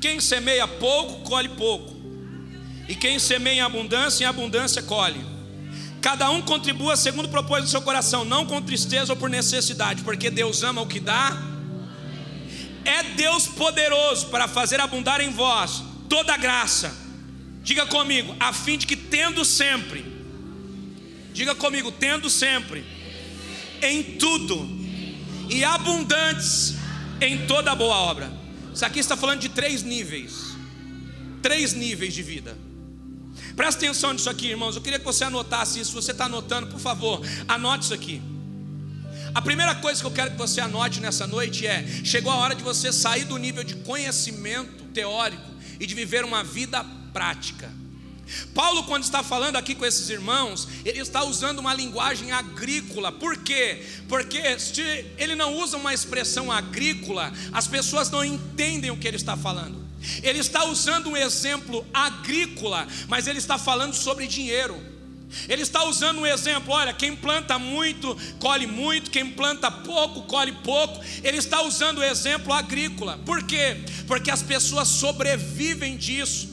quem 0.00 0.20
semeia 0.20 0.68
pouco, 0.68 1.28
colhe 1.28 1.48
pouco, 1.48 1.96
e 2.88 2.94
quem 2.94 3.18
semeia 3.18 3.56
em 3.56 3.60
abundância, 3.60 4.22
em 4.22 4.28
abundância 4.28 4.84
colhe. 4.84 5.26
Cada 6.00 6.30
um 6.30 6.42
contribua 6.42 6.94
segundo 6.96 7.28
propôs 7.28 7.64
no 7.64 7.68
seu 7.68 7.82
coração, 7.82 8.24
não 8.24 8.46
com 8.46 8.62
tristeza 8.62 9.14
ou 9.14 9.16
por 9.16 9.28
necessidade, 9.28 10.04
porque 10.04 10.30
Deus 10.30 10.62
ama 10.62 10.80
o 10.80 10.86
que 10.86 11.00
dá 11.00 11.50
é 12.84 13.02
Deus 13.14 13.46
poderoso 13.46 14.26
para 14.28 14.48
fazer 14.48 14.80
abundar 14.80 15.20
em 15.20 15.30
vós 15.30 15.82
toda 16.08 16.36
graça. 16.36 16.94
Diga 17.62 17.86
comigo, 17.86 18.34
a 18.40 18.52
fim 18.52 18.76
de 18.76 18.86
que 18.86 18.96
tendo 18.96 19.44
sempre, 19.44 20.04
diga 21.32 21.54
comigo, 21.54 21.92
tendo 21.92 22.28
sempre, 22.28 22.84
em 23.80 24.02
tudo 24.02 24.68
e 25.48 25.64
abundantes 25.64 26.74
em 27.20 27.46
toda 27.46 27.74
boa 27.74 27.96
obra. 27.96 28.32
Isso 28.74 28.84
aqui 28.84 28.98
está 28.98 29.16
falando 29.16 29.40
de 29.40 29.48
três 29.48 29.82
níveis, 29.82 30.56
três 31.40 31.72
níveis 31.72 32.14
de 32.14 32.22
vida. 32.22 32.56
Presta 33.54 33.84
atenção 33.84 34.12
nisso 34.12 34.30
aqui, 34.30 34.48
irmãos. 34.48 34.76
Eu 34.76 34.82
queria 34.82 34.98
que 34.98 35.04
você 35.04 35.24
anotasse 35.24 35.78
isso. 35.78 35.90
Se 35.90 35.94
você 35.94 36.12
está 36.12 36.24
anotando, 36.24 36.68
por 36.68 36.80
favor, 36.80 37.20
anote 37.46 37.84
isso 37.84 37.94
aqui. 37.94 38.22
A 39.34 39.40
primeira 39.40 39.74
coisa 39.76 40.00
que 40.00 40.06
eu 40.06 40.10
quero 40.10 40.32
que 40.32 40.36
você 40.36 40.60
anote 40.60 41.00
nessa 41.00 41.26
noite 41.26 41.66
é: 41.66 41.84
chegou 42.04 42.30
a 42.30 42.36
hora 42.36 42.54
de 42.54 42.62
você 42.62 42.92
sair 42.92 43.24
do 43.24 43.38
nível 43.38 43.64
de 43.64 43.76
conhecimento 43.76 44.84
teórico 44.92 45.50
e 45.80 45.86
de 45.86 45.94
viver 45.94 46.24
uma 46.24 46.44
vida 46.44 46.84
prática. 47.12 47.70
Paulo, 48.54 48.84
quando 48.84 49.02
está 49.02 49.22
falando 49.22 49.56
aqui 49.56 49.74
com 49.74 49.84
esses 49.84 50.08
irmãos, 50.08 50.68
ele 50.84 51.00
está 51.00 51.24
usando 51.24 51.58
uma 51.58 51.74
linguagem 51.74 52.30
agrícola. 52.30 53.10
Por 53.12 53.38
quê? 53.38 53.84
Porque 54.08 54.58
se 54.58 54.82
ele 55.18 55.34
não 55.34 55.56
usa 55.56 55.76
uma 55.76 55.92
expressão 55.92 56.50
agrícola, 56.50 57.32
as 57.52 57.66
pessoas 57.66 58.10
não 58.10 58.24
entendem 58.24 58.90
o 58.90 58.96
que 58.96 59.08
ele 59.08 59.16
está 59.16 59.36
falando. 59.36 59.82
Ele 60.22 60.38
está 60.38 60.64
usando 60.64 61.10
um 61.10 61.16
exemplo 61.16 61.86
agrícola, 61.92 62.86
mas 63.08 63.26
ele 63.26 63.38
está 63.38 63.58
falando 63.58 63.94
sobre 63.94 64.26
dinheiro. 64.26 64.91
Ele 65.48 65.62
está 65.62 65.84
usando 65.84 66.20
um 66.20 66.26
exemplo: 66.26 66.72
olha, 66.72 66.92
quem 66.92 67.16
planta 67.16 67.58
muito, 67.58 68.16
colhe 68.38 68.66
muito, 68.66 69.10
quem 69.10 69.30
planta 69.30 69.70
pouco, 69.70 70.22
colhe 70.22 70.52
pouco. 70.52 71.02
Ele 71.22 71.38
está 71.38 71.62
usando 71.62 71.98
o 71.98 72.04
exemplo 72.04 72.52
agrícola. 72.52 73.18
Por 73.24 73.42
quê? 73.44 73.78
Porque 74.06 74.30
as 74.30 74.42
pessoas 74.42 74.88
sobrevivem 74.88 75.96
disso. 75.96 76.50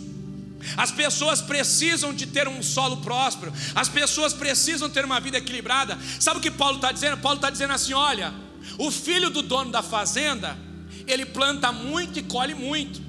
As 0.75 0.91
pessoas 0.91 1.41
precisam 1.41 2.13
de 2.13 2.27
ter 2.27 2.47
um 2.47 2.61
solo 2.61 2.97
próspero, 2.97 3.53
as 3.73 3.88
pessoas 3.88 4.34
precisam 4.34 4.89
ter 4.89 5.05
uma 5.05 5.19
vida 5.19 5.38
equilibrada. 5.38 5.97
Sabe 6.19 6.39
o 6.39 6.41
que 6.41 6.51
Paulo 6.51 6.75
está 6.75 6.91
dizendo? 6.91 7.17
Paulo 7.17 7.38
está 7.38 7.49
dizendo 7.49 7.73
assim: 7.73 7.93
olha, 7.93 8.34
o 8.77 8.91
filho 8.91 9.30
do 9.30 9.41
dono 9.41 9.71
da 9.71 9.82
fazenda, 9.82 10.57
ele 11.07 11.25
planta 11.25 11.71
muito 11.71 12.19
e 12.19 12.23
colhe 12.23 12.53
muito. 12.53 13.09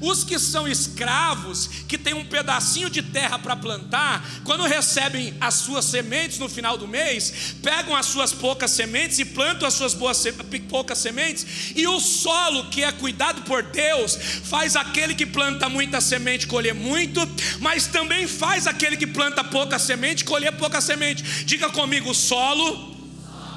Os 0.00 0.24
que 0.24 0.38
são 0.38 0.66
escravos, 0.66 1.68
que 1.88 1.98
têm 1.98 2.14
um 2.14 2.24
pedacinho 2.24 2.90
de 2.90 3.02
terra 3.02 3.38
para 3.38 3.56
plantar, 3.56 4.24
quando 4.44 4.64
recebem 4.64 5.34
as 5.40 5.54
suas 5.54 5.84
sementes 5.84 6.38
no 6.38 6.48
final 6.48 6.76
do 6.76 6.88
mês, 6.88 7.54
pegam 7.62 7.94
as 7.94 8.06
suas 8.06 8.32
poucas 8.32 8.70
sementes 8.70 9.18
e 9.18 9.24
plantam 9.24 9.66
as 9.66 9.74
suas 9.74 9.94
boas, 9.94 10.22
poucas 10.68 10.98
sementes, 10.98 11.72
e 11.74 11.86
o 11.86 12.00
solo 12.00 12.68
que 12.70 12.82
é 12.82 12.92
cuidado 12.92 13.42
por 13.42 13.62
Deus 13.62 14.16
faz 14.44 14.76
aquele 14.76 15.14
que 15.14 15.26
planta 15.26 15.68
muita 15.68 16.00
semente 16.00 16.46
colher 16.46 16.74
muito, 16.74 17.20
mas 17.60 17.86
também 17.86 18.26
faz 18.26 18.66
aquele 18.66 18.96
que 18.96 19.06
planta 19.06 19.44
pouca 19.44 19.78
semente 19.78 20.24
colher 20.24 20.52
pouca 20.52 20.80
semente. 20.80 21.22
Diga 21.44 21.68
comigo: 21.70 22.10
o 22.10 22.14
solo 22.14 22.96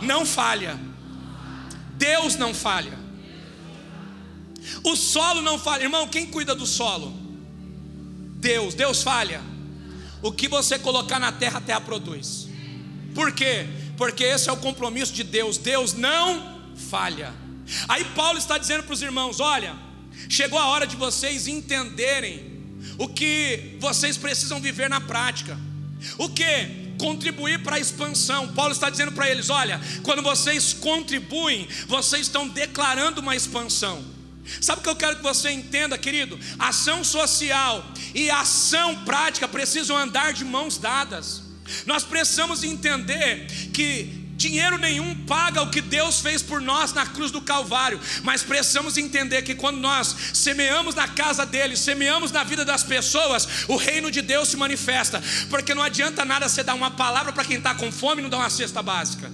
não 0.01 0.25
falha, 0.25 0.79
Deus 1.97 2.35
não 2.35 2.53
falha. 2.53 3.04
O 4.83 4.95
solo 4.95 5.41
não 5.41 5.57
falha. 5.59 5.83
Irmão, 5.83 6.07
quem 6.07 6.25
cuida 6.25 6.55
do 6.55 6.65
solo? 6.65 7.13
Deus. 8.37 8.73
Deus 8.73 9.03
falha. 9.03 9.41
O 10.21 10.31
que 10.31 10.47
você 10.47 10.79
colocar 10.79 11.19
na 11.19 11.31
terra, 11.31 11.59
a 11.59 11.61
terra 11.61 11.81
produz. 11.81 12.47
Por 13.13 13.31
quê? 13.31 13.67
Porque 13.97 14.23
esse 14.23 14.49
é 14.49 14.51
o 14.51 14.57
compromisso 14.57 15.13
de 15.13 15.23
Deus. 15.23 15.57
Deus 15.57 15.93
não 15.93 16.61
falha. 16.89 17.33
Aí 17.87 18.03
Paulo 18.15 18.37
está 18.37 18.57
dizendo 18.57 18.83
para 18.83 18.93
os 18.93 19.01
irmãos: 19.01 19.39
olha, 19.39 19.75
chegou 20.29 20.59
a 20.59 20.67
hora 20.67 20.85
de 20.85 20.95
vocês 20.95 21.47
entenderem 21.47 22.55
o 22.97 23.07
que 23.07 23.77
vocês 23.79 24.17
precisam 24.17 24.59
viver 24.59 24.89
na 24.89 25.01
prática. 25.01 25.57
O 26.17 26.29
que? 26.29 26.85
Contribuir 26.97 27.61
para 27.63 27.75
a 27.75 27.79
expansão. 27.79 28.53
Paulo 28.53 28.71
está 28.71 28.89
dizendo 28.89 29.11
para 29.11 29.29
eles: 29.29 29.49
olha, 29.49 29.79
quando 30.03 30.21
vocês 30.21 30.73
contribuem, 30.73 31.67
vocês 31.87 32.23
estão 32.23 32.47
declarando 32.47 33.21
uma 33.21 33.35
expansão. 33.35 34.14
Sabe 34.61 34.79
o 34.79 34.83
que 34.83 34.89
eu 34.89 34.95
quero 34.95 35.17
que 35.17 35.23
você 35.23 35.49
entenda, 35.51 35.97
querido? 35.97 36.39
Ação 36.59 37.03
social 37.03 37.85
e 38.13 38.29
ação 38.29 39.03
prática 39.03 39.47
precisam 39.47 39.97
andar 39.97 40.33
de 40.33 40.45
mãos 40.45 40.77
dadas. 40.77 41.43
Nós 41.85 42.03
precisamos 42.03 42.63
entender 42.63 43.47
que 43.73 44.25
dinheiro 44.35 44.77
nenhum 44.77 45.15
paga 45.25 45.61
o 45.61 45.69
que 45.69 45.81
Deus 45.81 46.19
fez 46.19 46.41
por 46.41 46.61
nós 46.61 46.93
na 46.93 47.05
cruz 47.05 47.31
do 47.31 47.41
Calvário, 47.41 47.99
mas 48.23 48.43
precisamos 48.43 48.97
entender 48.97 49.41
que 49.41 49.55
quando 49.55 49.77
nós 49.77 50.15
semeamos 50.33 50.93
na 50.93 51.07
casa 51.07 51.45
dele, 51.45 51.75
semeamos 51.75 52.31
na 52.31 52.43
vida 52.43 52.65
das 52.65 52.83
pessoas, 52.83 53.47
o 53.67 53.77
reino 53.77 54.11
de 54.11 54.21
Deus 54.21 54.49
se 54.49 54.57
manifesta, 54.57 55.23
porque 55.49 55.73
não 55.73 55.81
adianta 55.81 56.25
nada 56.25 56.49
você 56.49 56.63
dar 56.63 56.75
uma 56.75 56.91
palavra 56.91 57.31
para 57.31 57.45
quem 57.45 57.57
está 57.57 57.73
com 57.73 57.91
fome 57.91 58.21
e 58.21 58.23
não 58.23 58.29
dar 58.29 58.37
uma 58.37 58.49
cesta 58.49 58.83
básica. 58.83 59.31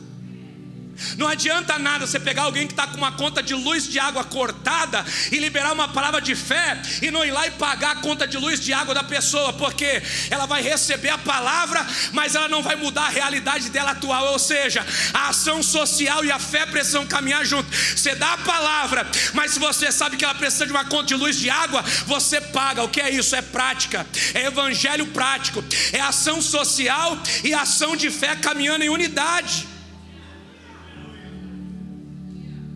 Não 1.17 1.27
adianta 1.27 1.79
nada 1.79 2.05
você 2.05 2.19
pegar 2.19 2.43
alguém 2.43 2.67
que 2.67 2.73
está 2.73 2.87
com 2.87 2.97
uma 2.97 3.11
conta 3.11 3.41
de 3.41 3.53
luz 3.53 3.87
de 3.87 3.99
água 3.99 4.23
cortada 4.23 5.03
e 5.31 5.37
liberar 5.37 5.73
uma 5.73 5.87
palavra 5.87 6.21
de 6.21 6.35
fé 6.35 6.81
e 7.01 7.09
não 7.09 7.25
ir 7.25 7.31
lá 7.31 7.47
e 7.47 7.51
pagar 7.51 7.91
a 7.91 7.95
conta 7.95 8.27
de 8.27 8.37
luz 8.37 8.59
de 8.59 8.73
água 8.73 8.93
da 8.93 9.03
pessoa, 9.03 9.53
porque 9.53 10.01
ela 10.29 10.45
vai 10.45 10.61
receber 10.61 11.09
a 11.09 11.17
palavra, 11.17 11.85
mas 12.11 12.35
ela 12.35 12.47
não 12.47 12.61
vai 12.61 12.75
mudar 12.75 13.05
a 13.05 13.09
realidade 13.09 13.69
dela 13.69 13.91
atual. 13.91 14.31
Ou 14.31 14.39
seja, 14.39 14.85
a 15.13 15.29
ação 15.29 15.63
social 15.63 16.23
e 16.23 16.31
a 16.31 16.39
fé 16.39 16.65
precisam 16.65 17.05
caminhar 17.05 17.45
junto. 17.45 17.69
Você 17.71 18.15
dá 18.15 18.33
a 18.33 18.37
palavra, 18.37 19.09
mas 19.33 19.51
se 19.51 19.59
você 19.59 19.91
sabe 19.91 20.17
que 20.17 20.25
ela 20.25 20.35
precisa 20.35 20.65
de 20.65 20.71
uma 20.71 20.85
conta 20.85 21.05
de 21.05 21.15
luz 21.15 21.37
de 21.37 21.49
água, 21.49 21.83
você 22.05 22.39
paga. 22.39 22.83
O 22.83 22.89
que 22.89 23.01
é 23.01 23.09
isso? 23.09 23.35
É 23.35 23.41
prática, 23.41 24.05
é 24.33 24.45
evangelho 24.45 25.07
prático, 25.07 25.63
é 25.91 25.99
ação 25.99 26.41
social 26.41 27.17
e 27.43 27.53
ação 27.53 27.95
de 27.95 28.09
fé 28.09 28.35
caminhando 28.35 28.83
em 28.83 28.89
unidade. 28.89 29.70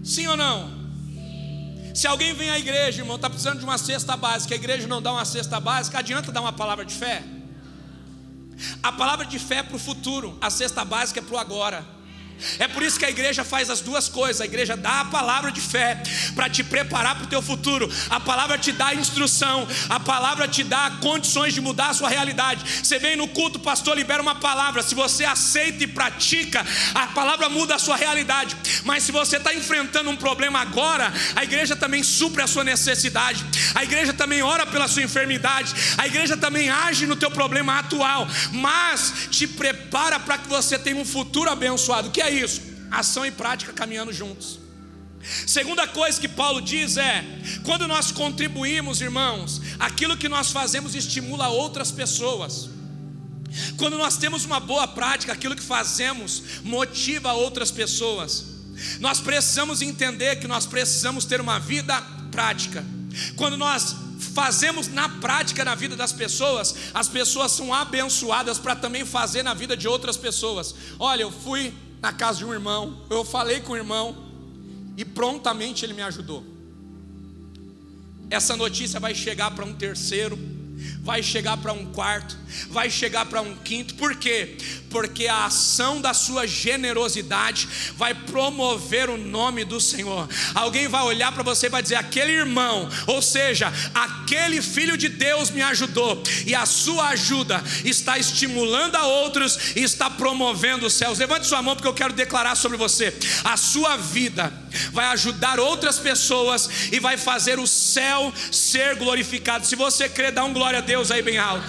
Sim 0.06 0.28
ou 0.28 0.38
não? 0.38 0.70
Se 1.96 2.06
alguém 2.06 2.32
vem 2.34 2.52
à 2.52 2.60
igreja, 2.60 3.02
irmão, 3.02 3.16
está 3.16 3.28
precisando 3.28 3.58
de 3.58 3.66
uma 3.66 3.78
cesta 3.80 4.16
básica, 4.16 4.54
a 4.54 4.58
igreja 4.58 4.88
não 4.88 5.02
dá 5.02 5.12
uma 5.12 5.26
cesta 5.26 5.60
básica, 5.60 5.98
adianta 5.98 6.32
dar 6.32 6.42
uma 6.42 6.54
palavra 6.54 6.86
de 6.86 6.94
fé? 6.94 7.24
A 8.84 8.92
palavra 8.92 9.26
de 9.26 9.40
fé 9.40 9.56
é 9.56 9.64
para 9.64 9.76
o 9.76 9.80
futuro, 9.80 10.38
a 10.40 10.52
cesta 10.52 10.86
básica 10.86 11.22
é 11.22 11.24
para 11.24 11.36
o 11.36 11.40
agora. 11.40 11.84
É 12.60 12.68
por 12.68 12.84
isso 12.84 13.00
que 13.00 13.06
a 13.06 13.10
igreja 13.10 13.44
faz 13.44 13.70
as 13.70 13.82
duas 13.82 14.10
coisas. 14.10 14.42
A 14.42 14.46
igreja 14.46 14.76
dá 14.76 15.02
a 15.02 15.06
palavra 15.06 15.52
de 15.52 15.62
fé 15.62 16.02
para 16.36 16.50
te 16.50 16.64
preparar 16.64 17.16
para 17.16 17.26
o 17.26 17.28
teu 17.28 17.42
futuro. 17.42 17.90
A 18.10 18.20
palavra 18.20 18.58
te 18.58 18.72
dá 18.72 18.94
instrução. 18.94 19.68
A 19.90 20.00
palavra 20.00 20.48
te 20.48 20.64
dá 20.64 20.98
condições 21.02 21.54
de 21.54 21.62
mudar 21.62 21.90
a 21.90 21.94
sua 21.94 22.10
realidade. 22.10 22.64
Você 22.84 23.00
vem 23.00 23.16
no 23.16 23.28
culto, 23.28 23.60
pastor 23.60 23.96
libera 23.96 24.22
uma 24.22 24.36
palavra. 24.36 24.84
Se 24.84 24.94
você 24.94 25.24
aceita 25.26 25.84
e 25.84 25.88
pratica, 25.88 26.66
a 26.94 27.08
palavra 27.08 27.50
muda 27.50 27.76
a 27.76 27.80
sua 27.80 27.96
realidade. 27.96 28.56
Mas 28.84 29.04
se 29.04 29.12
você 29.12 29.38
está 29.38 29.54
enfrentando 29.54 30.10
um 30.10 30.16
problema 30.18 30.60
agora, 30.60 31.12
a 31.36 31.44
igreja 31.44 31.76
também 31.76 32.04
supre 32.04 32.42
a 32.42 32.48
sua 32.48 32.64
necessidade. 32.64 33.44
A 33.74 33.84
igreja 33.84 34.14
também 34.14 34.42
ora 34.42 34.66
pela 34.66 34.88
sua 34.88 35.04
enfermidade. 35.04 35.74
A 35.98 36.06
igreja 36.06 36.36
também 36.36 36.70
age 36.70 37.06
no 37.06 37.16
teu 37.16 37.32
problema 37.32 37.80
atual. 37.80 38.28
Mas 38.52 39.28
te 39.32 39.48
prepara 39.48 40.20
para 40.20 40.38
que 40.38 40.48
você 40.48 40.78
tenha 40.78 40.98
um 40.98 41.06
futuro 41.06 41.50
abençoado. 41.50 42.12
Que 42.12 42.25
é 42.26 42.32
isso? 42.32 42.62
Ação 42.92 43.26
e 43.26 43.32
prática 43.32 43.74
caminhando 43.74 44.12
juntos. 44.12 44.60
Segunda 45.48 45.88
coisa 45.88 46.20
que 46.20 46.28
Paulo 46.28 46.62
diz 46.62 46.98
é: 46.98 47.24
quando 47.64 47.88
nós 47.88 48.12
contribuímos, 48.12 49.02
irmãos, 49.02 49.62
aquilo 49.80 50.18
que 50.18 50.30
nós 50.30 50.52
fazemos 50.52 50.94
estimula 50.94 51.48
outras 51.48 51.92
pessoas. 51.92 52.70
Quando 53.78 53.98
nós 53.98 54.18
temos 54.18 54.44
uma 54.44 54.60
boa 54.60 54.88
prática, 54.88 55.32
aquilo 55.32 55.56
que 55.56 55.64
fazemos 55.64 56.44
motiva 56.64 57.34
outras 57.34 57.72
pessoas. 57.72 58.46
Nós 59.00 59.20
precisamos 59.22 59.82
entender 59.82 60.36
que 60.38 60.48
nós 60.48 60.66
precisamos 60.66 61.26
ter 61.26 61.40
uma 61.40 61.60
vida 61.60 62.00
prática. 62.32 62.84
Quando 63.38 63.56
nós 63.56 63.96
fazemos 64.34 64.90
na 64.90 65.08
prática 65.08 65.64
na 65.64 65.76
vida 65.76 65.96
das 65.96 66.12
pessoas, 66.12 66.76
as 66.94 67.08
pessoas 67.08 67.54
são 67.54 67.74
abençoadas 67.74 68.60
para 68.60 68.76
também 68.76 69.06
fazer 69.06 69.44
na 69.44 69.54
vida 69.54 69.78
de 69.78 69.88
outras 69.88 70.18
pessoas. 70.18 70.76
Olha, 71.00 71.22
eu 71.22 71.32
fui 71.32 71.74
na 72.06 72.14
casa 72.14 72.38
de 72.38 72.46
um 72.46 72.54
irmão, 72.54 73.02
eu 73.10 73.26
falei 73.26 73.62
com 73.62 73.74
o 73.74 73.76
irmão 73.76 74.16
e 74.96 75.04
prontamente 75.04 75.84
ele 75.84 75.94
me 75.94 76.04
ajudou. 76.04 76.46
Essa 78.30 78.56
notícia 78.56 79.00
vai 79.00 79.16
chegar 79.16 79.50
para 79.56 79.66
um 79.66 79.74
terceiro, 79.74 80.38
vai 81.02 81.22
chegar 81.22 81.58
para 81.58 81.72
um 81.72 81.86
quarto, 81.86 82.38
vai 82.70 82.90
chegar 82.90 83.26
para 83.26 83.42
um 83.42 83.56
quinto, 83.56 83.96
por 83.96 84.16
quê? 84.16 84.58
Porque 84.90 85.28
a 85.28 85.46
ação 85.46 86.02
da 86.02 86.14
sua 86.14 86.48
generosidade 86.48 87.68
vai 87.96 88.14
promover 88.14 89.10
o 89.10 89.18
nome 89.18 89.66
do 89.66 89.80
Senhor. 89.80 90.28
Alguém 90.54 90.88
vai 90.88 91.04
olhar 91.04 91.32
para 91.32 91.44
você 91.44 91.68
e 91.68 91.70
vai 91.70 91.84
dizer: 91.84 91.96
aquele 91.96 92.32
irmão, 92.32 92.90
ou 93.08 93.22
seja, 93.22 93.72
aquele 93.94 94.62
filho 94.62 94.98
de 94.98 95.10
Deus 95.10 95.50
me 95.52 95.62
ajudou, 95.62 96.24
e 96.46 96.56
a 96.56 96.66
sua 96.66 97.10
ajuda 97.10 97.64
está 97.84 98.18
estimulando 98.18 98.96
a 98.96 99.06
outros 99.06 99.76
e 99.76 99.84
está 99.84 100.10
promovendo 100.10 100.86
os 100.86 100.94
céus. 100.94 101.20
Levante 101.20 101.46
sua 101.46 101.62
mão, 101.62 101.76
porque 101.76 101.88
eu 101.88 101.94
quero 101.94 102.14
declarar 102.14 102.56
sobre 102.56 102.78
você: 102.78 103.14
a 103.44 103.58
sua 103.58 103.98
vida 103.98 104.52
vai 104.92 105.06
ajudar 105.08 105.60
outras 105.60 106.00
pessoas 106.00 106.70
e 106.92 107.00
vai 107.00 107.18
fazer 107.18 107.60
o 107.60 107.68
céu 107.68 108.34
ser 108.52 108.96
glorificado. 108.96 109.66
Se 109.66 109.76
você 109.76 110.10
crer, 110.10 110.32
dá 110.32 110.44
um 110.44 110.54
glória 110.54 110.75
a 110.76 110.82
Deus 110.82 111.12
aí 111.12 111.22
bem 111.22 111.38
alto. 111.38 111.66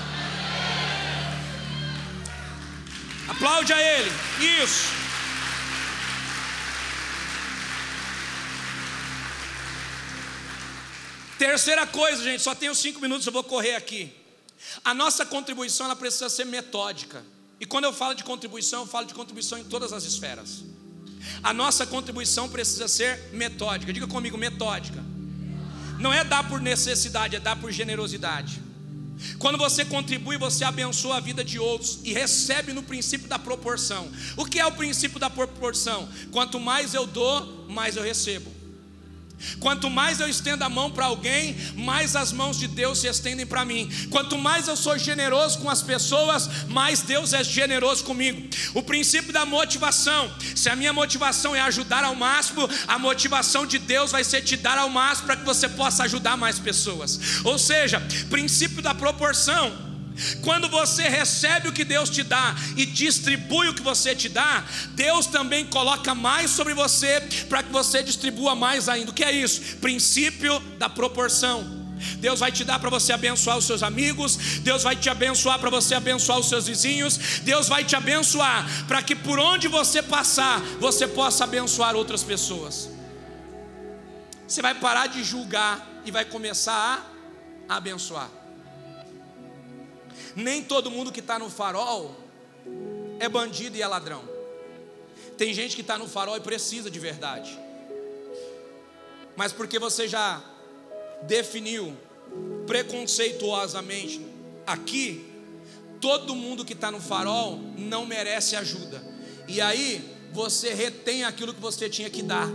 Aplaude 3.29 3.73
a 3.73 3.81
Ele. 3.81 4.11
Isso. 4.63 4.97
Terceira 11.39 11.87
coisa, 11.87 12.23
gente, 12.23 12.43
só 12.43 12.55
tenho 12.55 12.75
cinco 12.75 13.01
minutos, 13.01 13.27
eu 13.27 13.33
vou 13.33 13.45
correr 13.45 13.75
aqui. 13.75 14.13
A 14.83 14.95
nossa 14.95 15.27
contribuição 15.27 15.87
ela 15.87 15.97
precisa 15.97 16.29
ser 16.29 16.47
metódica. 16.47 17.23
E 17.61 17.67
quando 17.67 17.85
eu 17.85 17.93
falo 17.93 18.15
de 18.15 18.25
contribuição, 18.25 18.83
eu 18.83 18.87
falo 18.87 19.07
de 19.07 19.15
contribuição 19.15 19.59
em 19.59 19.65
todas 19.65 19.93
as 19.93 20.05
esferas. 20.05 20.65
A 21.43 21.53
nossa 21.53 21.87
contribuição 21.87 22.49
precisa 22.49 22.89
ser 22.89 23.31
metódica. 23.33 23.93
Diga 23.93 24.07
comigo, 24.07 24.39
metódica. 24.39 25.03
Não 25.99 26.13
é 26.13 26.25
dar 26.25 26.49
por 26.49 26.61
necessidade, 26.61 27.37
é 27.37 27.41
dar 27.41 27.57
por 27.57 27.71
generosidade. 27.71 28.66
Quando 29.39 29.59
você 29.59 29.85
contribui, 29.85 30.37
você 30.37 30.65
abençoa 30.65 31.17
a 31.17 31.21
vida 31.21 31.45
de 31.45 31.59
outros 31.59 32.01
e 32.05 32.13
recebe 32.13 32.73
no 32.73 32.83
princípio 32.83 33.29
da 33.29 33.39
proporção. 33.39 34.11
O 34.37 34.45
que 34.45 34.59
é 34.59 34.67
o 34.67 34.73
princípio 34.73 35.19
da 35.19 35.31
proporção? 35.31 36.09
Quanto 36.31 36.59
mais 36.59 36.95
eu 36.95 37.07
dou, 37.07 37.67
mais 37.69 37.97
eu 37.97 38.03
recebo. 38.03 38.66
Quanto 39.61 39.91
mais 39.91 40.21
eu 40.21 40.29
estendo 40.29 40.65
a 40.65 40.69
mão 40.69 40.91
para 40.91 41.07
alguém, 41.07 41.57
mais 41.75 42.17
as 42.17 42.33
mãos 42.33 42.59
de 42.59 42.67
Deus 42.67 43.01
se 43.01 43.07
estendem 43.07 43.47
para 43.47 43.65
mim. 43.65 43.91
Quanto 44.11 44.39
mais 44.39 44.69
eu 44.69 44.77
sou 44.77 44.99
generoso 44.99 45.59
com 45.59 45.71
as 45.71 45.83
pessoas, 45.83 46.49
mais 46.69 47.03
Deus 47.03 47.33
é 47.33 47.45
generoso 47.45 48.05
comigo. 48.05 48.49
O 48.75 48.83
princípio 48.83 49.33
da 49.33 49.45
motivação: 49.45 50.33
se 50.55 50.69
a 50.69 50.77
minha 50.77 50.93
motivação 50.93 51.55
é 51.55 51.61
ajudar 51.61 52.05
ao 52.05 52.15
máximo, 52.15 52.69
a 52.89 52.99
motivação 52.99 53.67
de 53.67 53.79
Deus 53.79 54.11
vai 54.11 54.25
ser 54.25 54.43
te 54.43 54.57
dar 54.57 54.79
ao 54.79 54.89
máximo 54.89 55.27
para 55.27 55.37
que 55.37 55.45
você 55.45 55.69
possa 55.69 56.05
ajudar 56.05 56.37
mais 56.37 56.59
pessoas. 56.59 57.21
Ou 57.45 57.59
seja, 57.59 58.01
princípio 58.31 58.83
da 58.83 58.95
proporção. 58.95 59.86
Quando 60.43 60.69
você 60.69 61.09
recebe 61.09 61.69
o 61.69 61.73
que 61.73 61.85
Deus 61.85 62.09
te 62.11 62.23
dá 62.23 62.55
e 62.77 62.87
distribui 62.87 63.69
o 63.69 63.75
que 63.75 63.83
você 63.83 64.15
te 64.15 64.29
dá, 64.29 64.65
Deus 64.91 65.27
também 65.27 65.67
coloca 65.67 66.15
mais 66.15 66.51
sobre 66.51 66.75
você 66.75 67.21
para 67.49 67.63
que 67.63 67.73
você 67.73 68.03
distribua 68.03 68.55
mais 68.55 68.89
ainda. 68.89 69.11
O 69.11 69.15
que 69.15 69.25
é 69.25 69.33
isso? 69.33 69.77
Princípio 69.77 70.59
da 70.79 70.89
proporção. 70.89 71.87
Deus 72.19 72.41
vai 72.41 72.53
te 72.53 72.65
dar 72.65 72.79
para 72.79 72.91
você 72.91 73.13
abençoar 73.13 73.57
os 73.57 73.65
seus 73.65 73.83
amigos, 73.83 74.37
Deus 74.61 74.83
vai 74.83 74.95
te 74.95 75.09
abençoar 75.09 75.59
para 75.59 75.71
você 75.71 75.95
abençoar 75.95 76.39
os 76.39 76.49
seus 76.49 76.67
vizinhos, 76.67 77.41
Deus 77.43 77.69
vai 77.69 77.85
te 77.85 77.97
abençoar 77.97 78.67
para 78.87 79.03
que 79.03 79.15
por 79.15 79.39
onde 79.39 79.67
você 79.67 80.03
passar, 80.03 80.61
você 80.79 81.07
possa 81.07 81.45
abençoar 81.45 81.95
outras 81.95 82.23
pessoas. 82.23 82.91
Você 84.47 84.63
vai 84.63 84.75
parar 84.75 85.07
de 85.09 85.25
julgar 85.25 85.87
e 86.05 86.11
vai 86.11 86.25
começar 86.25 87.05
a 87.69 87.77
abençoar. 87.77 88.31
Nem 90.37 90.63
todo 90.63 90.91
mundo 90.91 91.11
que 91.11 91.21
está 91.21 91.39
no 91.39 91.49
farol 91.49 92.15
é 93.19 93.27
bandido 93.27 93.77
e 93.79 93.83
é 93.83 93.87
ladrão. 93.87 94.23
Tem 95.39 95.55
gente 95.55 95.75
que 95.75 95.81
está 95.81 95.97
no 95.97 96.07
farol 96.07 96.37
e 96.37 96.41
precisa 96.41 96.91
de 96.91 96.99
verdade. 96.99 97.59
Mas 99.35 99.53
porque 99.53 99.79
você 99.79 100.07
já 100.07 100.43
definiu 101.23 101.97
preconceituosamente 102.67 104.21
aqui, 104.67 105.25
todo 106.01 106.35
mundo 106.35 106.65
que 106.65 106.75
está 106.75 106.91
no 106.91 107.01
farol 107.01 107.59
não 107.79 108.05
merece 108.05 108.57
ajuda. 108.57 109.03
E 109.49 109.61
aí 109.61 110.17
você 110.33 110.75
retém 110.75 111.25
aquilo 111.25 111.55
que 111.55 111.61
você 111.61 111.89
tinha 111.89 112.11
que 112.11 112.23
dar. 112.23 112.49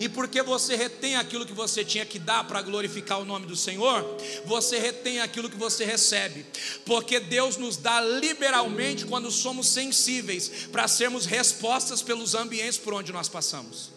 E 0.00 0.08
porque 0.08 0.42
você 0.42 0.76
retém 0.76 1.16
aquilo 1.16 1.46
que 1.46 1.52
você 1.52 1.84
tinha 1.84 2.04
que 2.04 2.18
dar 2.18 2.44
para 2.44 2.62
glorificar 2.62 3.20
o 3.20 3.24
nome 3.24 3.46
do 3.46 3.56
Senhor, 3.56 4.04
você 4.44 4.78
retém 4.78 5.20
aquilo 5.20 5.50
que 5.50 5.56
você 5.56 5.84
recebe. 5.84 6.44
Porque 6.84 7.20
Deus 7.20 7.56
nos 7.56 7.76
dá 7.76 8.00
liberalmente 8.00 9.04
quando 9.06 9.30
somos 9.30 9.68
sensíveis 9.68 10.68
para 10.70 10.88
sermos 10.88 11.26
respostas 11.26 12.02
pelos 12.02 12.34
ambientes 12.34 12.78
por 12.78 12.94
onde 12.94 13.12
nós 13.12 13.28
passamos. 13.28 13.92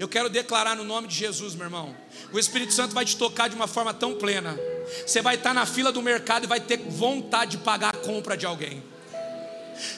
Eu 0.00 0.08
quero 0.08 0.30
declarar 0.30 0.74
no 0.74 0.82
nome 0.82 1.08
de 1.08 1.14
Jesus, 1.14 1.54
meu 1.54 1.66
irmão. 1.66 1.94
O 2.32 2.38
Espírito 2.38 2.72
Santo 2.72 2.94
vai 2.94 3.04
te 3.04 3.18
tocar 3.18 3.48
de 3.48 3.54
uma 3.54 3.66
forma 3.66 3.92
tão 3.92 4.14
plena. 4.14 4.58
Você 5.06 5.20
vai 5.20 5.34
estar 5.34 5.52
na 5.52 5.66
fila 5.66 5.92
do 5.92 6.00
mercado 6.00 6.44
e 6.44 6.46
vai 6.46 6.58
ter 6.58 6.78
vontade 6.78 7.58
de 7.58 7.58
pagar 7.58 7.94
a 7.94 7.98
compra 7.98 8.34
de 8.34 8.46
alguém. 8.46 8.82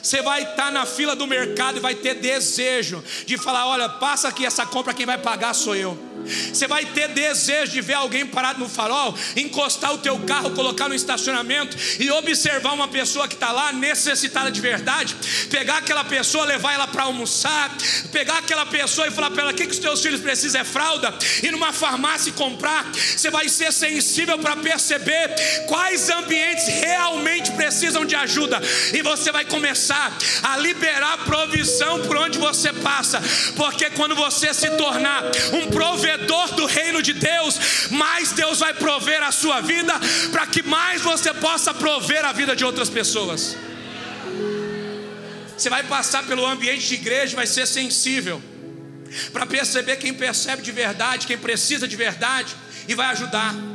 Você 0.01 0.21
vai 0.21 0.43
estar 0.43 0.71
na 0.71 0.85
fila 0.85 1.15
do 1.15 1.27
mercado 1.27 1.77
e 1.77 1.81
vai 1.81 1.95
ter 1.95 2.15
desejo 2.15 3.03
de 3.25 3.37
falar: 3.37 3.67
olha, 3.67 3.89
passa 3.89 4.27
aqui 4.27 4.45
essa 4.45 4.65
compra, 4.65 4.93
quem 4.93 5.05
vai 5.05 5.17
pagar 5.17 5.53
sou 5.53 5.75
eu. 5.75 6.13
Você 6.53 6.67
vai 6.67 6.85
ter 6.85 7.09
desejo 7.09 7.73
de 7.73 7.81
ver 7.81 7.95
alguém 7.95 8.25
parado 8.25 8.59
no 8.59 8.69
farol, 8.69 9.13
encostar 9.35 9.93
o 9.93 9.97
teu 9.97 10.17
carro, 10.19 10.51
colocar 10.51 10.87
no 10.87 10.95
estacionamento 10.95 11.75
e 11.99 12.09
observar 12.11 12.73
uma 12.73 12.87
pessoa 12.87 13.27
que 13.27 13.33
está 13.33 13.51
lá 13.51 13.73
necessitada 13.73 14.49
de 14.49 14.61
verdade, 14.61 15.15
pegar 15.49 15.79
aquela 15.79 16.03
pessoa, 16.05 16.45
levar 16.45 16.73
ela 16.73 16.87
para 16.87 17.03
almoçar, 17.03 17.75
pegar 18.11 18.37
aquela 18.37 18.65
pessoa 18.65 19.07
e 19.07 19.11
falar 19.11 19.31
para 19.31 19.43
ela: 19.43 19.51
o 19.51 19.55
que, 19.55 19.65
que 19.65 19.73
os 19.73 19.79
teus 19.79 20.01
filhos 20.01 20.21
precisam 20.21 20.61
é 20.61 20.63
fralda, 20.63 21.13
ir 21.41 21.51
numa 21.51 21.73
farmácia 21.73 22.29
e 22.29 22.33
comprar. 22.33 22.89
Você 22.93 23.29
vai 23.29 23.49
ser 23.49 23.73
sensível 23.73 24.37
para 24.39 24.55
perceber 24.55 25.29
quais 25.67 26.09
ambientes 26.09 26.67
realmente 26.67 27.51
precisam 27.51 28.05
de 28.05 28.15
ajuda, 28.15 28.61
e 28.93 29.01
você 29.01 29.31
vai 29.31 29.45
começar 29.45 29.72
a 30.43 30.57
liberar 30.57 31.19
provisão 31.25 32.01
por 32.01 32.17
onde 32.17 32.37
você 32.37 32.71
passa, 32.73 33.21
porque 33.55 33.89
quando 33.91 34.15
você 34.15 34.53
se 34.53 34.69
tornar 34.71 35.23
um 35.53 35.67
provedor 35.67 36.53
do 36.53 36.65
reino 36.65 37.01
de 37.01 37.13
Deus, 37.13 37.89
mais 37.91 38.31
Deus 38.31 38.59
vai 38.59 38.73
prover 38.73 39.21
a 39.23 39.31
sua 39.31 39.61
vida, 39.61 39.93
para 40.31 40.47
que 40.47 40.63
mais 40.63 41.01
você 41.01 41.33
possa 41.33 41.73
prover 41.73 42.25
a 42.25 42.31
vida 42.31 42.55
de 42.55 42.63
outras 42.63 42.89
pessoas. 42.89 43.55
Você 45.57 45.69
vai 45.69 45.83
passar 45.83 46.23
pelo 46.23 46.45
ambiente 46.45 46.87
de 46.87 46.95
igreja, 46.95 47.35
vai 47.35 47.47
ser 47.47 47.67
sensível, 47.67 48.41
para 49.31 49.45
perceber 49.45 49.97
quem 49.97 50.13
percebe 50.13 50.61
de 50.61 50.71
verdade, 50.71 51.27
quem 51.27 51.37
precisa 51.37 51.87
de 51.87 51.95
verdade, 51.95 52.55
e 52.87 52.95
vai 52.95 53.07
ajudar. 53.07 53.72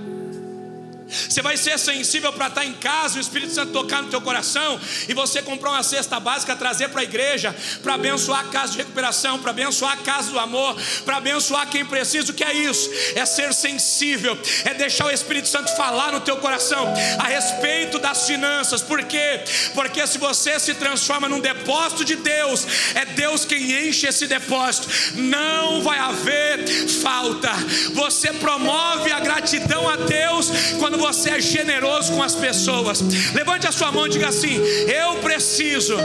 Você 1.09 1.41
vai 1.41 1.57
ser 1.57 1.79
sensível 1.79 2.33
para 2.33 2.49
estar 2.49 2.65
em 2.65 2.75
casa, 2.75 3.19
o 3.19 3.21
Espírito 3.21 3.53
Santo 3.55 3.73
tocar 3.73 4.03
no 4.03 4.11
teu 4.11 4.21
coração 4.21 4.79
e 5.09 5.15
você 5.15 5.41
comprar 5.41 5.71
uma 5.71 5.83
cesta 5.83 6.21
básica, 6.21 6.55
trazer 6.55 6.89
para 6.89 7.01
a 7.01 7.05
igreja, 7.05 7.55
para 7.83 7.95
abençoar 7.95 8.41
a 8.41 8.49
casa 8.49 8.73
de 8.73 8.79
recuperação, 8.79 9.39
para 9.39 9.51
abençoar 9.51 9.93
a 9.93 9.97
casa 9.97 10.31
do 10.31 10.39
amor, 10.39 10.77
para 11.05 11.17
abençoar 11.17 11.69
quem 11.69 11.85
precisa. 11.85 12.31
O 12.31 12.35
que 12.35 12.45
é 12.45 12.53
isso? 12.53 12.91
É 13.15 13.25
ser 13.25 13.55
sensível, 13.55 14.39
é 14.65 14.75
deixar 14.75 15.07
o 15.07 15.11
Espírito 15.11 15.49
Santo 15.49 15.75
falar 15.77 16.13
no 16.13 16.21
teu 16.21 16.37
coração 16.37 16.93
a 17.19 17.25
respeito 17.25 17.99
das 17.99 18.27
finanças. 18.27 18.83
Por 18.83 19.03
quê? 19.05 19.41
Porque 19.75 20.07
se 20.07 20.19
você 20.19 20.59
se 20.61 20.75
transforma 20.75 21.29
num 21.29 21.41
depósito 21.41 22.05
de 22.05 22.17
Deus, 22.17 22.67
é 22.95 23.05
Deus 23.07 23.45
quem 23.45 23.89
enche 23.89 24.07
esse 24.07 24.27
depósito. 24.27 24.89
Não 25.15 25.83
vai 25.83 25.99
haver 25.99 26.67
falta. 27.01 27.53
Você 27.95 28.33
promove 28.35 29.11
a 29.11 29.21
gratidão 29.21 29.89
a 29.89 29.97
Deus 29.97 30.51
quando 30.79 30.98
quando 30.99 31.15
você 31.15 31.31
é 31.31 31.41
generoso 31.41 32.13
com 32.13 32.23
as 32.23 32.35
pessoas. 32.35 33.01
Levante 33.33 33.67
a 33.67 33.73
sua 33.73 33.93
mão 33.93 34.07
e 34.07 34.11
diga 34.11 34.29
assim: 34.29 34.57
Eu 34.57 35.17
preciso 35.17 35.97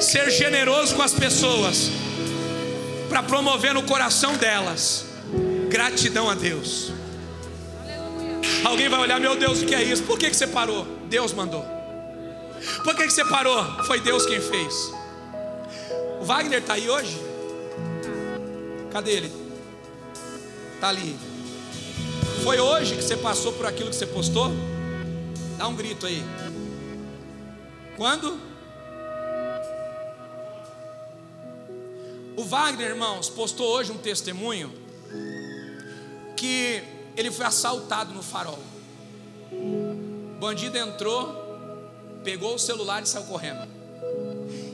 ser 0.00 0.30
generoso 0.30 0.94
com 0.94 1.02
as 1.02 1.12
pessoas, 1.12 1.90
para 3.08 3.22
promover 3.22 3.74
no 3.74 3.82
coração 3.82 4.36
delas 4.36 5.04
gratidão 5.68 6.30
a 6.30 6.34
Deus. 6.34 6.92
Alguém 8.64 8.88
vai 8.88 9.00
olhar, 9.00 9.20
meu 9.20 9.36
Deus, 9.36 9.62
o 9.62 9.66
que 9.66 9.74
é 9.74 9.82
isso? 9.82 10.02
Por 10.04 10.18
que, 10.18 10.30
que 10.30 10.36
você 10.36 10.46
parou? 10.46 10.86
Deus 11.08 11.32
mandou. 11.32 11.64
Por 12.84 12.94
que, 12.94 13.04
que 13.04 13.12
você 13.12 13.24
parou? 13.24 13.62
Foi 13.84 14.00
Deus 14.00 14.24
quem 14.24 14.40
fez. 14.40 14.92
O 16.20 16.24
Wagner 16.24 16.60
está 16.60 16.74
aí 16.74 16.88
hoje? 16.88 17.20
Cadê 18.90 19.10
ele? 19.12 19.32
Está 20.74 20.88
ali. 20.88 21.35
Foi 22.42 22.60
hoje 22.60 22.96
que 22.96 23.02
você 23.02 23.16
passou 23.16 23.52
por 23.52 23.66
aquilo 23.66 23.90
que 23.90 23.96
você 23.96 24.06
postou? 24.06 24.50
Dá 25.56 25.66
um 25.66 25.74
grito 25.74 26.06
aí. 26.06 26.22
Quando? 27.96 28.38
O 32.36 32.44
Wagner, 32.44 32.90
irmãos, 32.90 33.28
postou 33.28 33.66
hoje 33.68 33.90
um 33.90 33.98
testemunho 33.98 34.72
que 36.36 36.82
ele 37.16 37.30
foi 37.30 37.46
assaltado 37.46 38.12
no 38.12 38.22
farol. 38.22 38.58
O 39.50 40.38
bandido 40.38 40.76
entrou, 40.76 41.34
pegou 42.22 42.54
o 42.54 42.58
celular 42.58 43.02
e 43.02 43.08
saiu 43.08 43.24
correndo. 43.24 43.66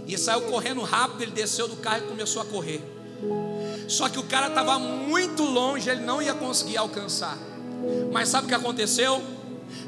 E 0.06 0.18
saiu 0.18 0.42
correndo 0.42 0.82
rápido, 0.82 1.22
ele 1.22 1.32
desceu 1.32 1.68
do 1.68 1.76
carro 1.76 2.04
e 2.04 2.08
começou 2.08 2.42
a 2.42 2.44
correr. 2.44 2.82
Só 3.88 4.08
que 4.08 4.18
o 4.18 4.24
cara 4.24 4.48
estava 4.48 4.78
muito 4.78 5.44
longe, 5.44 5.88
ele 5.88 6.02
não 6.02 6.20
ia 6.20 6.34
conseguir 6.34 6.76
alcançar. 6.76 7.38
Mas 8.12 8.28
sabe 8.28 8.46
o 8.46 8.48
que 8.48 8.54
aconteceu? 8.54 9.22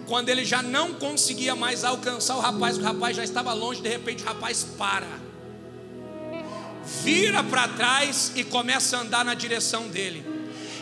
Quando 0.07 0.29
ele 0.29 0.45
já 0.45 0.63
não 0.63 0.95
conseguia 0.95 1.55
mais 1.55 1.85
alcançar 1.85 2.37
o 2.37 2.41
rapaz, 2.41 2.79
o 2.79 2.83
rapaz 2.83 3.17
já 3.17 3.25
estava 3.25 3.53
longe, 3.53 3.81
de 3.81 3.89
repente 3.89 4.23
o 4.23 4.27
rapaz 4.27 4.65
para, 4.77 5.07
vira 7.03 7.43
para 7.43 7.69
trás 7.69 8.33
e 8.35 8.45
começa 8.45 8.97
a 8.97 9.01
andar 9.01 9.25
na 9.25 9.35
direção 9.35 9.89
dele. 9.89 10.25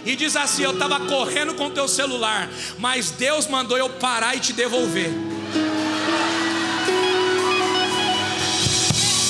E 0.05 0.17
diz 0.17 0.35
assim: 0.35 0.63
Eu 0.63 0.73
estava 0.73 1.01
correndo 1.07 1.55
com 1.55 1.71
teu 1.71 1.87
celular, 1.87 2.51
mas 2.79 3.11
Deus 3.11 3.47
mandou 3.47 3.79
eu 3.79 3.89
parar 3.89 4.37
e 4.37 4.41
te 4.41 4.53
devolver. 4.53 5.11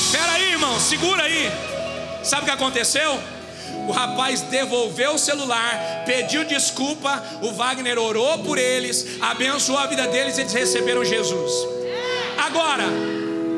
Espera 0.06 0.32
aí, 0.32 0.52
irmão, 0.52 0.80
segura 0.80 1.24
aí. 1.24 1.50
Sabe 2.24 2.42
o 2.42 2.44
que 2.46 2.50
aconteceu? 2.50 3.20
O 3.88 3.92
rapaz 3.92 4.42
devolveu 4.42 5.14
o 5.14 5.18
celular, 5.18 6.04
pediu 6.06 6.44
desculpa. 6.44 7.22
O 7.42 7.52
Wagner 7.52 7.98
orou 7.98 8.38
por 8.40 8.58
eles, 8.58 9.20
abençoou 9.20 9.78
a 9.78 9.86
vida 9.86 10.06
deles 10.06 10.38
e 10.38 10.42
eles 10.42 10.52
receberam 10.52 11.04
Jesus. 11.04 11.52
Agora, 12.38 12.84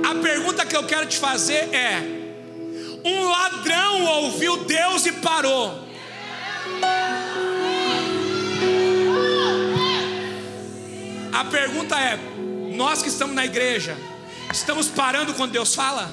a 0.09 0.15
pergunta 0.23 0.65
que 0.65 0.77
eu 0.77 0.85
quero 0.85 1.07
te 1.07 1.17
fazer 1.17 1.75
é: 1.75 2.03
um 3.05 3.29
ladrão 3.29 4.05
ouviu 4.23 4.65
Deus 4.65 5.05
e 5.07 5.13
parou. 5.13 5.85
A 11.33 11.45
pergunta 11.45 11.99
é: 11.99 12.19
nós 12.75 13.03
que 13.03 13.09
estamos 13.09 13.35
na 13.35 13.45
igreja, 13.45 13.97
estamos 14.53 14.89
parando 14.89 15.35
quando 15.35 15.53
Deus 15.53 15.75
fala? 15.75 16.11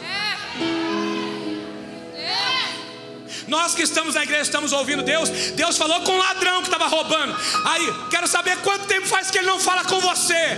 Nós 3.52 3.76
que 3.76 3.82
estamos 3.82 4.16
na 4.16 4.24
igreja, 4.24 4.44
estamos 4.44 4.72
ouvindo 4.72 5.04
Deus. 5.04 5.30
Deus 5.30 5.78
falou 5.78 6.00
com 6.04 6.14
um 6.14 6.18
ladrão 6.18 6.62
que 6.62 6.70
estava 6.70 6.88
roubando. 6.88 7.36
Aí, 7.66 7.94
quero 8.10 8.26
saber 8.26 8.56
quanto 8.60 8.86
tempo 8.86 9.06
faz 9.06 9.30
que 9.30 9.38
ele 9.40 9.48
não 9.48 9.60
fala 9.60 9.84
com 9.84 10.00
você. 10.00 10.58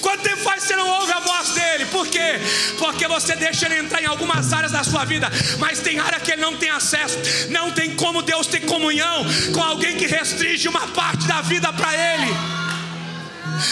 Quanto 0.00 0.22
tempo 0.22 0.38
faz 0.38 0.62
que 0.62 0.68
você 0.68 0.76
não 0.76 0.88
ouve 0.88 1.12
a 1.12 1.20
voz 1.20 1.50
dele? 1.50 1.84
Por 1.92 2.06
quê? 2.06 2.40
Porque 2.78 3.06
você 3.06 3.36
deixa 3.36 3.66
ele 3.66 3.80
entrar 3.80 4.00
em 4.00 4.06
algumas 4.06 4.50
áreas 4.50 4.72
da 4.72 4.82
sua 4.82 5.04
vida, 5.04 5.30
mas 5.58 5.80
tem 5.80 5.98
área 5.98 6.18
que 6.20 6.30
ele 6.30 6.40
não 6.40 6.56
tem 6.56 6.70
acesso. 6.70 7.18
Não 7.50 7.70
tem 7.70 7.94
como 7.96 8.22
Deus 8.22 8.46
ter 8.46 8.60
comunhão 8.60 9.22
com 9.52 9.62
alguém 9.62 9.94
que 9.98 10.06
restringe 10.06 10.66
uma 10.68 10.88
parte 10.88 11.26
da 11.26 11.42
vida 11.42 11.70
para 11.70 11.92
ele. 11.94 12.32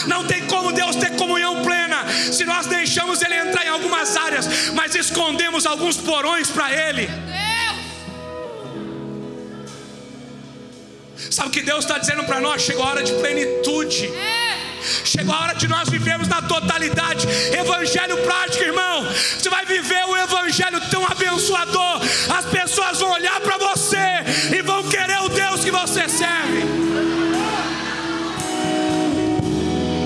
Não 0.07 0.27
tem 0.27 0.47
como 0.49 0.71
Deus 0.71 0.97
ter 0.97 1.17
comunhão 1.17 1.63
plena 1.63 2.05
se 2.31 2.45
nós 2.45 2.67
deixamos 2.67 3.23
Ele 3.23 3.35
entrar 3.35 3.65
em 3.65 3.71
algumas 3.71 4.17
áreas, 4.17 4.71
mas 4.75 4.95
escondemos 4.95 5.65
alguns 5.65 5.97
porões 5.97 6.51
para 6.51 6.71
Ele. 6.71 7.09
Sabe 11.29 11.49
o 11.49 11.53
que 11.53 11.63
Deus 11.63 11.85
está 11.85 11.99
dizendo 11.99 12.25
para 12.25 12.41
nós? 12.41 12.63
Chegou 12.63 12.85
a 12.85 12.91
hora 12.91 13.03
de 13.03 13.13
plenitude. 13.15 14.11
Chegou 15.05 15.35
a 15.35 15.41
hora 15.41 15.55
de 15.55 15.69
nós 15.69 15.89
vivermos 15.89 16.29
na 16.29 16.41
totalidade. 16.41 17.27
Evangelho 17.53 18.17
prático, 18.19 18.65
irmão. 18.65 19.05
Você 19.05 19.51
vai 19.51 19.67
viver 19.67 20.05
o 20.07 20.17
evangelho 20.17 20.81
tão 20.91 21.05
abençoador. 21.05 22.01
As 22.37 22.47
pessoas 22.47 22.99
vão 22.99 23.11
olhar 23.11 23.41
para 23.41 23.59
você 23.59 23.97
e 24.57 24.63
vão 24.63 24.89
querer 24.89 25.21
o 25.23 25.29
Deus 25.29 25.63
que 25.63 25.71
você 25.71 26.09
serve. 26.09 26.63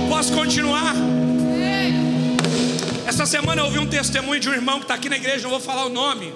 Posso 0.08 0.32
continuar? 0.32 0.94
Essa 3.06 3.26
semana 3.26 3.60
eu 3.60 3.66
ouvi 3.66 3.78
um 3.78 3.86
testemunho 3.86 4.40
de 4.40 4.48
um 4.48 4.52
irmão 4.52 4.78
que 4.78 4.84
está 4.84 4.94
aqui 4.94 5.08
na 5.08 5.16
igreja, 5.16 5.44
não 5.44 5.50
vou 5.50 5.60
falar 5.60 5.86
o 5.86 5.90
nome. 5.90 6.34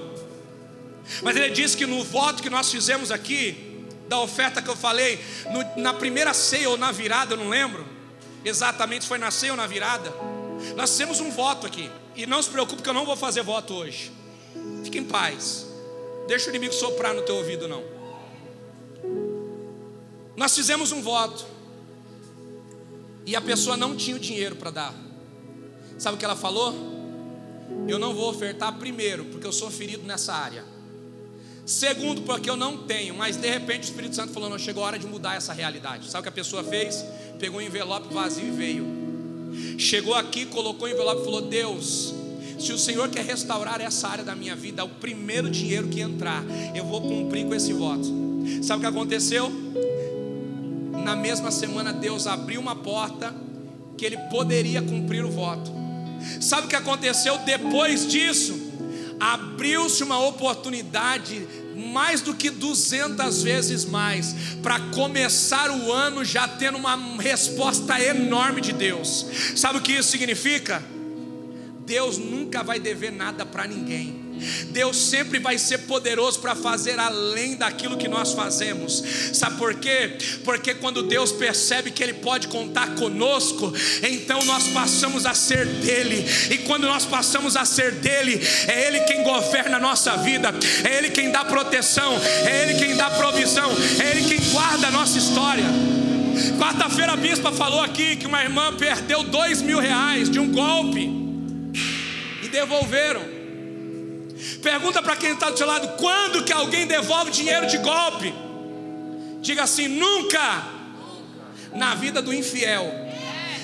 Mas 1.22 1.36
ele 1.36 1.50
disse 1.50 1.76
que 1.76 1.86
no 1.86 2.04
voto 2.04 2.42
que 2.42 2.50
nós 2.50 2.70
fizemos 2.70 3.10
aqui, 3.10 3.67
da 4.08 4.18
oferta 4.20 4.62
que 4.62 4.68
eu 4.68 4.76
falei, 4.76 5.22
no, 5.50 5.82
na 5.82 5.92
primeira 5.92 6.32
ceia 6.32 6.68
ou 6.70 6.76
na 6.76 6.90
virada, 6.90 7.34
eu 7.34 7.38
não 7.38 7.48
lembro 7.48 7.98
exatamente 8.44 9.06
foi 9.06 9.18
na 9.18 9.30
ceia 9.30 9.52
ou 9.52 9.56
na 9.56 9.66
virada. 9.66 10.12
Nós 10.76 10.90
fizemos 10.90 11.20
um 11.20 11.30
voto 11.30 11.66
aqui. 11.66 11.90
E 12.16 12.26
não 12.26 12.42
se 12.42 12.50
preocupe 12.50 12.82
que 12.82 12.88
eu 12.88 12.94
não 12.94 13.06
vou 13.06 13.16
fazer 13.16 13.42
voto 13.42 13.74
hoje. 13.74 14.10
Fique 14.84 14.98
em 14.98 15.04
paz. 15.04 15.66
Deixa 16.26 16.46
o 16.46 16.50
inimigo 16.50 16.74
soprar 16.74 17.14
no 17.14 17.22
teu 17.22 17.36
ouvido, 17.36 17.68
não. 17.68 17.82
Nós 20.36 20.54
fizemos 20.54 20.90
um 20.92 21.00
voto. 21.00 21.46
E 23.24 23.36
a 23.36 23.40
pessoa 23.40 23.76
não 23.76 23.96
tinha 23.96 24.16
o 24.16 24.18
dinheiro 24.18 24.56
para 24.56 24.70
dar. 24.70 24.94
Sabe 25.98 26.16
o 26.16 26.18
que 26.18 26.24
ela 26.24 26.36
falou? 26.36 26.74
Eu 27.86 27.98
não 27.98 28.14
vou 28.14 28.30
ofertar 28.30 28.76
primeiro, 28.78 29.26
porque 29.26 29.46
eu 29.46 29.52
sou 29.52 29.70
ferido 29.70 30.04
nessa 30.04 30.32
área. 30.32 30.64
Segundo, 31.68 32.22
porque 32.22 32.48
eu 32.48 32.56
não 32.56 32.78
tenho, 32.78 33.14
mas 33.14 33.36
de 33.36 33.46
repente 33.46 33.80
o 33.80 33.84
Espírito 33.84 34.16
Santo 34.16 34.32
falou: 34.32 34.48
não, 34.48 34.58
chegou 34.58 34.82
a 34.82 34.86
hora 34.86 34.98
de 34.98 35.06
mudar 35.06 35.34
essa 35.34 35.52
realidade. 35.52 36.10
Sabe 36.10 36.20
o 36.20 36.22
que 36.22 36.28
a 36.30 36.32
pessoa 36.32 36.64
fez? 36.64 37.04
Pegou 37.38 37.60
um 37.60 37.62
envelope 37.62 38.12
vazio 38.12 38.48
e 38.48 38.50
veio. 38.50 38.86
Chegou 39.76 40.14
aqui, 40.14 40.46
colocou 40.46 40.88
o 40.88 40.90
envelope 40.90 41.20
e 41.20 41.24
falou: 41.26 41.42
Deus, 41.42 42.14
se 42.58 42.72
o 42.72 42.78
Senhor 42.78 43.10
quer 43.10 43.22
restaurar 43.22 43.82
essa 43.82 44.08
área 44.08 44.24
da 44.24 44.34
minha 44.34 44.56
vida, 44.56 44.82
o 44.82 44.88
primeiro 44.88 45.50
dinheiro 45.50 45.88
que 45.88 46.00
entrar, 46.00 46.42
eu 46.74 46.86
vou 46.86 47.02
cumprir 47.02 47.44
com 47.44 47.54
esse 47.54 47.74
voto. 47.74 48.06
Sabe 48.62 48.78
o 48.78 48.80
que 48.80 48.86
aconteceu? 48.86 49.52
Na 51.04 51.14
mesma 51.14 51.50
semana, 51.50 51.92
Deus 51.92 52.26
abriu 52.26 52.62
uma 52.62 52.76
porta 52.76 53.34
que 53.98 54.06
ele 54.06 54.16
poderia 54.30 54.80
cumprir 54.80 55.22
o 55.22 55.30
voto. 55.30 55.70
Sabe 56.40 56.66
o 56.66 56.70
que 56.70 56.76
aconteceu 56.76 57.36
depois 57.44 58.10
disso? 58.10 58.57
Abriu-se 59.20 60.02
uma 60.02 60.18
oportunidade 60.24 61.46
mais 61.74 62.20
do 62.20 62.34
que 62.34 62.50
200 62.50 63.42
vezes 63.42 63.84
mais 63.84 64.34
para 64.62 64.80
começar 64.90 65.70
o 65.70 65.92
ano 65.92 66.24
já 66.24 66.48
tendo 66.48 66.78
uma 66.78 66.96
resposta 67.20 68.00
enorme 68.00 68.60
de 68.60 68.72
Deus. 68.72 69.26
Sabe 69.56 69.78
o 69.78 69.82
que 69.82 69.92
isso 69.92 70.10
significa? 70.10 70.82
Deus 71.86 72.18
nunca 72.18 72.62
vai 72.62 72.78
dever 72.78 73.12
nada 73.12 73.46
para 73.46 73.66
ninguém. 73.66 74.17
Deus 74.70 74.96
sempre 74.96 75.38
vai 75.38 75.58
ser 75.58 75.78
poderoso 75.78 76.40
para 76.40 76.54
fazer 76.54 76.98
além 76.98 77.56
daquilo 77.56 77.96
que 77.96 78.08
nós 78.08 78.32
fazemos. 78.32 79.02
Sabe 79.32 79.56
por 79.56 79.74
quê? 79.74 80.16
Porque 80.44 80.74
quando 80.74 81.02
Deus 81.02 81.32
percebe 81.32 81.90
que 81.90 82.02
Ele 82.02 82.14
pode 82.14 82.48
contar 82.48 82.94
conosco, 82.94 83.72
então 84.02 84.44
nós 84.44 84.68
passamos 84.68 85.26
a 85.26 85.34
ser 85.34 85.66
dele. 85.66 86.24
E 86.50 86.58
quando 86.58 86.86
nós 86.86 87.04
passamos 87.04 87.56
a 87.56 87.64
ser 87.64 87.92
dele, 87.92 88.40
é 88.66 88.86
Ele 88.86 89.00
quem 89.00 89.22
governa 89.22 89.76
a 89.76 89.80
nossa 89.80 90.16
vida, 90.16 90.52
é 90.84 90.98
Ele 90.98 91.10
quem 91.10 91.30
dá 91.30 91.44
proteção, 91.44 92.16
é 92.46 92.62
Ele 92.62 92.78
quem 92.78 92.96
dá 92.96 93.10
provisão, 93.10 93.70
é 94.00 94.10
Ele 94.10 94.28
quem 94.28 94.50
guarda 94.50 94.88
a 94.88 94.90
nossa 94.90 95.18
história. 95.18 95.64
Quarta-feira 96.58 97.12
a 97.12 97.16
bispa 97.16 97.50
falou 97.52 97.80
aqui 97.80 98.16
que 98.16 98.26
uma 98.26 98.42
irmã 98.42 98.72
perdeu 98.76 99.22
dois 99.24 99.60
mil 99.60 99.80
reais 99.80 100.30
de 100.30 100.38
um 100.38 100.52
golpe 100.52 101.10
e 102.42 102.48
devolveram. 102.48 103.37
Pergunta 104.62 105.02
para 105.02 105.16
quem 105.16 105.32
está 105.32 105.50
do 105.50 105.56
seu 105.56 105.66
lado: 105.66 105.96
quando 105.96 106.44
que 106.44 106.52
alguém 106.52 106.86
devolve 106.86 107.30
dinheiro 107.30 107.66
de 107.66 107.78
golpe? 107.78 108.34
Diga 109.40 109.62
assim: 109.64 109.88
nunca 109.88 110.64
na 111.74 111.94
vida 111.94 112.20
do 112.20 112.32
infiel. 112.32 113.06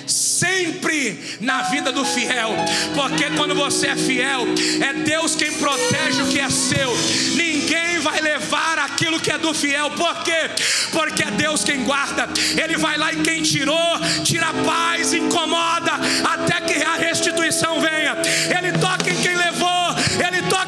Sempre 0.07 1.37
na 1.41 1.63
vida 1.63 1.91
do 1.91 2.05
fiel, 2.05 2.51
porque 2.93 3.23
quando 3.35 3.55
você 3.55 3.87
é 3.87 3.95
fiel, 3.95 4.41
é 4.79 4.93
Deus 4.93 5.35
quem 5.35 5.51
protege 5.53 6.21
o 6.21 6.27
que 6.27 6.39
é 6.39 6.47
seu, 6.47 6.95
ninguém 7.35 7.97
vai 7.99 8.21
levar 8.21 8.77
aquilo 8.77 9.19
que 9.19 9.31
é 9.31 9.37
do 9.39 9.51
fiel, 9.51 9.89
por 9.91 10.21
quê? 10.21 10.51
Porque 10.91 11.23
é 11.23 11.31
Deus 11.31 11.63
quem 11.63 11.83
guarda, 11.83 12.29
Ele 12.61 12.77
vai 12.77 12.99
lá 12.99 13.11
e 13.13 13.23
quem 13.23 13.41
tirou, 13.41 13.99
tira 14.23 14.53
paz, 14.63 15.11
incomoda, 15.11 15.93
até 16.23 16.61
que 16.61 16.83
a 16.83 16.95
restituição 16.97 17.81
venha, 17.81 18.15
Ele 18.55 18.77
toca 18.77 19.09
em 19.09 19.21
quem 19.23 19.35
levou, 19.35 19.74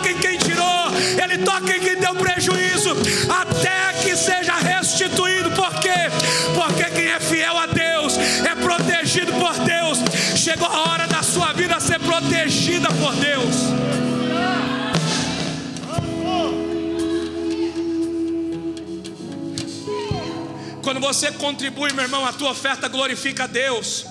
toca 0.08 0.12
em 0.12 0.18
quem 0.18 0.38
tirou, 0.38 0.92
Ele 1.22 1.38
toca 1.40 1.76
em 1.76 1.80
quem 1.80 1.98
deu 1.98 2.16
prejuízo, 2.16 2.92
até 3.30 3.94
que 4.04 4.16
seja 4.16 4.54
restituído, 4.56 5.52
por 5.52 5.74
quê? 5.80 6.10
Porque 6.54 6.86
quem 6.92 7.08
é 7.08 7.20
fiel 7.20 7.58
a 7.58 7.66
Deus 7.66 8.18
é 8.18 8.56
protegido 8.56 9.34
por 9.34 9.54
Deus. 9.60 10.00
Chegou 10.36 10.68
a 10.68 10.90
hora 10.90 11.08
da 11.08 11.22
sua 11.24 11.52
vida 11.54 11.80
ser 11.80 12.00
protegida 12.00 12.90
por 12.94 13.16
Deus. 13.16 13.56
Quando 20.82 21.02
você 21.02 21.32
contribui, 21.34 21.92
meu 21.92 22.06
irmão, 22.06 22.26
a 22.26 22.32
tua 22.32 22.52
oferta 22.52 22.88
glorifica 22.88 23.44
a 23.44 23.48
Deus. 23.48 24.06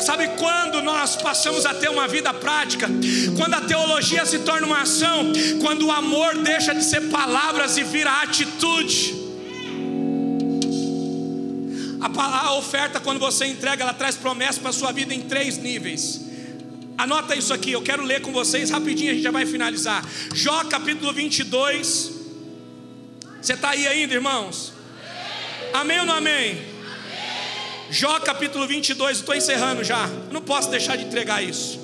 Sabe 0.00 0.28
quando 0.38 0.82
nós 0.82 1.16
passamos 1.16 1.64
a 1.66 1.74
ter 1.74 1.88
uma 1.88 2.08
vida 2.08 2.32
prática? 2.34 2.88
Quando 3.36 3.54
a 3.54 3.60
teologia 3.60 4.24
se 4.26 4.40
torna 4.40 4.66
uma 4.66 4.82
ação, 4.82 5.32
quando 5.60 5.86
o 5.86 5.92
amor 5.92 6.36
deixa 6.38 6.74
de 6.74 6.84
ser 6.84 7.02
palavras 7.02 7.76
e 7.76 7.84
vira 7.84 8.22
atitude. 8.22 9.22
A, 12.00 12.54
oferta, 12.54 13.00
quando 13.00 13.18
você 13.18 13.46
entrega, 13.46 13.84
ela 13.84 13.94
traz 13.94 14.16
promessa 14.16 14.60
para 14.60 14.70
a 14.70 14.72
sua 14.72 14.92
vida 14.92 15.14
em 15.14 15.22
três 15.22 15.56
níveis. 15.56 16.20
Anota 16.98 17.34
isso 17.34 17.54
aqui, 17.54 17.72
eu 17.72 17.82
quero 17.82 18.04
ler 18.04 18.20
com 18.20 18.32
vocês 18.32 18.70
rapidinho, 18.70 19.10
a 19.10 19.14
gente 19.14 19.22
já 19.22 19.30
vai 19.30 19.46
finalizar. 19.46 20.04
Jó 20.34 20.64
capítulo 20.64 21.12
22. 21.12 22.12
Você 23.40 23.54
está 23.54 23.70
aí 23.70 23.86
ainda, 23.86 24.14
irmãos? 24.14 24.72
Amém 25.72 26.00
ou 26.00 26.06
não 26.06 26.14
amém? 26.14 26.60
Jó 27.92 28.18
capítulo 28.20 28.66
22, 28.66 29.18
estou 29.18 29.34
encerrando 29.34 29.84
já, 29.84 30.08
não 30.30 30.40
posso 30.40 30.70
deixar 30.70 30.96
de 30.96 31.04
entregar 31.04 31.44
isso. 31.44 31.78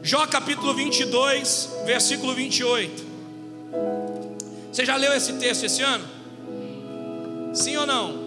Jó 0.00 0.24
capítulo 0.28 0.72
22, 0.74 1.70
versículo 1.84 2.32
28. 2.32 3.04
Você 4.70 4.84
já 4.84 4.94
leu 4.94 5.12
esse 5.12 5.32
texto 5.32 5.64
esse 5.64 5.82
ano? 5.82 6.04
Sim 7.52 7.76
ou 7.78 7.84
não? 7.84 8.26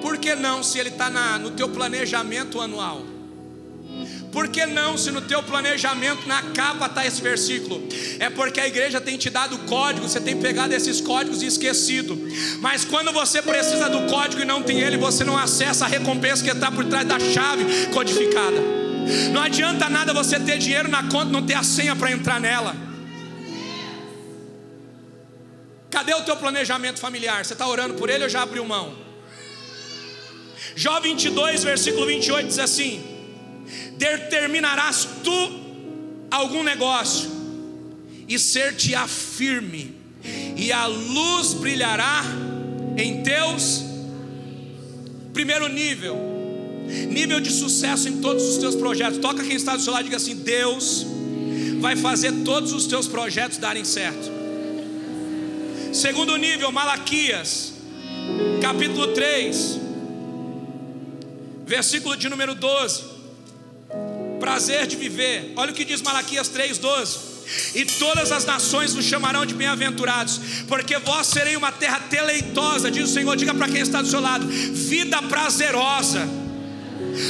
Por 0.00 0.18
que 0.18 0.36
não 0.36 0.62
se 0.62 0.78
ele 0.78 0.90
está 0.90 1.10
no 1.36 1.50
teu 1.50 1.68
planejamento 1.68 2.60
anual? 2.60 3.15
Por 4.36 4.48
que 4.48 4.66
não, 4.66 4.98
se 4.98 5.10
no 5.10 5.22
teu 5.22 5.42
planejamento 5.42 6.28
na 6.28 6.42
capa 6.52 6.84
está 6.84 7.06
esse 7.06 7.22
versículo? 7.22 7.82
É 8.18 8.28
porque 8.28 8.60
a 8.60 8.66
igreja 8.66 9.00
tem 9.00 9.16
te 9.16 9.30
dado 9.30 9.56
código, 9.60 10.06
você 10.06 10.20
tem 10.20 10.36
pegado 10.36 10.74
esses 10.74 11.00
códigos 11.00 11.40
e 11.40 11.46
esquecido. 11.46 12.20
Mas 12.60 12.84
quando 12.84 13.12
você 13.12 13.40
precisa 13.40 13.88
do 13.88 14.02
código 14.12 14.42
e 14.42 14.44
não 14.44 14.62
tem 14.62 14.80
ele, 14.80 14.98
você 14.98 15.24
não 15.24 15.38
acessa 15.38 15.86
a 15.86 15.88
recompensa 15.88 16.44
que 16.44 16.50
está 16.50 16.70
por 16.70 16.84
trás 16.84 17.08
da 17.08 17.18
chave 17.18 17.86
codificada. 17.94 18.58
Não 19.32 19.40
adianta 19.40 19.88
nada 19.88 20.12
você 20.12 20.38
ter 20.38 20.58
dinheiro 20.58 20.90
na 20.90 21.04
conta, 21.04 21.32
não 21.32 21.46
ter 21.46 21.54
a 21.54 21.62
senha 21.62 21.96
para 21.96 22.12
entrar 22.12 22.38
nela. 22.38 22.76
Cadê 25.90 26.12
o 26.12 26.20
teu 26.24 26.36
planejamento 26.36 27.00
familiar? 27.00 27.42
Você 27.42 27.54
está 27.54 27.66
orando 27.66 27.94
por 27.94 28.10
ele 28.10 28.24
ou 28.24 28.28
já 28.28 28.42
abriu 28.42 28.66
mão? 28.66 28.94
Jó 30.74 31.00
22, 31.00 31.64
versículo 31.64 32.04
28 32.04 32.48
diz 32.48 32.58
assim: 32.58 33.15
Determinarás 33.96 35.08
tu 35.24 35.66
algum 36.30 36.62
negócio, 36.62 37.30
e 38.28 38.38
ser-te-á 38.38 39.06
firme, 39.06 39.94
e 40.56 40.72
a 40.72 40.86
luz 40.86 41.54
brilhará 41.54 42.24
em 42.96 43.22
teus. 43.22 43.84
Primeiro 45.32 45.68
nível, 45.68 46.16
nível 47.10 47.40
de 47.40 47.50
sucesso 47.50 48.08
em 48.08 48.20
todos 48.20 48.42
os 48.44 48.58
teus 48.58 48.74
projetos. 48.74 49.18
Toca 49.18 49.44
quem 49.44 49.56
está 49.56 49.76
do 49.76 49.82
seu 49.82 49.92
lado 49.92 50.02
e 50.02 50.04
diga 50.04 50.16
assim: 50.16 50.36
Deus 50.36 51.06
vai 51.80 51.94
fazer 51.96 52.32
todos 52.44 52.72
os 52.72 52.86
teus 52.86 53.06
projetos 53.06 53.58
darem 53.58 53.84
certo. 53.84 54.30
Segundo 55.92 56.36
nível, 56.36 56.72
Malaquias, 56.72 57.72
capítulo 58.60 59.08
3, 59.08 59.78
versículo 61.66 62.16
de 62.16 62.28
número 62.28 62.54
12. 62.54 63.15
Prazer 64.38 64.86
de 64.86 64.96
viver. 64.96 65.52
Olha 65.56 65.72
o 65.72 65.74
que 65.74 65.84
diz 65.84 66.02
Malaquias 66.02 66.48
3:12. 66.48 67.36
e 67.74 67.84
todas 67.84 68.32
as 68.32 68.44
nações 68.44 68.92
vos 68.92 69.04
chamarão 69.04 69.46
de 69.46 69.54
bem-aventurados, 69.54 70.40
porque 70.66 70.98
vós 70.98 71.28
serei 71.28 71.56
uma 71.56 71.70
terra 71.70 72.00
deleitosa, 72.00 72.90
diz 72.90 73.08
o 73.08 73.12
Senhor. 73.12 73.36
Diga 73.36 73.54
para 73.54 73.68
quem 73.68 73.80
está 73.80 74.02
do 74.02 74.08
seu 74.08 74.20
lado: 74.20 74.46
vida 74.46 75.22
prazerosa. 75.22 76.45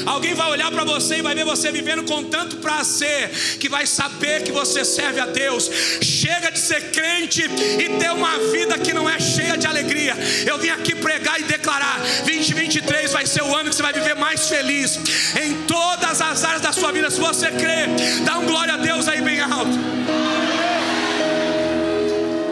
Alguém 0.04 0.34
vai 0.34 0.50
olhar 0.50 0.70
para 0.70 0.84
você 0.84 1.16
e 1.16 1.22
vai 1.22 1.34
ver 1.34 1.44
você 1.44 1.70
vivendo 1.70 2.04
com 2.04 2.24
tanto 2.24 2.56
prazer 2.56 3.30
que 3.58 3.68
vai 3.68 3.86
saber 3.86 4.42
que 4.42 4.52
você 4.52 4.84
serve 4.84 5.20
a 5.20 5.26
Deus. 5.26 5.70
Chega 6.02 6.50
de 6.50 6.58
ser 6.58 6.90
crente 6.90 7.42
e 7.42 7.98
ter 7.98 8.10
uma 8.10 8.38
vida 8.50 8.78
que 8.78 8.92
não 8.92 9.08
é 9.08 9.18
cheia 9.18 9.56
de 9.56 9.66
alegria. 9.66 10.16
Eu 10.46 10.58
vim 10.58 10.70
aqui 10.70 10.94
pregar 10.94 11.40
e 11.40 11.44
declarar: 11.44 11.98
2023 12.24 13.12
vai 13.12 13.26
ser 13.26 13.42
o 13.42 13.54
ano 13.54 13.70
que 13.70 13.76
você 13.76 13.82
vai 13.82 13.92
viver 13.92 14.14
mais 14.14 14.48
feliz 14.48 14.98
em 15.40 15.64
todas 15.66 16.20
as 16.20 16.44
áreas 16.44 16.62
da 16.62 16.72
sua 16.72 16.92
vida. 16.92 17.10
Se 17.10 17.20
você 17.20 17.50
crê, 17.50 17.86
dá 18.24 18.38
um 18.38 18.46
glória 18.46 18.74
a 18.74 18.76
Deus 18.76 19.08
aí 19.08 19.20
bem 19.20 19.40
alto. 19.40 19.78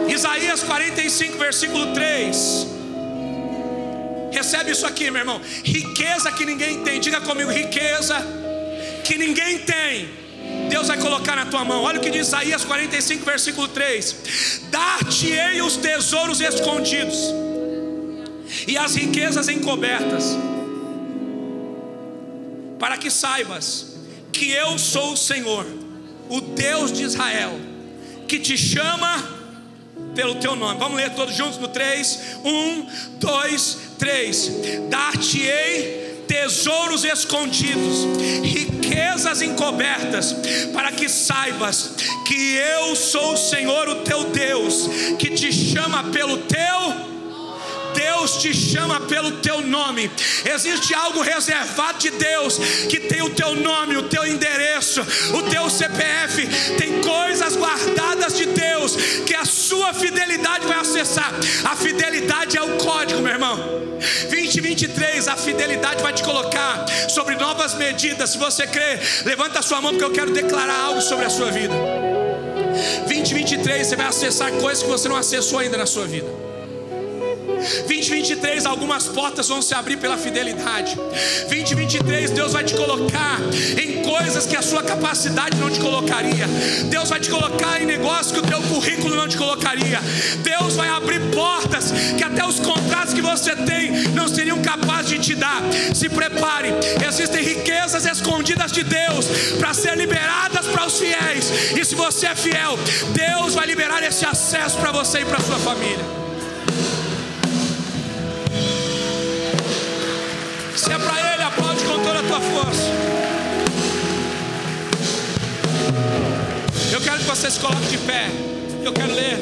Isaías 0.07 0.63
45, 0.63 1.37
versículo 1.37 1.93
3. 1.93 2.74
Recebe 4.35 4.71
isso 4.71 4.85
aqui, 4.85 5.09
meu 5.09 5.21
irmão. 5.21 5.39
Riqueza 5.63 6.29
que 6.29 6.45
ninguém 6.45 6.83
tem. 6.83 6.99
Diga 6.99 7.21
comigo, 7.21 7.49
riqueza 7.49 8.17
que 9.05 9.17
ninguém 9.17 9.59
tem. 9.59 10.09
Deus 10.69 10.89
vai 10.89 10.97
colocar 10.97 11.37
na 11.37 11.45
tua 11.45 11.63
mão. 11.63 11.83
Olha 11.83 11.99
o 11.99 12.01
que 12.01 12.09
diz 12.09 12.27
Isaías 12.27 12.65
45, 12.65 13.23
versículo 13.23 13.69
3: 13.69 14.63
Dar-te-ei 14.69 15.61
os 15.61 15.77
tesouros 15.77 16.41
escondidos 16.41 17.17
e 18.67 18.77
as 18.77 18.95
riquezas 18.95 19.47
encobertas, 19.47 20.37
para 22.77 22.97
que 22.97 23.09
saibas 23.09 23.95
que 24.33 24.51
eu 24.51 24.77
sou 24.77 25.13
o 25.13 25.17
Senhor, 25.17 25.65
o 26.29 26.41
Deus 26.41 26.91
de 26.91 27.03
Israel, 27.03 27.57
que 28.27 28.37
te 28.37 28.57
chama 28.57 29.44
pelo 30.15 30.35
teu 30.35 30.55
nome. 30.55 30.79
Vamos 30.79 30.97
ler 30.97 31.13
todos 31.13 31.35
juntos 31.35 31.59
no 31.59 31.67
3. 31.67 32.39
1, 32.43 32.87
2, 33.19 33.77
3: 33.99 34.51
Dar-te-ei 34.89 36.05
tesouros 36.27 37.03
escondidos, 37.03 38.07
riquezas 38.41 39.43
encobertas, 39.43 40.35
para 40.73 40.91
que 40.91 41.07
saibas 41.07 41.91
que 42.25 42.55
eu 42.55 42.95
sou 42.95 43.33
o 43.33 43.37
Senhor, 43.37 43.87
o 43.89 43.95
teu 43.97 44.23
Deus, 44.25 44.89
que 45.19 45.29
te 45.31 45.51
chama 45.53 46.05
pelo 46.05 46.37
teu 46.39 47.14
Deus 47.95 48.37
te 48.37 48.53
chama 48.53 49.01
pelo 49.01 49.31
teu 49.37 49.61
nome. 49.61 50.11
Existe 50.45 50.93
algo 50.93 51.21
reservado 51.21 51.99
de 51.99 52.11
Deus 52.11 52.57
que 52.89 52.99
tem 52.99 53.21
o 53.21 53.29
teu 53.29 53.55
nome, 53.55 53.97
o 53.97 54.03
teu 54.03 54.25
endereço, 54.25 55.01
o 55.33 55.41
teu 55.43 55.69
CPF. 55.69 56.47
Tem 56.77 57.01
coisas 57.01 57.55
guardadas 57.55 58.35
de 58.37 58.45
Deus 58.45 58.95
que 59.25 59.33
a 59.33 59.45
sua 59.45 59.93
fidelidade 59.93 60.67
vai 60.67 60.79
acessar. 60.79 61.33
A 61.63 61.75
fidelidade 61.75 62.57
é 62.57 62.61
o 62.61 62.77
código, 62.77 63.21
meu 63.21 63.31
irmão. 63.31 63.57
2023, 64.29 65.27
a 65.27 65.35
fidelidade 65.35 66.03
vai 66.03 66.13
te 66.13 66.23
colocar 66.23 66.85
sobre 67.09 67.35
novas 67.35 67.75
medidas. 67.75 68.31
Se 68.31 68.37
você 68.37 68.67
crê, 68.67 68.99
levanta 69.25 69.59
a 69.59 69.61
sua 69.61 69.81
mão 69.81 69.91
porque 69.91 70.05
eu 70.05 70.11
quero 70.11 70.31
declarar 70.31 70.79
algo 70.79 71.01
sobre 71.01 71.25
a 71.25 71.29
sua 71.29 71.51
vida. 71.51 71.73
2023 73.07 73.87
você 73.87 73.95
vai 73.95 74.07
acessar 74.07 74.51
coisas 74.53 74.83
que 74.83 74.89
você 74.89 75.07
não 75.07 75.15
acessou 75.15 75.59
ainda 75.59 75.77
na 75.77 75.85
sua 75.85 76.05
vida. 76.05 76.54
2023, 77.45 78.65
algumas 78.65 79.07
portas 79.07 79.47
vão 79.47 79.61
se 79.61 79.73
abrir 79.73 79.97
pela 79.97 80.17
fidelidade. 80.17 80.95
2023, 80.95 82.31
Deus 82.31 82.53
vai 82.53 82.63
te 82.63 82.73
colocar 82.75 83.39
em 83.81 84.03
coisas 84.03 84.45
que 84.45 84.55
a 84.55 84.61
sua 84.61 84.83
capacidade 84.83 85.57
não 85.57 85.69
te 85.69 85.79
colocaria. 85.79 86.47
Deus 86.89 87.09
vai 87.09 87.19
te 87.19 87.29
colocar 87.29 87.81
em 87.81 87.85
negócios 87.85 88.31
que 88.31 88.39
o 88.39 88.43
teu 88.43 88.61
currículo 88.63 89.15
não 89.15 89.27
te 89.27 89.37
colocaria. 89.37 89.99
Deus 90.43 90.75
vai 90.75 90.89
abrir 90.89 91.19
portas 91.31 91.91
que 92.17 92.23
até 92.23 92.45
os 92.45 92.59
contratos 92.59 93.13
que 93.13 93.21
você 93.21 93.55
tem 93.55 93.91
não 94.13 94.27
seriam 94.27 94.61
capazes 94.61 95.11
de 95.11 95.19
te 95.19 95.35
dar. 95.35 95.61
Se 95.93 96.09
prepare, 96.09 96.73
existem 97.07 97.43
riquezas 97.43 98.05
escondidas 98.05 98.71
de 98.71 98.83
Deus 98.83 99.25
para 99.59 99.73
ser 99.73 99.95
liberadas 99.97 100.67
para 100.67 100.85
os 100.85 100.99
fiéis. 100.99 101.75
E 101.77 101.85
se 101.85 101.95
você 101.95 102.27
é 102.27 102.35
fiel, 102.35 102.77
Deus 103.13 103.53
vai 103.53 103.65
liberar 103.65 104.03
esse 104.03 104.25
acesso 104.25 104.77
para 104.77 104.91
você 104.91 105.19
e 105.19 105.25
para 105.25 105.39
sua 105.39 105.59
família. 105.59 106.24
Tua 112.27 112.41
força. 112.41 112.81
Eu 116.91 117.01
quero 117.01 117.19
que 117.19 117.25
você 117.25 117.51
se 117.51 117.59
coloque 117.59 117.87
de 117.87 117.97
pé. 117.99 118.29
Eu 118.83 118.93
quero 118.93 119.13
ler 119.13 119.37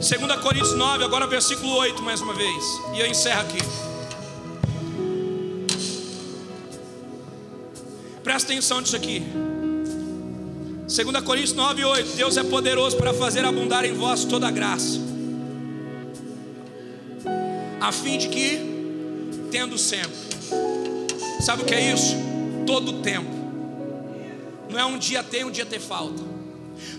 2 0.00 0.40
Coríntios 0.40 0.74
9, 0.74 1.04
agora 1.04 1.26
versículo 1.26 1.74
8, 1.76 2.02
mais 2.02 2.20
uma 2.20 2.34
vez. 2.34 2.64
E 2.94 3.00
eu 3.00 3.06
encerro 3.06 3.40
aqui. 3.40 3.58
Presta 8.22 8.52
atenção 8.52 8.80
nisso 8.80 8.96
aqui. 8.96 9.22
2 10.86 11.24
Coríntios 11.24 11.54
9, 11.54 11.84
8. 11.84 12.16
Deus 12.16 12.36
é 12.36 12.42
poderoso 12.42 12.96
para 12.96 13.12
fazer 13.14 13.44
abundar 13.44 13.84
em 13.84 13.92
vós 13.92 14.24
toda 14.24 14.48
a 14.48 14.50
graça, 14.50 14.98
a 17.80 17.92
fim 17.92 18.18
de 18.18 18.28
que, 18.28 18.58
tendo 19.50 19.78
sempre 19.78 20.30
Sabe 21.40 21.62
o 21.62 21.64
que 21.64 21.74
é 21.74 21.92
isso? 21.92 22.16
Todo 22.66 23.00
tempo. 23.00 23.30
Não 24.68 24.78
é 24.78 24.84
um 24.84 24.98
dia 24.98 25.22
ter, 25.22 25.44
um 25.44 25.50
dia 25.50 25.64
ter 25.64 25.80
falta. 25.80 26.22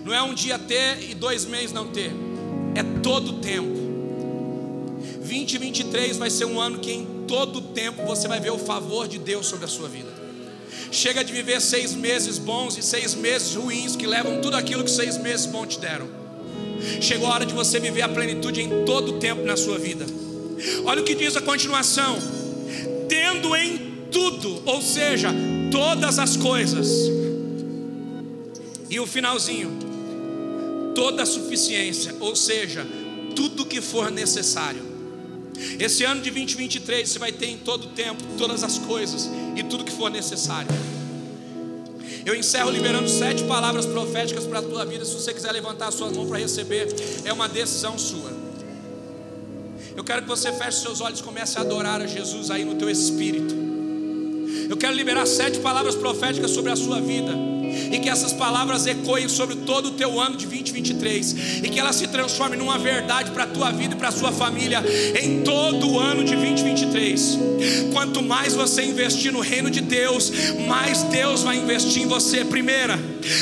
Não 0.04 0.14
é 0.14 0.22
um 0.22 0.34
dia 0.34 0.58
ter 0.58 1.10
e 1.10 1.14
dois 1.14 1.46
meses 1.46 1.72
não 1.72 1.88
ter. 1.88 2.12
É 2.76 2.84
todo 3.02 3.34
tempo. 3.34 3.80
2023 5.18 6.18
vai 6.18 6.30
ser 6.30 6.46
um 6.46 6.60
ano 6.60 6.80
que 6.80 6.92
em 6.92 7.06
todo 7.28 7.62
tempo 7.62 8.06
você 8.06 8.28
vai 8.28 8.40
ver 8.40 8.52
o 8.52 8.58
favor 8.58 9.08
de 9.08 9.18
Deus 9.18 9.46
sobre 9.46 9.66
a 9.66 9.68
sua 9.68 9.88
vida. 9.88 10.10
Chega 10.92 11.24
de 11.24 11.32
viver 11.32 11.62
seis 11.62 11.94
meses 11.94 12.38
bons 12.38 12.78
e 12.78 12.82
seis 12.84 13.16
meses 13.16 13.56
ruins 13.56 13.96
que 13.96 14.06
levam 14.06 14.42
tudo 14.42 14.58
aquilo 14.58 14.84
que 14.84 14.92
seis 14.92 15.18
meses 15.18 15.46
bons 15.46 15.68
te 15.68 15.80
deram. 15.80 16.08
Chegou 17.00 17.28
a 17.28 17.36
hora 17.36 17.46
de 17.46 17.54
você 17.54 17.80
viver 17.80 18.02
a 18.02 18.10
plenitude 18.10 18.62
em 18.62 18.86
todo 18.86 19.20
tempo 19.20 19.44
na 19.44 19.56
sua 19.56 19.78
vida. 19.78 20.06
Olha 20.86 21.02
o 21.02 21.06
que 21.06 21.16
diz 21.16 21.36
a 21.38 21.42
continuação: 21.42 22.18
tendo 23.08 23.56
em 23.56 23.91
tudo, 24.12 24.62
ou 24.66 24.82
seja, 24.82 25.30
todas 25.72 26.20
as 26.20 26.36
coisas. 26.38 27.10
E 28.90 29.00
o 29.00 29.08
finalzinho, 29.08 29.72
toda 30.94 31.24
a 31.24 31.26
suficiência, 31.26 32.16
ou 32.20 32.36
seja, 32.36 32.86
tudo 33.36 33.66
que 33.66 33.80
for 33.82 34.12
necessário. 34.12 34.92
Esse 35.80 36.04
ano 36.04 36.22
de 36.22 36.32
2023 36.32 37.10
você 37.10 37.20
vai 37.20 37.32
ter 37.32 37.48
em 37.48 37.58
todo 37.58 37.86
o 37.86 37.88
tempo 37.90 38.22
todas 38.38 38.64
as 38.64 38.78
coisas 38.78 39.30
e 39.56 39.64
tudo 39.64 39.84
que 39.84 39.92
for 39.92 40.10
necessário. 40.10 40.70
Eu 42.26 42.36
encerro 42.36 42.70
liberando 42.70 43.10
sete 43.10 43.44
palavras 43.44 43.86
proféticas 43.86 44.46
para 44.46 44.60
a 44.60 44.62
tua 44.62 44.86
vida. 44.86 45.06
Se 45.06 45.14
você 45.14 45.34
quiser 45.34 45.52
levantar 45.52 45.88
a 45.88 45.92
sua 45.92 46.12
mão 46.12 46.28
para 46.28 46.38
receber, 46.38 46.88
é 47.26 47.34
uma 47.34 47.48
decisão 47.48 47.98
sua. 47.98 48.32
Eu 49.96 50.04
quero 50.04 50.22
que 50.22 50.28
você 50.28 50.52
feche 50.52 50.82
seus 50.82 51.02
olhos 51.02 51.20
e 51.20 51.24
comece 51.24 51.58
a 51.58 51.62
adorar 51.62 52.02
a 52.02 52.08
Jesus 52.08 52.52
aí 52.52 52.64
no 52.64 52.76
teu 52.76 52.90
espírito. 52.90 53.61
Eu 54.72 54.78
quero 54.78 54.94
liberar 54.94 55.26
sete 55.26 55.60
palavras 55.60 55.96
proféticas 55.96 56.52
sobre 56.52 56.72
a 56.72 56.78
sua 56.78 57.02
vida. 57.02 57.51
E 57.92 58.00
que 58.00 58.10
essas 58.10 58.34
palavras 58.34 58.86
ecoem 58.86 59.28
sobre 59.28 59.56
todo 59.56 59.88
o 59.88 59.92
teu 59.92 60.20
ano 60.20 60.38
de 60.38 60.46
2023. 60.46 61.36
E 61.64 61.70
que 61.70 61.80
elas 61.80 61.96
se 61.96 62.08
transformem 62.08 62.58
numa 62.58 62.78
verdade 62.78 63.32
para 63.32 63.44
a 63.44 63.48
tua 63.48 63.72
vida 63.72 63.96
e 63.96 63.98
para 63.98 64.10
a 64.10 64.12
sua 64.12 64.32
família 64.32 64.84
em 65.22 65.42
todo 65.42 65.90
o 65.90 66.00
ano 66.00 66.24
de 66.24 66.36
2023. 66.36 67.40
Quanto 67.94 68.22
mais 68.22 68.54
você 68.54 68.84
investir 68.84 69.32
no 69.32 69.42
reino 69.42 69.70
de 69.70 69.82
Deus, 69.82 70.32
mais 70.68 71.04
Deus 71.04 71.44
vai 71.44 71.58
investir 71.58 72.04
em 72.04 72.08
você. 72.08 72.44
Primeira. 72.46 73.00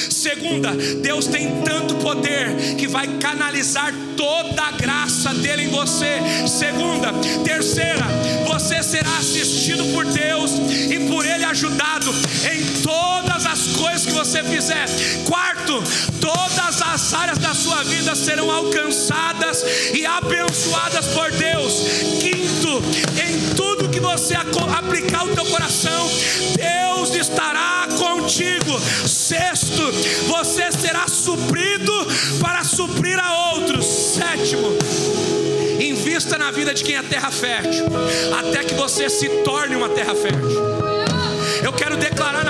Segunda, 0.10 0.72
Deus 1.02 1.28
tem 1.28 1.62
tanto 1.64 1.96
poder 1.96 2.76
que 2.78 2.88
vai 2.88 3.08
canalizar 3.20 3.94
toda 4.18 4.64
a 4.64 4.72
graça 4.72 5.34
dele 5.34 5.64
em 5.64 5.70
você. 5.70 6.20
Segunda, 6.48 7.14
terceira, 7.44 8.06
você 8.48 8.84
será 8.84 9.18
assistido 9.18 9.86
por 9.94 10.06
Deus 10.06 10.52
e 10.90 11.08
por 11.08 11.26
ele 11.26 11.46
ajudado 11.46 12.14
em 12.52 12.82
todas 12.82 13.46
as 13.46 13.68
coisas 13.68 14.06
que 14.06 14.12
você 14.12 14.19
fizer. 14.26 14.86
Quarto, 15.26 15.82
todas 16.20 16.82
as 16.82 17.14
áreas 17.14 17.38
da 17.38 17.54
sua 17.54 17.84
vida 17.84 18.16
serão 18.16 18.52
alcançadas 18.52 19.64
e 19.94 20.06
abençoadas 20.06 21.08
por 21.08 21.32
Deus. 21.32 21.74
Quinto, 22.20 22.82
em 23.22 23.56
tudo 23.56 23.90
que 23.90 24.00
você 24.00 24.36
aplicar 24.36 25.26
o 25.26 25.34
teu 25.34 25.46
coração, 25.46 26.10
Deus 26.56 27.16
estará 27.16 27.88
contigo. 27.98 28.80
Sexto, 29.08 29.92
você 30.28 30.72
será 30.72 31.08
suprido 31.08 31.94
para 32.42 32.64
suprir 32.64 33.18
a 33.20 33.54
outros. 33.54 33.86
Sétimo, 33.86 34.68
invista 35.80 36.38
na 36.38 36.52
vida 36.52 36.74
de 36.74 36.84
quem 36.84 36.96
é 36.96 37.04
terra 37.04 37.32
fértil, 37.32 37.86
até 38.38 38.64
que 38.64 38.74
você 38.74 39.10
se 39.10 39.30
torne 39.44 39.76
uma 39.76 39.90
terra 39.90 40.16
fértil. 40.16 40.80
Eu 41.64 41.74
quero 41.74 41.98
declarar 41.98 42.49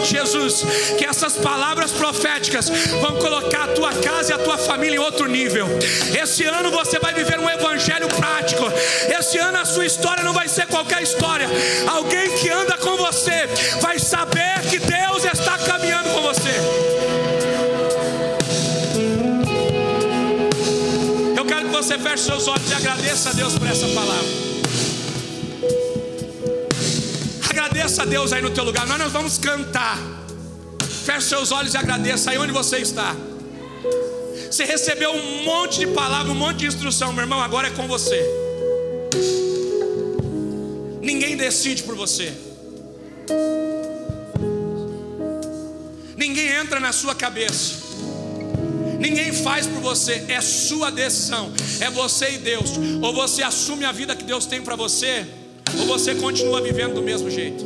nome 0.00 0.02
de 0.02 0.10
Jesus 0.10 0.64
que 0.98 1.04
essas 1.04 1.34
palavras 1.34 1.92
proféticas 1.92 2.68
vão 3.00 3.16
colocar 3.16 3.64
a 3.64 3.68
tua 3.68 3.92
casa 3.94 4.32
e 4.32 4.34
a 4.34 4.38
tua 4.38 4.56
família 4.58 4.96
em 4.96 4.98
outro 4.98 5.26
nível. 5.26 5.66
Esse 6.20 6.44
ano 6.44 6.70
você 6.70 6.98
vai 6.98 7.12
viver 7.14 7.38
um 7.38 7.48
evangelho 7.48 8.08
prático. 8.08 8.64
Esse 9.18 9.38
ano 9.38 9.58
a 9.58 9.64
sua 9.64 9.86
história 9.86 10.24
não 10.24 10.32
vai 10.32 10.48
ser 10.48 10.66
qualquer 10.66 11.02
história. 11.02 11.48
Alguém 11.88 12.30
que 12.38 12.48
anda 12.48 12.76
com 12.78 12.96
você 12.96 13.48
vai 13.80 13.98
saber 13.98 14.60
que 14.68 14.78
Deus 14.78 15.24
está 15.24 15.58
caminhando 15.58 16.10
com 16.10 16.22
você. 16.22 16.50
Eu 21.36 21.44
quero 21.44 21.66
que 21.66 21.72
você 21.72 21.98
feche 21.98 22.24
seus 22.24 22.48
olhos 22.48 22.70
e 22.70 22.74
agradeça 22.74 23.30
a 23.30 23.32
Deus 23.32 23.56
por 23.58 23.68
essa 23.68 23.86
palavra. 23.88 24.59
Agradeça 27.80 28.02
a 28.02 28.04
Deus 28.04 28.30
aí 28.34 28.42
no 28.42 28.50
teu 28.50 28.62
lugar. 28.62 28.86
Nós, 28.86 28.98
nós 28.98 29.10
vamos 29.10 29.38
cantar. 29.38 29.98
Feche 31.06 31.28
seus 31.28 31.50
olhos 31.50 31.72
e 31.72 31.78
agradeça 31.78 32.30
aí 32.30 32.36
onde 32.36 32.52
você 32.52 32.76
está. 32.76 33.16
Você 34.50 34.64
recebeu 34.64 35.10
um 35.12 35.44
monte 35.44 35.78
de 35.78 35.86
palavra, 35.86 36.30
um 36.30 36.34
monte 36.34 36.58
de 36.58 36.66
instrução, 36.66 37.10
meu 37.10 37.22
irmão. 37.22 37.40
Agora 37.40 37.68
é 37.68 37.70
com 37.70 37.88
você. 37.88 38.22
Ninguém 41.00 41.38
decide 41.38 41.82
por 41.82 41.96
você. 41.96 42.34
Ninguém 46.18 46.48
entra 46.48 46.78
na 46.78 46.92
sua 46.92 47.14
cabeça. 47.14 47.76
Ninguém 48.98 49.32
faz 49.32 49.66
por 49.66 49.80
você, 49.80 50.26
é 50.28 50.42
sua 50.42 50.90
decisão. 50.90 51.50
É 51.80 51.88
você 51.88 52.32
e 52.32 52.38
Deus. 52.38 52.72
Ou 53.00 53.14
você 53.14 53.42
assume 53.42 53.86
a 53.86 53.92
vida 53.92 54.14
que 54.14 54.24
Deus 54.24 54.44
tem 54.44 54.60
para 54.60 54.76
você, 54.76 55.26
ou 55.78 55.86
você 55.86 56.14
continua 56.14 56.60
vivendo 56.60 56.94
do 56.94 57.02
mesmo 57.02 57.30
jeito. 57.30 57.64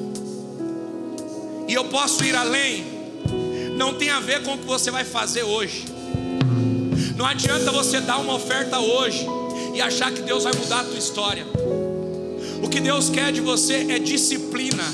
E 1.69 1.75
eu 1.75 1.85
posso 1.85 2.25
ir 2.25 2.35
além. 2.35 2.85
Não 3.77 3.95
tem 3.95 4.11
a 4.11 4.21
ver 4.21 4.43
com 4.43 4.55
o 4.55 4.59
que 4.59 4.67
você 4.67 4.91
vai 4.91 5.05
fazer 5.05 5.43
hoje. 5.43 5.85
Não 7.17 7.25
adianta 7.27 7.71
você 7.71 8.01
dar 8.01 8.19
uma 8.19 8.35
oferta 8.35 8.79
hoje 8.79 9.27
e 9.75 9.81
achar 9.81 10.13
que 10.13 10.23
Deus 10.23 10.45
vai 10.45 10.55
mudar 10.55 10.81
a 10.81 10.85
tua 10.85 10.99
história. 10.99 11.47
O 12.63 12.69
que 12.69 12.81
Deus 12.81 13.09
quer 13.11 13.33
de 13.33 13.41
você 13.41 13.87
é 13.91 13.99
disciplina. 13.99 14.85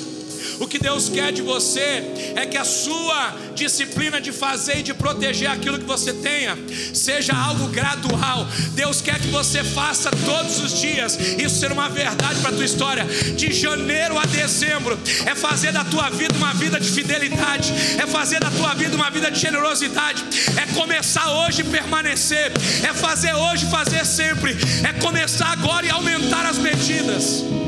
O 0.60 0.68
que 0.68 0.78
Deus 0.78 1.08
quer 1.08 1.32
de 1.32 1.40
você 1.40 2.04
é 2.36 2.44
que 2.44 2.58
a 2.58 2.64
sua 2.64 3.34
disciplina 3.54 4.20
de 4.20 4.30
fazer 4.30 4.80
e 4.80 4.82
de 4.82 4.92
proteger 4.92 5.50
aquilo 5.50 5.78
que 5.78 5.86
você 5.86 6.12
tenha 6.12 6.56
seja 6.92 7.32
algo 7.34 7.66
gradual. 7.68 8.46
Deus 8.72 9.00
quer 9.00 9.18
que 9.18 9.28
você 9.28 9.64
faça 9.64 10.10
todos 10.10 10.60
os 10.60 10.78
dias. 10.78 11.18
Isso 11.38 11.58
ser 11.60 11.72
uma 11.72 11.88
verdade 11.88 12.40
para 12.40 12.50
a 12.50 12.52
tua 12.52 12.64
história. 12.64 13.04
De 13.34 13.50
janeiro 13.52 14.18
a 14.18 14.26
dezembro 14.26 14.98
é 15.24 15.34
fazer 15.34 15.72
da 15.72 15.82
tua 15.82 16.10
vida 16.10 16.36
uma 16.36 16.52
vida 16.52 16.78
de 16.78 16.90
fidelidade, 16.90 17.72
é 17.98 18.06
fazer 18.06 18.38
da 18.38 18.50
tua 18.50 18.74
vida 18.74 18.94
uma 18.94 19.10
vida 19.10 19.30
de 19.30 19.40
generosidade, 19.40 20.22
é 20.60 20.74
começar 20.74 21.26
hoje 21.32 21.62
e 21.62 21.64
permanecer, 21.64 22.52
é 22.86 22.92
fazer 22.92 23.32
hoje 23.32 23.64
fazer 23.70 24.04
sempre, 24.04 24.54
é 24.86 24.92
começar 25.00 25.52
agora 25.52 25.86
e 25.86 25.90
aumentar 25.90 26.44
as 26.44 26.58
medidas. 26.58 27.59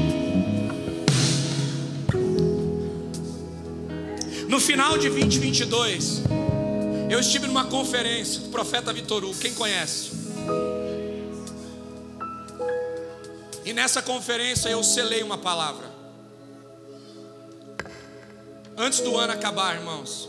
No 4.52 4.60
final 4.60 4.98
de 4.98 5.08
2022, 5.08 6.24
eu 7.10 7.18
estive 7.18 7.46
numa 7.46 7.64
conferência 7.64 8.38
do 8.38 8.50
profeta 8.50 8.92
Vitor 8.92 9.24
Hugo, 9.24 9.38
quem 9.38 9.54
conhece? 9.54 10.10
E 13.64 13.72
nessa 13.72 14.02
conferência 14.02 14.68
eu 14.68 14.84
selei 14.84 15.22
uma 15.22 15.38
palavra. 15.38 15.90
Antes 18.76 19.00
do 19.00 19.16
ano 19.16 19.32
acabar, 19.32 19.76
irmãos, 19.76 20.28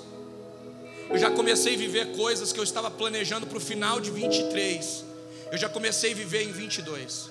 eu 1.09 1.17
já 1.17 1.29
comecei 1.29 1.75
a 1.75 1.77
viver 1.77 2.15
coisas 2.15 2.53
que 2.53 2.59
eu 2.61 2.63
estava 2.63 2.89
planejando 2.89 3.45
para 3.45 3.57
o 3.57 3.61
final 3.61 3.99
de 3.99 4.09
23. 4.09 5.03
Eu 5.51 5.57
já 5.57 5.67
comecei 5.67 6.13
a 6.13 6.15
viver 6.15 6.43
em 6.43 6.51
22. 6.53 7.29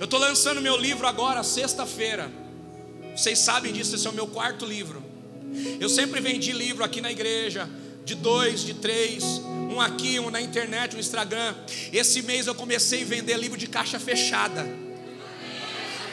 Eu 0.00 0.06
estou 0.06 0.18
lançando 0.18 0.60
meu 0.60 0.76
livro 0.76 1.06
agora, 1.06 1.44
sexta-feira. 1.44 2.47
Vocês 3.18 3.40
sabem 3.40 3.72
disso, 3.72 3.96
esse 3.96 4.06
é 4.06 4.10
o 4.10 4.12
meu 4.12 4.28
quarto 4.28 4.64
livro. 4.64 5.02
Eu 5.80 5.88
sempre 5.88 6.20
vendi 6.20 6.52
livro 6.52 6.84
aqui 6.84 7.00
na 7.00 7.10
igreja, 7.10 7.68
de 8.04 8.14
dois, 8.14 8.60
de 8.60 8.74
três, 8.74 9.24
um 9.24 9.80
aqui, 9.80 10.20
um 10.20 10.30
na 10.30 10.40
internet, 10.40 10.94
um 10.94 11.00
Instagram. 11.00 11.52
Esse 11.92 12.22
mês 12.22 12.46
eu 12.46 12.54
comecei 12.54 13.02
a 13.02 13.04
vender 13.04 13.36
livro 13.36 13.58
de 13.58 13.66
caixa 13.66 13.98
fechada. 13.98 14.64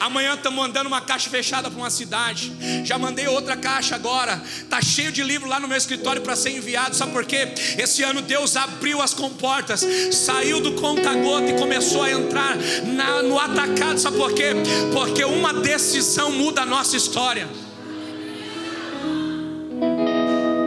Amanhã 0.00 0.34
estamos 0.34 0.58
mandando 0.58 0.88
uma 0.88 1.00
caixa 1.00 1.30
fechada 1.30 1.70
para 1.70 1.78
uma 1.78 1.90
cidade. 1.90 2.52
Já 2.84 2.98
mandei 2.98 3.26
outra 3.26 3.56
caixa 3.56 3.94
agora. 3.94 4.42
Tá 4.68 4.80
cheio 4.80 5.10
de 5.10 5.22
livro 5.22 5.48
lá 5.48 5.58
no 5.58 5.68
meu 5.68 5.76
escritório 5.76 6.22
para 6.22 6.36
ser 6.36 6.50
enviado. 6.50 6.94
Sabe 6.94 7.12
por 7.12 7.24
quê? 7.24 7.48
Esse 7.78 8.02
ano 8.02 8.22
Deus 8.22 8.56
abriu 8.56 9.00
as 9.00 9.14
comportas, 9.14 9.84
saiu 10.12 10.60
do 10.60 10.72
conta-gota 10.72 11.50
e 11.50 11.58
começou 11.58 12.02
a 12.02 12.10
entrar 12.10 12.56
na, 12.84 13.22
no 13.22 13.38
atacado. 13.38 13.98
Sabe 13.98 14.16
por 14.16 14.32
quê? 14.32 14.52
Porque 14.92 15.24
uma 15.24 15.52
decisão 15.52 16.30
muda 16.30 16.62
a 16.62 16.66
nossa 16.66 16.96
história. 16.96 17.48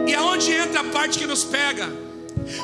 E 0.06 0.14
aonde 0.14 0.52
entra 0.52 0.80
a 0.80 0.84
parte 0.84 1.18
que 1.18 1.26
nos 1.26 1.44
pega? 1.44 2.09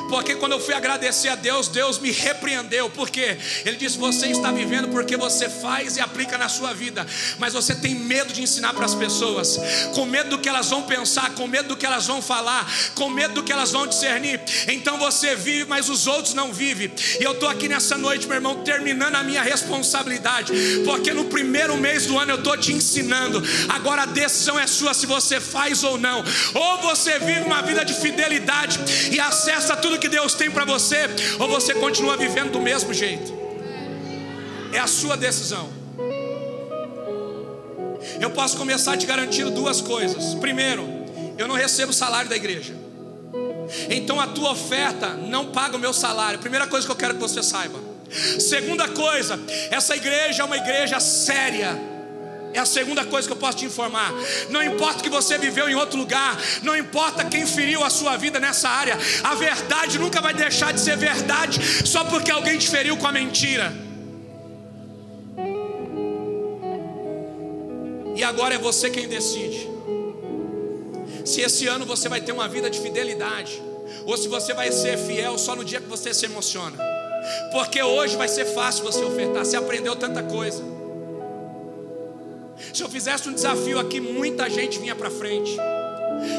Porque 0.09 0.35
quando 0.35 0.53
eu 0.53 0.59
fui 0.59 0.73
agradecer 0.73 1.29
a 1.29 1.35
Deus, 1.35 1.67
Deus 1.67 1.99
me 1.99 2.11
repreendeu. 2.11 2.89
Porque 2.89 3.37
Ele 3.65 3.77
disse: 3.77 3.97
Você 3.97 4.27
está 4.27 4.51
vivendo 4.51 4.89
porque 4.89 5.17
você 5.17 5.49
faz 5.49 5.97
e 5.97 6.01
aplica 6.01 6.37
na 6.37 6.49
sua 6.49 6.73
vida, 6.73 7.05
mas 7.39 7.53
você 7.53 7.75
tem 7.75 7.95
medo 7.95 8.33
de 8.33 8.41
ensinar 8.41 8.73
para 8.73 8.85
as 8.85 8.95
pessoas, 8.95 9.59
com 9.93 10.05
medo 10.05 10.31
do 10.31 10.39
que 10.39 10.49
elas 10.49 10.69
vão 10.69 10.83
pensar, 10.83 11.33
com 11.35 11.47
medo 11.47 11.69
do 11.69 11.77
que 11.77 11.85
elas 11.85 12.07
vão 12.07 12.21
falar, 12.21 12.69
com 12.95 13.09
medo 13.09 13.35
do 13.35 13.43
que 13.43 13.51
elas 13.51 13.71
vão 13.71 13.87
discernir. 13.87 14.39
Então 14.67 14.97
você 14.97 15.35
vive, 15.35 15.65
mas 15.65 15.89
os 15.89 16.07
outros 16.07 16.33
não 16.33 16.51
vivem. 16.51 16.91
E 17.19 17.23
eu 17.23 17.33
estou 17.33 17.49
aqui 17.49 17.67
nessa 17.67 17.97
noite, 17.97 18.27
meu 18.27 18.35
irmão, 18.35 18.63
terminando 18.63 19.15
a 19.15 19.23
minha 19.23 19.41
responsabilidade, 19.41 20.53
porque 20.85 21.13
no 21.13 21.25
primeiro 21.25 21.77
mês 21.77 22.05
do 22.05 22.17
ano 22.17 22.33
eu 22.33 22.37
estou 22.37 22.57
te 22.57 22.73
ensinando. 22.73 23.41
Agora 23.69 24.03
a 24.03 24.05
decisão 24.05 24.59
é 24.59 24.67
sua 24.67 24.93
se 24.93 25.05
você 25.05 25.39
faz 25.39 25.83
ou 25.83 25.97
não. 25.97 26.23
Ou 26.53 26.77
você 26.81 27.19
vive 27.19 27.41
uma 27.41 27.61
vida 27.61 27.85
de 27.85 27.93
fidelidade 27.93 28.79
e 29.11 29.19
acessa 29.19 29.75
tudo 29.77 29.99
que 29.99 30.09
Deus 30.09 30.33
tem 30.33 30.49
para 30.49 30.65
você, 30.65 31.07
ou 31.39 31.47
você 31.47 31.73
continua 31.73 32.17
vivendo 32.17 32.51
do 32.51 32.59
mesmo 32.59 32.93
jeito. 32.93 33.33
É 34.73 34.79
a 34.79 34.87
sua 34.87 35.15
decisão. 35.15 35.69
Eu 38.19 38.29
posso 38.31 38.57
começar 38.57 38.97
te 38.97 39.05
garantindo 39.05 39.51
duas 39.51 39.81
coisas. 39.81 40.35
Primeiro, 40.35 40.87
eu 41.37 41.47
não 41.47 41.55
recebo 41.55 41.93
salário 41.93 42.29
da 42.29 42.35
igreja. 42.35 42.73
Então 43.89 44.19
a 44.19 44.27
tua 44.27 44.51
oferta 44.51 45.09
não 45.09 45.47
paga 45.47 45.75
o 45.75 45.79
meu 45.79 45.93
salário. 45.93 46.39
Primeira 46.39 46.67
coisa 46.67 46.85
que 46.85 46.91
eu 46.91 46.95
quero 46.95 47.15
que 47.15 47.19
você 47.19 47.43
saiba. 47.43 47.79
Segunda 48.39 48.87
coisa, 48.87 49.39
essa 49.69 49.95
igreja 49.95 50.43
é 50.43 50.45
uma 50.45 50.57
igreja 50.57 50.99
séria. 50.99 51.96
É 52.53 52.59
a 52.59 52.65
segunda 52.65 53.05
coisa 53.05 53.27
que 53.27 53.33
eu 53.33 53.37
posso 53.37 53.57
te 53.57 53.65
informar. 53.65 54.11
Não 54.49 54.63
importa 54.63 55.03
que 55.03 55.09
você 55.09 55.37
viveu 55.37 55.69
em 55.69 55.75
outro 55.75 55.97
lugar, 55.97 56.37
não 56.63 56.75
importa 56.75 57.25
quem 57.25 57.45
feriu 57.45 57.83
a 57.83 57.89
sua 57.89 58.17
vida 58.17 58.39
nessa 58.39 58.69
área, 58.69 58.97
a 59.23 59.35
verdade 59.35 59.99
nunca 59.99 60.21
vai 60.21 60.33
deixar 60.33 60.73
de 60.73 60.79
ser 60.79 60.97
verdade 60.97 61.59
só 61.87 62.03
porque 62.05 62.31
alguém 62.31 62.57
te 62.57 62.69
feriu 62.69 62.97
com 62.97 63.07
a 63.07 63.11
mentira. 63.11 63.73
E 68.15 68.23
agora 68.23 68.55
é 68.55 68.57
você 68.57 68.89
quem 68.89 69.07
decide. 69.07 69.69
Se 71.23 71.41
esse 71.41 71.67
ano 71.67 71.85
você 71.85 72.09
vai 72.09 72.21
ter 72.21 72.31
uma 72.31 72.47
vida 72.47 72.69
de 72.69 72.79
fidelidade, 72.79 73.61
ou 74.05 74.17
se 74.17 74.27
você 74.27 74.53
vai 74.53 74.71
ser 74.71 74.97
fiel 74.97 75.37
só 75.37 75.55
no 75.55 75.63
dia 75.63 75.79
que 75.79 75.87
você 75.87 76.13
se 76.13 76.25
emociona. 76.25 76.77
Porque 77.51 77.83
hoje 77.83 78.15
vai 78.15 78.27
ser 78.27 78.45
fácil 78.45 78.83
você 78.83 79.03
ofertar, 79.03 79.45
você 79.45 79.57
aprendeu 79.57 79.95
tanta 79.95 80.23
coisa. 80.23 80.63
Se 82.73 82.83
eu 82.83 82.89
fizesse 82.89 83.29
um 83.29 83.33
desafio 83.33 83.79
aqui, 83.79 83.99
muita 83.99 84.49
gente 84.49 84.79
vinha 84.79 84.95
para 84.95 85.09
frente. 85.09 85.57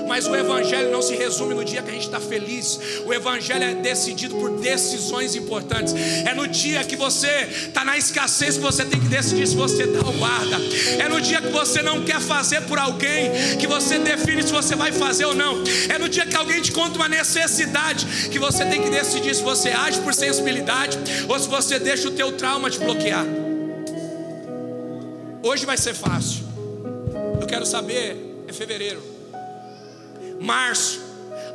Mas 0.06 0.26
o 0.26 0.34
Evangelho 0.34 0.90
não 0.90 1.02
se 1.02 1.14
resume 1.14 1.54
no 1.54 1.64
dia 1.64 1.82
que 1.82 1.90
a 1.90 1.92
gente 1.92 2.06
está 2.06 2.20
feliz. 2.20 2.78
O 3.04 3.12
Evangelho 3.12 3.64
é 3.64 3.74
decidido 3.74 4.36
por 4.36 4.58
decisões 4.58 5.34
importantes. 5.34 5.94
É 6.26 6.34
no 6.34 6.46
dia 6.46 6.84
que 6.84 6.96
você 6.96 7.48
está 7.68 7.84
na 7.84 7.96
escassez 7.96 8.56
que 8.56 8.62
você 8.62 8.84
tem 8.84 8.98
que 8.98 9.08
decidir 9.08 9.46
se 9.46 9.56
você 9.56 9.86
dá 9.86 10.00
ou 10.00 10.12
guarda. 10.14 10.56
É 10.98 11.08
no 11.08 11.20
dia 11.20 11.40
que 11.40 11.50
você 11.50 11.82
não 11.82 12.04
quer 12.04 12.20
fazer 12.20 12.62
por 12.62 12.78
alguém 12.78 13.30
que 13.58 13.66
você 13.66 13.98
define 13.98 14.42
se 14.42 14.52
você 14.52 14.74
vai 14.74 14.92
fazer 14.92 15.26
ou 15.26 15.34
não. 15.34 15.62
É 15.88 15.98
no 15.98 16.08
dia 16.08 16.26
que 16.26 16.36
alguém 16.36 16.60
te 16.60 16.72
conta 16.72 16.96
uma 16.96 17.08
necessidade 17.08 18.06
que 18.30 18.38
você 18.38 18.64
tem 18.64 18.82
que 18.82 18.90
decidir 18.90 19.34
se 19.34 19.42
você 19.42 19.70
age 19.70 20.00
por 20.00 20.14
sensibilidade 20.14 20.98
ou 21.28 21.38
se 21.38 21.48
você 21.48 21.78
deixa 21.78 22.08
o 22.08 22.12
teu 22.12 22.32
trauma 22.32 22.70
te 22.70 22.78
bloquear. 22.78 23.47
Hoje 25.42 25.64
vai 25.64 25.76
ser 25.76 25.94
fácil. 25.94 26.44
Eu 27.40 27.46
quero 27.46 27.64
saber, 27.64 28.44
é 28.48 28.52
fevereiro, 28.52 29.02
março, 30.40 31.00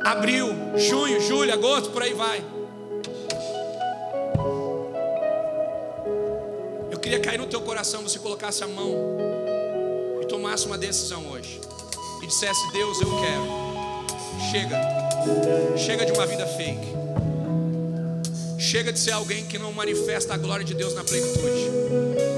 abril, 0.02 0.48
junho, 0.76 1.20
julho, 1.20 1.52
agosto, 1.52 1.90
por 1.90 2.02
aí 2.02 2.14
vai. 2.14 2.42
Eu 6.90 6.98
queria 6.98 7.20
cair 7.20 7.38
no 7.38 7.46
teu 7.46 7.60
coração, 7.60 8.02
você 8.02 8.18
colocasse 8.18 8.64
a 8.64 8.66
mão 8.66 8.94
e 10.22 10.26
tomasse 10.26 10.66
uma 10.66 10.78
decisão 10.78 11.30
hoje. 11.30 11.60
e 12.22 12.26
dissesse: 12.26 12.72
Deus, 12.72 13.00
eu 13.00 13.08
quero. 13.20 13.64
Chega, 14.50 15.76
chega 15.76 16.06
de 16.06 16.12
uma 16.12 16.26
vida 16.26 16.46
fake. 16.46 16.94
Chega 18.58 18.92
de 18.92 18.98
ser 18.98 19.12
alguém 19.12 19.44
que 19.44 19.58
não 19.58 19.72
manifesta 19.72 20.34
a 20.34 20.36
glória 20.36 20.64
de 20.64 20.74
Deus 20.74 20.94
na 20.94 21.04
plenitude. 21.04 22.33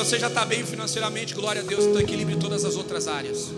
Você 0.00 0.18
já 0.18 0.28
está 0.28 0.46
bem 0.46 0.64
financeiramente, 0.64 1.34
glória 1.34 1.60
a 1.60 1.64
Deus, 1.64 1.84
então 1.84 2.00
equilibre 2.00 2.34
todas 2.36 2.64
as 2.64 2.74
outras 2.74 3.06
áreas. 3.06 3.50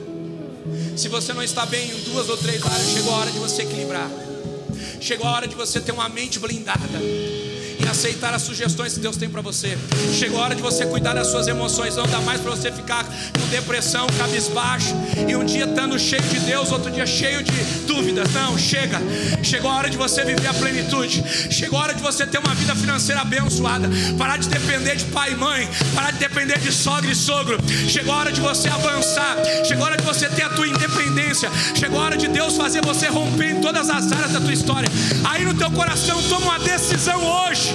Se 0.96 1.08
você 1.08 1.32
não 1.32 1.40
está 1.40 1.64
bem 1.64 1.88
em 1.88 2.00
duas 2.00 2.28
ou 2.28 2.36
três 2.36 2.60
áreas, 2.66 2.90
chegou 2.90 3.14
a 3.14 3.18
hora 3.18 3.30
de 3.30 3.38
você 3.38 3.62
equilibrar. 3.62 4.10
Chegou 5.00 5.28
a 5.28 5.36
hora 5.36 5.46
de 5.46 5.54
você 5.54 5.80
ter 5.80 5.92
uma 5.92 6.08
mente 6.08 6.40
blindada 6.40 6.98
em 7.82 7.88
aceitar 7.88 8.32
as 8.32 8.42
sugestões 8.42 8.94
que 8.94 9.00
Deus 9.00 9.16
tem 9.16 9.28
para 9.28 9.40
você. 9.40 9.76
Chegou 10.12 10.40
a 10.40 10.44
hora 10.44 10.54
de 10.54 10.62
você 10.62 10.86
cuidar 10.86 11.14
das 11.14 11.26
suas 11.28 11.48
emoções, 11.48 11.96
não 11.96 12.06
dá 12.06 12.20
mais 12.20 12.40
para 12.40 12.50
você 12.50 12.70
ficar 12.70 13.04
com 13.04 13.46
depressão, 13.50 14.06
cabisbaixo, 14.18 14.94
e 15.28 15.34
um 15.34 15.44
dia 15.44 15.64
estando 15.64 15.98
cheio 15.98 16.22
de 16.22 16.38
Deus, 16.40 16.70
outro 16.70 16.90
dia 16.90 17.06
cheio 17.06 17.42
de 17.42 17.52
dúvidas. 17.86 18.32
Não, 18.32 18.56
chega. 18.56 19.00
Chegou 19.42 19.70
a 19.70 19.76
hora 19.76 19.90
de 19.90 19.96
você 19.96 20.24
viver 20.24 20.46
a 20.46 20.54
plenitude. 20.54 21.24
Chegou 21.50 21.78
a 21.78 21.82
hora 21.82 21.94
de 21.94 22.02
você 22.02 22.26
ter 22.26 22.38
uma 22.38 22.54
vida 22.54 22.74
financeira 22.74 23.20
abençoada. 23.22 23.88
Parar 24.16 24.36
de 24.36 24.48
depender 24.48 24.96
de 24.96 25.04
pai 25.06 25.32
e 25.32 25.36
mãe, 25.36 25.68
parar 25.94 26.12
de 26.12 26.18
depender 26.18 26.58
de 26.58 26.72
sogra 26.72 27.10
e 27.10 27.14
sogro. 27.14 27.58
Chegou 27.88 28.14
a 28.14 28.18
hora 28.18 28.32
de 28.32 28.40
você 28.40 28.68
avançar. 28.68 29.36
Chegou 29.64 29.84
a 29.84 29.88
hora 29.88 29.96
de 29.96 30.04
você 30.04 30.28
ter 30.28 30.42
a 30.42 30.50
tua 30.50 30.68
independência. 30.68 31.50
Chegou 31.74 32.00
a 32.00 32.04
hora 32.04 32.16
de 32.16 32.28
Deus 32.28 32.56
fazer 32.56 32.82
você 32.82 33.08
romper 33.08 33.50
em 33.52 33.60
todas 33.60 33.90
as 33.90 34.12
áreas 34.12 34.32
da 34.32 34.40
tua 34.40 34.52
história. 34.52 34.88
Aí 35.24 35.44
no 35.44 35.54
teu 35.54 35.70
coração 35.70 36.22
toma 36.24 36.46
uma 36.46 36.58
decisão 36.58 37.22
hoje. 37.24 37.71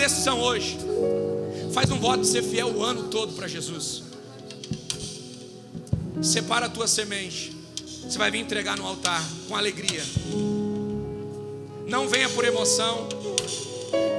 Decisão 0.00 0.40
hoje. 0.40 0.78
Faz 1.72 1.90
um 1.90 1.98
voto 2.00 2.22
de 2.22 2.28
ser 2.28 2.42
fiel 2.42 2.68
o 2.68 2.82
ano 2.82 3.04
todo 3.04 3.34
para 3.34 3.46
Jesus. 3.46 4.02
Separa 6.22 6.66
a 6.66 6.68
tua 6.70 6.88
semente. 6.88 7.54
Você 8.02 8.16
vai 8.16 8.30
vir 8.30 8.38
entregar 8.38 8.78
no 8.78 8.86
altar 8.86 9.22
com 9.46 9.54
alegria. 9.54 10.02
Não 11.86 12.08
venha 12.08 12.28
por 12.30 12.44
emoção. 12.44 13.08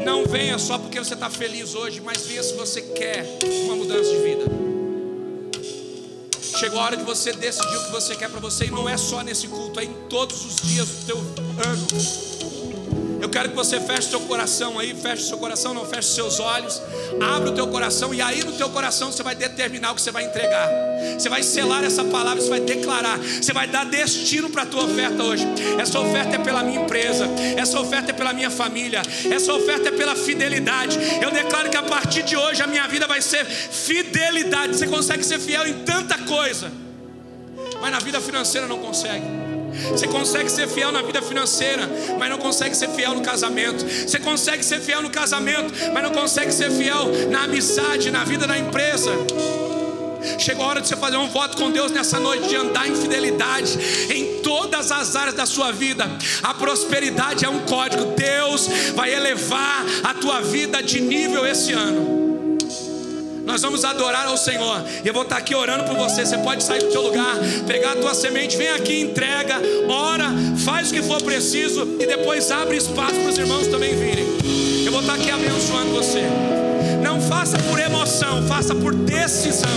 Não 0.05 0.25
venha 0.25 0.57
só 0.59 0.77
porque 0.77 0.99
você 0.99 1.15
está 1.15 1.29
feliz 1.29 1.73
hoje, 1.73 1.99
mas 1.99 2.25
venha 2.27 2.43
se 2.43 2.53
você 2.53 2.81
quer 2.81 3.25
uma 3.65 3.75
mudança 3.75 4.09
de 4.09 4.17
vida. 4.17 4.45
Chegou 6.59 6.79
a 6.79 6.83
hora 6.83 6.97
de 6.97 7.03
você 7.03 7.33
decidir 7.33 7.75
o 7.75 7.85
que 7.85 7.91
você 7.91 8.15
quer 8.15 8.29
para 8.29 8.39
você, 8.39 8.65
e 8.65 8.71
não 8.71 8.87
é 8.87 8.97
só 8.97 9.23
nesse 9.23 9.47
culto, 9.47 9.79
é 9.79 9.83
em 9.85 9.93
todos 10.09 10.45
os 10.45 10.57
dias 10.57 10.87
do 10.87 11.05
teu 11.05 11.17
ano. 11.17 12.40
Eu 13.21 13.29
quero 13.29 13.49
que 13.49 13.55
você 13.55 13.79
feche 13.79 14.09
seu 14.09 14.19
coração 14.21 14.79
aí, 14.79 14.95
feche 14.95 15.27
seu 15.27 15.37
coração, 15.37 15.75
não 15.75 15.85
feche 15.85 16.09
seus 16.09 16.39
olhos, 16.39 16.81
abre 17.21 17.49
o 17.49 17.51
teu 17.53 17.67
coração 17.67 18.11
e 18.11 18.19
aí 18.19 18.43
no 18.43 18.53
teu 18.53 18.67
coração 18.69 19.11
você 19.11 19.21
vai 19.21 19.35
determinar 19.35 19.91
o 19.91 19.95
que 19.95 20.01
você 20.01 20.11
vai 20.11 20.23
entregar. 20.23 20.67
Você 21.17 21.29
vai 21.29 21.43
selar 21.43 21.83
essa 21.83 22.03
palavra, 22.03 22.41
você 22.41 22.49
vai 22.49 22.59
declarar, 22.59 23.19
você 23.19 23.53
vai 23.53 23.67
dar 23.67 23.85
destino 23.85 24.49
para 24.49 24.63
a 24.63 24.65
tua 24.65 24.85
oferta 24.85 25.23
hoje. 25.23 25.45
Essa 25.79 25.99
oferta 25.99 26.35
é 26.35 26.39
pela 26.39 26.63
minha 26.63 26.81
empresa, 26.81 27.27
essa 27.55 27.79
oferta 27.79 28.09
é 28.09 28.13
pela 28.13 28.33
minha 28.33 28.49
família, 28.49 29.03
essa 29.31 29.53
oferta 29.53 29.89
é 29.89 29.91
pela 29.91 30.15
fidelidade. 30.15 30.97
Eu 31.21 31.29
declaro 31.29 31.69
que 31.69 31.77
a 31.77 31.83
partir 31.83 32.23
de 32.23 32.35
hoje 32.35 32.63
a 32.63 32.67
minha 32.67 32.87
vida 32.87 33.05
vai 33.05 33.21
ser 33.21 33.45
fidelidade. 33.45 34.77
Você 34.77 34.87
consegue 34.87 35.23
ser 35.23 35.39
fiel 35.39 35.67
em 35.67 35.83
tanta 35.83 36.17
coisa, 36.17 36.71
mas 37.79 37.91
na 37.91 37.99
vida 37.99 38.19
financeira 38.19 38.67
não 38.67 38.79
consegue. 38.79 39.40
Você 39.91 40.07
consegue 40.07 40.49
ser 40.49 40.67
fiel 40.67 40.91
na 40.91 41.01
vida 41.01 41.21
financeira, 41.21 41.89
mas 42.17 42.29
não 42.29 42.37
consegue 42.37 42.75
ser 42.75 42.89
fiel 42.89 43.13
no 43.13 43.21
casamento. 43.21 43.85
Você 43.85 44.19
consegue 44.19 44.63
ser 44.63 44.79
fiel 44.79 45.01
no 45.01 45.09
casamento, 45.09 45.73
mas 45.93 46.03
não 46.03 46.11
consegue 46.11 46.51
ser 46.51 46.71
fiel 46.71 47.09
na 47.29 47.43
amizade, 47.43 48.11
na 48.11 48.23
vida 48.23 48.45
da 48.47 48.57
empresa. 48.57 49.11
Chegou 50.37 50.65
a 50.65 50.69
hora 50.69 50.81
de 50.81 50.87
você 50.87 50.95
fazer 50.95 51.17
um 51.17 51.27
voto 51.27 51.57
com 51.57 51.71
Deus 51.71 51.91
nessa 51.91 52.19
noite, 52.19 52.47
de 52.47 52.55
andar 52.55 52.87
em 52.87 52.95
fidelidade 52.95 53.77
em 54.09 54.41
todas 54.41 54.91
as 54.91 55.15
áreas 55.15 55.35
da 55.35 55.45
sua 55.45 55.71
vida. 55.71 56.09
A 56.43 56.53
prosperidade 56.53 57.45
é 57.45 57.49
um 57.49 57.59
código. 57.61 58.13
Deus 58.15 58.67
vai 58.95 59.13
elevar 59.13 59.85
a 60.03 60.13
tua 60.13 60.41
vida 60.41 60.81
de 60.81 61.01
nível 61.01 61.45
esse 61.45 61.73
ano. 61.73 62.30
Nós 63.45 63.61
vamos 63.61 63.83
adorar 63.83 64.27
ao 64.27 64.37
Senhor. 64.37 64.83
E 65.03 65.07
eu 65.07 65.13
vou 65.13 65.23
estar 65.23 65.37
aqui 65.37 65.55
orando 65.55 65.83
por 65.85 65.95
você. 65.95 66.25
Você 66.25 66.37
pode 66.37 66.63
sair 66.63 66.83
do 66.83 66.91
seu 66.91 67.01
lugar, 67.01 67.35
pegar 67.67 67.93
a 67.93 67.95
tua 67.95 68.13
semente, 68.13 68.57
vem 68.57 68.69
aqui, 68.69 69.01
entrega, 69.01 69.55
ora, 69.87 70.31
faz 70.63 70.89
o 70.89 70.93
que 70.93 71.01
for 71.01 71.21
preciso 71.21 71.97
e 71.99 72.05
depois 72.05 72.51
abre 72.51 72.77
espaço 72.77 73.15
para 73.15 73.29
os 73.29 73.37
irmãos 73.37 73.67
também 73.67 73.95
virem. 73.95 74.25
Eu 74.85 74.91
vou 74.91 75.01
estar 75.01 75.15
aqui 75.15 75.29
abençoando 75.29 75.91
você. 75.91 76.23
Não 77.03 77.21
faça 77.21 77.57
por 77.59 77.79
emoção, 77.79 78.45
faça 78.47 78.75
por 78.75 78.93
decisão. 78.93 79.69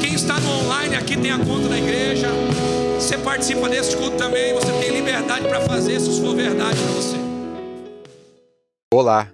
Quem 0.00 0.14
está 0.14 0.38
no 0.40 0.50
online 0.60 0.96
aqui 0.96 1.16
tem 1.16 1.30
a 1.30 1.38
conta 1.38 1.68
da 1.68 1.78
igreja. 1.78 2.28
Você 2.98 3.18
participa 3.18 3.68
desse 3.68 3.96
culto 3.96 4.16
também. 4.16 4.54
Você 4.54 4.72
tem 4.72 4.90
liberdade 4.90 5.46
para 5.46 5.60
fazer, 5.60 6.00
se 6.00 6.10
isso 6.10 6.22
for 6.22 6.34
verdade 6.34 6.78
para 6.78 6.92
você. 6.92 7.16
Olá. 8.92 9.33